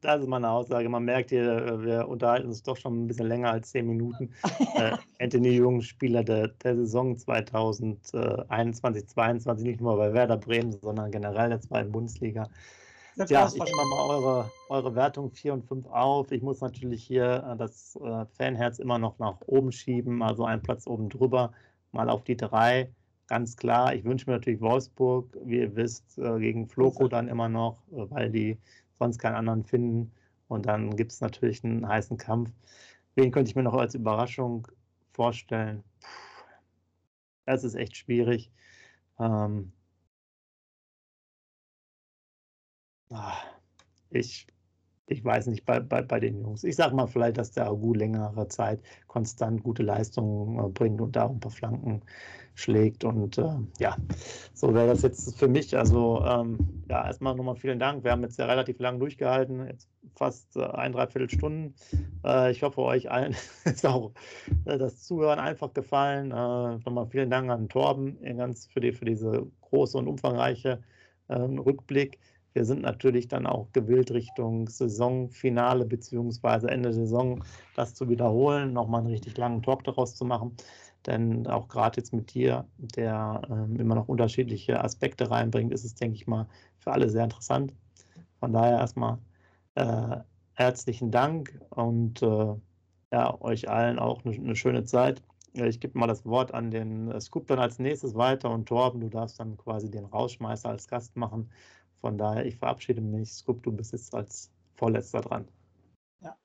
das 0.00 0.22
ist 0.22 0.28
meine 0.28 0.48
Aussage. 0.48 0.88
Man 0.88 1.04
merkt 1.04 1.28
hier, 1.28 1.82
wir 1.82 2.08
unterhalten 2.08 2.48
uns 2.48 2.62
doch 2.62 2.78
schon 2.78 3.04
ein 3.04 3.06
bisschen 3.06 3.26
länger 3.26 3.50
als 3.50 3.70
zehn 3.70 3.86
Minuten. 3.86 4.30
äh, 4.76 4.96
Anthony 5.20 5.50
Jung, 5.50 5.82
Spieler 5.82 6.24
der, 6.24 6.48
der 6.48 6.76
Saison 6.76 7.14
2021, 7.14 9.06
2022, 9.06 9.66
nicht 9.66 9.80
nur 9.82 9.98
bei 9.98 10.14
Werder 10.14 10.38
Bremen, 10.38 10.72
sondern 10.72 11.10
generell 11.10 11.50
der 11.50 11.60
zweiten 11.60 11.92
Bundesliga. 11.92 12.48
Ja, 13.16 13.46
ich 13.46 13.54
nehme 13.54 13.84
mal 13.90 14.10
eure, 14.10 14.50
eure 14.70 14.94
Wertung 14.94 15.30
4 15.30 15.52
und 15.52 15.64
5 15.64 15.86
auf. 15.86 16.32
Ich 16.32 16.42
muss 16.42 16.60
natürlich 16.60 17.04
hier 17.04 17.44
äh, 17.48 17.56
das 17.56 17.96
äh, 17.96 18.24
Fanherz 18.36 18.78
immer 18.78 18.98
noch 18.98 19.18
nach 19.18 19.36
oben 19.46 19.72
schieben, 19.72 20.22
also 20.22 20.44
einen 20.44 20.62
Platz 20.62 20.86
oben 20.86 21.08
drüber, 21.08 21.52
mal 21.94 22.08
auf 22.10 22.24
die 22.24 22.36
3. 22.36 22.90
Ganz 23.28 23.56
klar, 23.56 23.94
ich 23.94 24.04
wünsche 24.04 24.28
mir 24.28 24.36
natürlich 24.36 24.60
Wolfsburg, 24.60 25.36
wie 25.44 25.58
ihr 25.60 25.74
wisst, 25.76 26.18
äh, 26.18 26.38
gegen 26.38 26.68
Floco 26.68 27.08
dann 27.08 27.28
immer 27.28 27.48
noch, 27.48 27.82
weil 27.90 28.30
die 28.30 28.58
sonst 28.98 29.18
keinen 29.18 29.36
anderen 29.36 29.64
finden. 29.64 30.12
Und 30.48 30.66
dann 30.66 30.96
gibt 30.96 31.12
es 31.12 31.20
natürlich 31.20 31.64
einen 31.64 31.88
heißen 31.88 32.18
Kampf. 32.18 32.50
Wen 33.14 33.30
könnte 33.32 33.50
ich 33.50 33.56
mir 33.56 33.62
noch 33.62 33.74
als 33.74 33.94
Überraschung 33.94 34.68
vorstellen? 35.12 35.82
Puh, 36.00 36.44
das 37.46 37.64
ist 37.64 37.74
echt 37.74 37.96
schwierig. 37.96 38.50
Ähm, 39.18 39.72
Ah, 43.10 43.38
ich, 44.10 44.46
ich 45.06 45.24
weiß 45.24 45.48
nicht, 45.48 45.64
bei, 45.66 45.80
bei, 45.80 46.02
bei 46.02 46.18
den 46.20 46.40
Jungs. 46.40 46.64
Ich 46.64 46.76
sage 46.76 46.94
mal 46.94 47.06
vielleicht, 47.06 47.36
dass 47.36 47.52
der 47.52 47.66
Agu 47.66 47.92
längere 47.92 48.48
Zeit 48.48 48.80
konstant 49.06 49.62
gute 49.62 49.82
Leistungen 49.82 50.58
äh, 50.58 50.68
bringt 50.68 51.00
und 51.00 51.14
da 51.14 51.28
ein 51.28 51.40
paar 51.40 51.50
Flanken 51.50 52.02
schlägt. 52.54 53.04
Und 53.04 53.36
äh, 53.36 53.56
ja, 53.78 53.96
so 54.54 54.72
wäre 54.72 54.86
das 54.86 55.02
jetzt 55.02 55.38
für 55.38 55.48
mich. 55.48 55.76
Also 55.76 56.24
ähm, 56.24 56.84
ja, 56.88 57.04
erstmal 57.06 57.34
nochmal 57.34 57.56
vielen 57.56 57.78
Dank. 57.78 58.04
Wir 58.04 58.12
haben 58.12 58.22
jetzt 58.22 58.38
ja 58.38 58.46
relativ 58.46 58.78
lang 58.78 58.98
durchgehalten, 58.98 59.66
jetzt 59.66 59.88
fast 60.14 60.56
äh, 60.56 60.64
ein, 60.64 60.92
dreiviertel 60.92 61.28
Stunden. 61.28 61.74
Äh, 62.24 62.52
ich 62.52 62.62
hoffe, 62.62 62.80
euch 62.80 63.10
allen 63.10 63.34
ist 63.64 63.84
auch 63.84 64.12
äh, 64.64 64.78
das 64.78 65.02
Zuhören 65.02 65.38
einfach 65.38 65.74
gefallen. 65.74 66.30
Äh, 66.30 66.78
nochmal 66.84 67.06
vielen 67.08 67.30
Dank 67.30 67.50
an 67.50 67.68
Torben 67.68 68.18
ganz 68.36 68.66
für, 68.66 68.80
die, 68.80 68.92
für 68.92 69.04
diese 69.04 69.46
große 69.60 69.98
und 69.98 70.08
umfangreiche 70.08 70.82
Rückblick. 71.30 72.18
Wir 72.54 72.64
sind 72.64 72.82
natürlich 72.82 73.26
dann 73.26 73.46
auch 73.48 73.72
gewillt, 73.72 74.12
Richtung 74.12 74.68
Saisonfinale 74.68 75.84
bzw. 75.84 76.68
Ende 76.68 76.90
der 76.90 76.92
Saison 76.92 77.42
das 77.74 77.94
zu 77.94 78.08
wiederholen, 78.08 78.72
nochmal 78.72 79.00
einen 79.00 79.10
richtig 79.10 79.36
langen 79.36 79.60
Talk 79.60 79.82
daraus 79.82 80.14
zu 80.14 80.24
machen. 80.24 80.56
Denn 81.04 81.48
auch 81.48 81.66
gerade 81.68 81.96
jetzt 81.98 82.12
mit 82.14 82.32
dir, 82.32 82.64
der 82.78 83.42
ähm, 83.50 83.76
immer 83.80 83.96
noch 83.96 84.08
unterschiedliche 84.08 84.82
Aspekte 84.82 85.30
reinbringt, 85.30 85.72
ist 85.72 85.84
es, 85.84 85.96
denke 85.96 86.14
ich 86.14 86.28
mal, 86.28 86.46
für 86.78 86.92
alle 86.92 87.10
sehr 87.10 87.24
interessant. 87.24 87.74
Von 88.38 88.52
daher 88.52 88.78
erstmal 88.78 89.18
äh, 89.74 90.18
herzlichen 90.52 91.10
Dank 91.10 91.60
und 91.70 92.22
äh, 92.22 92.54
ja, 93.12 93.40
euch 93.40 93.68
allen 93.68 93.98
auch 93.98 94.24
eine, 94.24 94.34
eine 94.36 94.56
schöne 94.56 94.84
Zeit. 94.84 95.22
Ich 95.54 95.80
gebe 95.80 95.98
mal 95.98 96.06
das 96.06 96.24
Wort 96.24 96.54
an 96.54 96.70
den 96.70 97.10
äh, 97.10 97.20
Scoop 97.20 97.48
dann 97.48 97.58
als 97.58 97.80
nächstes 97.80 98.14
weiter 98.14 98.50
und 98.50 98.66
Torben, 98.66 99.00
du 99.00 99.08
darfst 99.08 99.40
dann 99.40 99.56
quasi 99.56 99.90
den 99.90 100.04
Rausschmeißer 100.04 100.68
als 100.68 100.86
Gast 100.86 101.16
machen 101.16 101.50
von 102.04 102.18
daher, 102.18 102.44
ich 102.44 102.58
verabschiede 102.58 103.00
mich. 103.00 103.32
Scoop, 103.32 103.62
du 103.62 103.72
bist 103.72 103.92
jetzt 103.92 104.14
als 104.14 104.52
Vorletzter 104.74 105.22
dran. 105.22 105.48
Ja. 106.20 106.36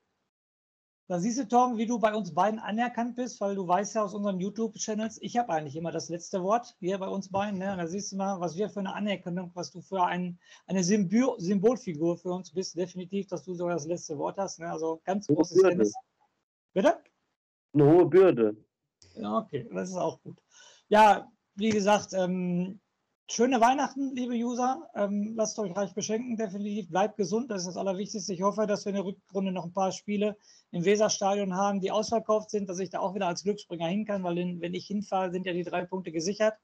Da 1.06 1.20
siehst 1.20 1.38
du, 1.38 1.46
Tom, 1.46 1.76
wie 1.76 1.84
du 1.84 1.98
bei 1.98 2.14
uns 2.14 2.32
beiden 2.32 2.58
anerkannt 2.58 3.14
bist, 3.14 3.42
weil 3.42 3.56
du 3.56 3.68
weißt 3.68 3.94
ja 3.94 4.02
aus 4.02 4.14
unseren 4.14 4.40
YouTube-Channels, 4.40 5.18
ich 5.20 5.36
habe 5.36 5.52
eigentlich 5.52 5.76
immer 5.76 5.92
das 5.92 6.08
letzte 6.08 6.42
Wort 6.42 6.74
hier 6.78 6.96
bei 6.96 7.08
uns 7.08 7.28
beiden. 7.28 7.58
Ne? 7.58 7.72
Und 7.72 7.76
da 7.76 7.86
siehst 7.86 8.10
du 8.10 8.16
mal, 8.16 8.40
was 8.40 8.56
wir 8.56 8.70
für 8.70 8.80
eine 8.80 8.94
Anerkennung, 8.94 9.50
was 9.52 9.70
du 9.70 9.82
für 9.82 10.02
ein, 10.02 10.38
eine 10.66 10.82
Symbol 10.82 11.38
Symbolfigur 11.38 12.16
für 12.16 12.30
uns 12.30 12.50
bist. 12.52 12.78
Definitiv, 12.78 13.26
dass 13.26 13.44
du 13.44 13.52
sogar 13.52 13.74
das 13.74 13.84
letzte 13.84 14.16
Wort 14.16 14.38
hast. 14.38 14.60
Ne? 14.60 14.70
Also 14.70 15.02
ganz 15.04 15.26
großes 15.26 15.60
Tennis. 15.60 15.92
Bitte? 16.72 16.96
Eine 17.74 17.84
hohe 17.84 18.06
Bürde. 18.06 18.56
Ja, 19.14 19.36
okay, 19.36 19.68
das 19.70 19.90
ist 19.90 19.96
auch 19.96 20.22
gut. 20.22 20.40
Ja, 20.88 21.30
wie 21.54 21.68
gesagt, 21.68 22.14
ähm, 22.14 22.80
Schöne 23.32 23.60
Weihnachten, 23.60 24.12
liebe 24.16 24.34
User. 24.34 24.90
Ähm, 24.96 25.34
lasst 25.36 25.56
euch 25.60 25.76
reich 25.76 25.94
beschenken, 25.94 26.36
definitiv. 26.36 26.88
Bleibt 26.90 27.16
gesund, 27.16 27.48
das 27.48 27.60
ist 27.60 27.68
das 27.68 27.76
Allerwichtigste. 27.76 28.34
Ich 28.34 28.42
hoffe, 28.42 28.66
dass 28.66 28.84
wir 28.84 28.90
in 28.90 28.96
der 28.96 29.04
Rückrunde 29.04 29.52
noch 29.52 29.66
ein 29.66 29.72
paar 29.72 29.92
Spiele 29.92 30.36
im 30.72 30.84
Weserstadion 30.84 31.54
haben, 31.54 31.78
die 31.78 31.92
ausverkauft 31.92 32.50
sind, 32.50 32.68
dass 32.68 32.80
ich 32.80 32.90
da 32.90 32.98
auch 32.98 33.14
wieder 33.14 33.28
als 33.28 33.44
Glücksspringer 33.44 33.86
hin 33.86 34.04
kann, 34.04 34.24
weil 34.24 34.34
wenn 34.34 34.74
ich 34.74 34.88
hinfahre, 34.88 35.30
sind 35.30 35.46
ja 35.46 35.52
die 35.52 35.62
drei 35.62 35.84
Punkte 35.84 36.10
gesichert. 36.10 36.54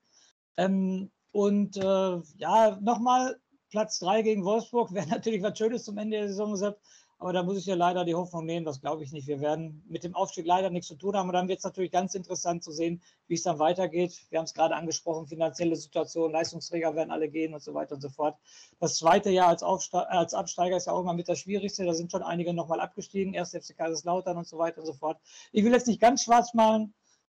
Ähm, 0.57 1.13
und 1.31 1.77
äh, 1.77 2.21
ja, 2.37 2.81
nochmal 2.81 3.37
Platz 3.71 4.01
3 4.01 4.23
gegen 4.23 4.45
Wolfsburg 4.45 4.93
wäre 4.93 5.07
natürlich 5.07 5.45
was 5.45 5.57
Schönes 5.57 5.85
zum 5.85 5.99
Ende 5.99 6.17
der 6.17 6.29
Saison 6.29 6.51
gesagt. 6.51 6.81
Aber 7.19 7.33
da 7.33 7.43
muss 7.43 7.57
ich 7.57 7.65
ja 7.65 7.75
leider 7.75 8.05
die 8.05 8.15
Hoffnung 8.15 8.45
nehmen, 8.45 8.67
das 8.67 8.81
glaube 8.81 9.03
ich 9.03 9.11
nicht. 9.11 9.27
Wir 9.27 9.41
werden 9.41 9.83
mit 9.89 10.05
dem 10.05 10.15
Aufstieg 10.15 10.45
leider 10.47 10.69
nichts 10.69 10.89
zu 10.89 10.97
tun 10.97 11.17
haben. 11.17 11.29
Und 11.29 11.33
dann 11.33 11.49
wird 11.49 11.59
es 11.59 11.65
natürlich 11.65 11.91
ganz 11.91 12.15
interessant 12.15 12.63
zu 12.63 12.73
sehen, 12.73 13.01
wie 13.27 13.35
es 13.35 13.43
dann 13.43 13.59
weitergeht. 13.59 14.27
Wir 14.29 14.39
haben 14.39 14.45
es 14.45 14.53
gerade 14.53 14.77
angesprochen, 14.77 15.27
finanzielle 15.27 15.77
Situation, 15.77 16.33
Leistungsträger 16.33 16.95
werden 16.95 17.11
alle 17.11 17.31
gehen 17.31 17.55
und 17.55 17.63
so 17.63 17.73
weiter 17.73 17.95
und 17.95 18.03
so 18.03 18.11
fort. 18.11 18.37
Das 18.81 18.97
zweite 18.97 19.31
Jahr 19.31 19.49
als, 19.49 19.63
Aufste 19.63 20.09
als 20.11 20.35
Absteiger 20.35 20.77
ist 20.77 20.87
ja 20.87 20.93
auch 20.93 21.01
immer 21.01 21.15
mit 21.15 21.29
das 21.29 21.39
Schwierigste. 21.39 21.87
Da 21.87 21.95
sind 21.95 22.13
schon 22.13 22.23
einige 22.23 22.53
nochmal 22.53 22.81
abgestiegen, 22.81 23.33
erst 23.33 23.57
FC 23.57 23.75
Kaiserslautern 23.77 24.37
und 24.37 24.47
so 24.47 24.59
weiter 24.59 24.81
und 24.81 24.87
so 24.87 24.93
fort. 24.93 25.19
Ich 25.53 25.65
will 25.65 25.73
jetzt 25.73 25.87
nicht 25.87 26.01
ganz 26.01 26.23
schwarz 26.23 26.53
malen. 26.53 26.93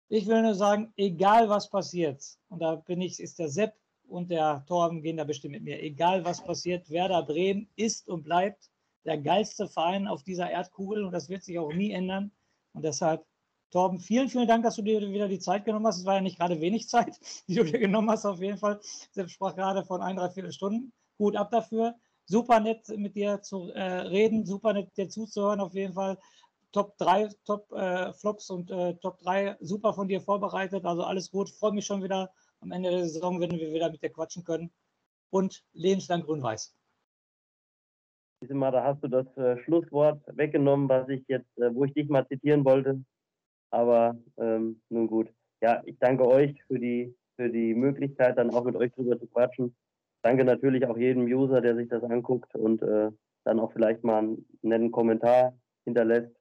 Ich 0.09 0.27
will 0.27 0.41
nur 0.43 0.55
sagen, 0.55 0.93
egal 0.97 1.49
was 1.49 1.69
passiert, 1.69 2.21
und 2.49 2.59
da 2.59 2.75
bin 2.75 3.01
ich, 3.01 3.19
ist 3.19 3.39
der 3.39 3.49
Sepp 3.49 3.73
und 4.07 4.29
der 4.29 4.63
Torben 4.67 5.01
gehen 5.01 5.17
da 5.17 5.23
bestimmt 5.23 5.53
mit 5.53 5.63
mir, 5.63 5.81
egal 5.81 6.25
was 6.25 6.43
passiert, 6.43 6.89
Werder 6.89 7.23
Bremen 7.23 7.69
ist 7.77 8.09
und 8.09 8.23
bleibt 8.23 8.70
der 9.05 9.17
geilste 9.17 9.67
Verein 9.67 10.07
auf 10.07 10.23
dieser 10.23 10.49
Erdkugel 10.49 11.03
und 11.03 11.11
das 11.11 11.29
wird 11.29 11.43
sich 11.43 11.57
auch 11.59 11.73
nie 11.73 11.91
ändern. 11.91 12.31
Und 12.73 12.83
deshalb, 12.83 13.25
Torben, 13.71 13.99
vielen, 13.99 14.29
vielen 14.29 14.47
Dank, 14.47 14.63
dass 14.63 14.75
du 14.75 14.81
dir 14.81 14.99
wieder 14.99 15.29
die 15.29 15.39
Zeit 15.39 15.65
genommen 15.65 15.87
hast. 15.87 15.99
Es 15.99 16.05
war 16.05 16.15
ja 16.15 16.21
nicht 16.21 16.37
gerade 16.37 16.59
wenig 16.59 16.89
Zeit, 16.89 17.17
die 17.47 17.55
du 17.55 17.63
dir 17.63 17.79
genommen 17.79 18.09
hast, 18.09 18.25
auf 18.25 18.41
jeden 18.41 18.57
Fall. 18.57 18.79
Selbst 19.11 19.33
sprach 19.33 19.55
gerade 19.55 19.85
von 19.85 20.01
ein, 20.01 20.17
drei, 20.17 20.29
vier 20.29 20.51
Stunden. 20.51 20.91
Gut 21.17 21.35
ab 21.35 21.51
dafür. 21.51 21.95
Super 22.25 22.59
nett 22.59 22.87
mit 22.89 23.15
dir 23.15 23.41
zu 23.41 23.71
äh, 23.71 23.81
reden, 23.81 24.45
super 24.45 24.73
nett 24.73 24.95
dir 24.95 25.09
zuzuhören, 25.09 25.59
auf 25.59 25.73
jeden 25.73 25.93
Fall. 25.93 26.17
Top 26.71 26.97
3 26.97 27.29
Top 27.45 27.71
äh, 27.73 28.13
Flops 28.13 28.49
und 28.49 28.71
äh, 28.71 28.95
Top 28.95 29.19
3 29.19 29.57
super 29.59 29.93
von 29.93 30.07
dir 30.07 30.21
vorbereitet. 30.21 30.85
Also 30.85 31.03
alles 31.03 31.29
gut. 31.29 31.49
Freue 31.49 31.73
mich 31.73 31.85
schon 31.85 32.03
wieder 32.03 32.31
am 32.61 32.71
Ende 32.71 32.91
der 32.91 33.09
Saison, 33.09 33.39
wenn 33.41 33.51
wir 33.51 33.73
wieder 33.73 33.91
mit 33.91 34.01
dir 34.01 34.09
quatschen 34.09 34.43
können. 34.43 34.71
Und 35.29 35.63
lebenslang 35.73 36.23
grün-weiß. 36.23 36.75
Mal, 38.49 38.71
da 38.71 38.83
hast 38.83 39.03
du 39.03 39.07
das 39.07 39.25
äh, 39.37 39.57
Schlusswort 39.63 40.19
weggenommen, 40.35 40.89
was 40.89 41.07
ich 41.09 41.23
jetzt, 41.27 41.57
äh, 41.57 41.73
wo 41.73 41.85
ich 41.85 41.93
dich 41.93 42.09
mal 42.09 42.27
zitieren 42.27 42.65
wollte. 42.65 42.99
Aber 43.69 44.17
ähm, 44.37 44.81
nun 44.89 45.07
gut. 45.07 45.29
Ja, 45.61 45.81
ich 45.85 45.97
danke 45.99 46.27
euch 46.27 46.61
für 46.67 46.79
die, 46.79 47.15
für 47.35 47.49
die 47.49 47.75
Möglichkeit, 47.75 48.37
dann 48.37 48.49
auch 48.49 48.63
mit 48.65 48.75
euch 48.75 48.91
drüber 48.93 49.19
zu 49.19 49.27
quatschen. 49.27 49.75
Danke 50.23 50.43
natürlich 50.43 50.85
auch 50.87 50.97
jedem 50.97 51.25
User, 51.25 51.61
der 51.61 51.75
sich 51.75 51.87
das 51.87 52.03
anguckt 52.03 52.55
und 52.55 52.81
äh, 52.81 53.11
dann 53.43 53.59
auch 53.59 53.71
vielleicht 53.73 54.03
mal 54.03 54.19
einen 54.19 54.45
netten 54.63 54.91
Kommentar 54.91 55.55
hinterlässt. 55.85 56.35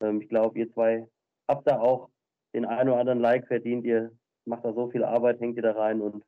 Ähm, 0.00 0.20
ich 0.20 0.28
glaube, 0.28 0.58
ihr 0.58 0.72
zwei 0.72 1.06
habt 1.48 1.68
da 1.68 1.78
auch 1.78 2.10
den 2.52 2.64
einen 2.64 2.90
oder 2.90 3.00
anderen 3.00 3.20
Like 3.20 3.46
verdient. 3.46 3.84
Ihr 3.84 4.10
macht 4.44 4.64
da 4.64 4.72
so 4.72 4.90
viel 4.90 5.04
Arbeit, 5.04 5.40
hängt 5.40 5.56
ihr 5.56 5.62
da 5.62 5.72
rein 5.72 6.00
und 6.00 6.24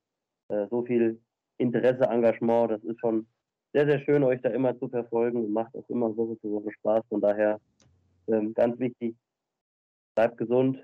äh, 0.49 0.67
so 0.71 0.85
viel 0.85 1.21
Interesse, 1.59 2.05
Engagement. 2.05 2.71
Das 2.71 2.85
ist 2.85 3.01
schon 3.01 3.27
sehr, 3.77 3.85
sehr 3.85 4.01
schön, 4.01 4.25
euch 4.25 4.41
da 4.41 4.49
immer 4.49 4.79
zu 4.79 4.89
verfolgen 4.89 5.37
und 5.45 5.53
macht 5.53 5.77
auch 5.77 5.87
immer 5.91 6.11
so 6.15 6.35
viel 6.41 6.73
Spaß. 6.79 7.05
Von 7.11 7.21
daher 7.21 7.61
ähm, 8.27 8.55
ganz 8.55 8.79
wichtig, 8.79 9.15
bleibt 10.15 10.39
gesund, 10.39 10.83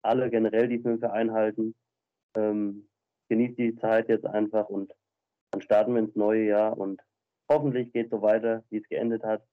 alle 0.00 0.30
generell 0.30 0.66
die 0.66 0.78
Fünfe 0.78 1.12
einhalten. 1.12 1.74
Ähm, 2.34 2.88
genießt 3.28 3.58
die 3.58 3.76
Zeit 3.76 4.08
jetzt 4.08 4.24
einfach 4.24 4.70
und 4.70 4.94
dann 5.50 5.60
starten 5.60 5.92
wir 5.92 6.00
ins 6.00 6.16
neue 6.16 6.46
Jahr 6.46 6.78
und 6.78 7.02
hoffentlich 7.50 7.92
geht 7.92 8.06
es 8.06 8.10
so 8.10 8.22
weiter, 8.22 8.64
wie 8.70 8.78
es 8.78 8.88
geendet 8.88 9.22
hat. 9.24 9.44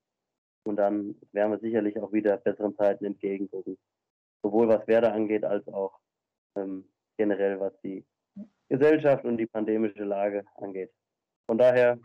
Und 0.63 0.77
dann 0.77 1.15
werden 1.33 1.51
wir 1.51 1.59
sicherlich 1.59 1.99
auch 1.99 2.13
wieder 2.13 2.37
besseren 2.37 2.77
Zeiten 2.77 3.03
entgegengucken. 3.03 3.77
Sowohl 4.41 4.69
was 4.69 4.87
Werder 4.87 5.11
angeht, 5.11 5.43
als 5.43 5.67
auch 5.67 5.99
ähm, 6.55 6.85
generell 7.17 7.59
was 7.59 7.73
die 7.81 8.05
Gesellschaft 8.69 9.25
und 9.25 9.35
die 9.35 9.47
pandemische 9.47 10.05
Lage 10.05 10.45
angeht. 10.55 10.91
Von 11.45 11.57
daher 11.57 11.99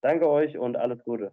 Danke 0.00 0.26
euch 0.28 0.56
und 0.58 0.76
alles 0.76 1.04
Gute. 1.04 1.32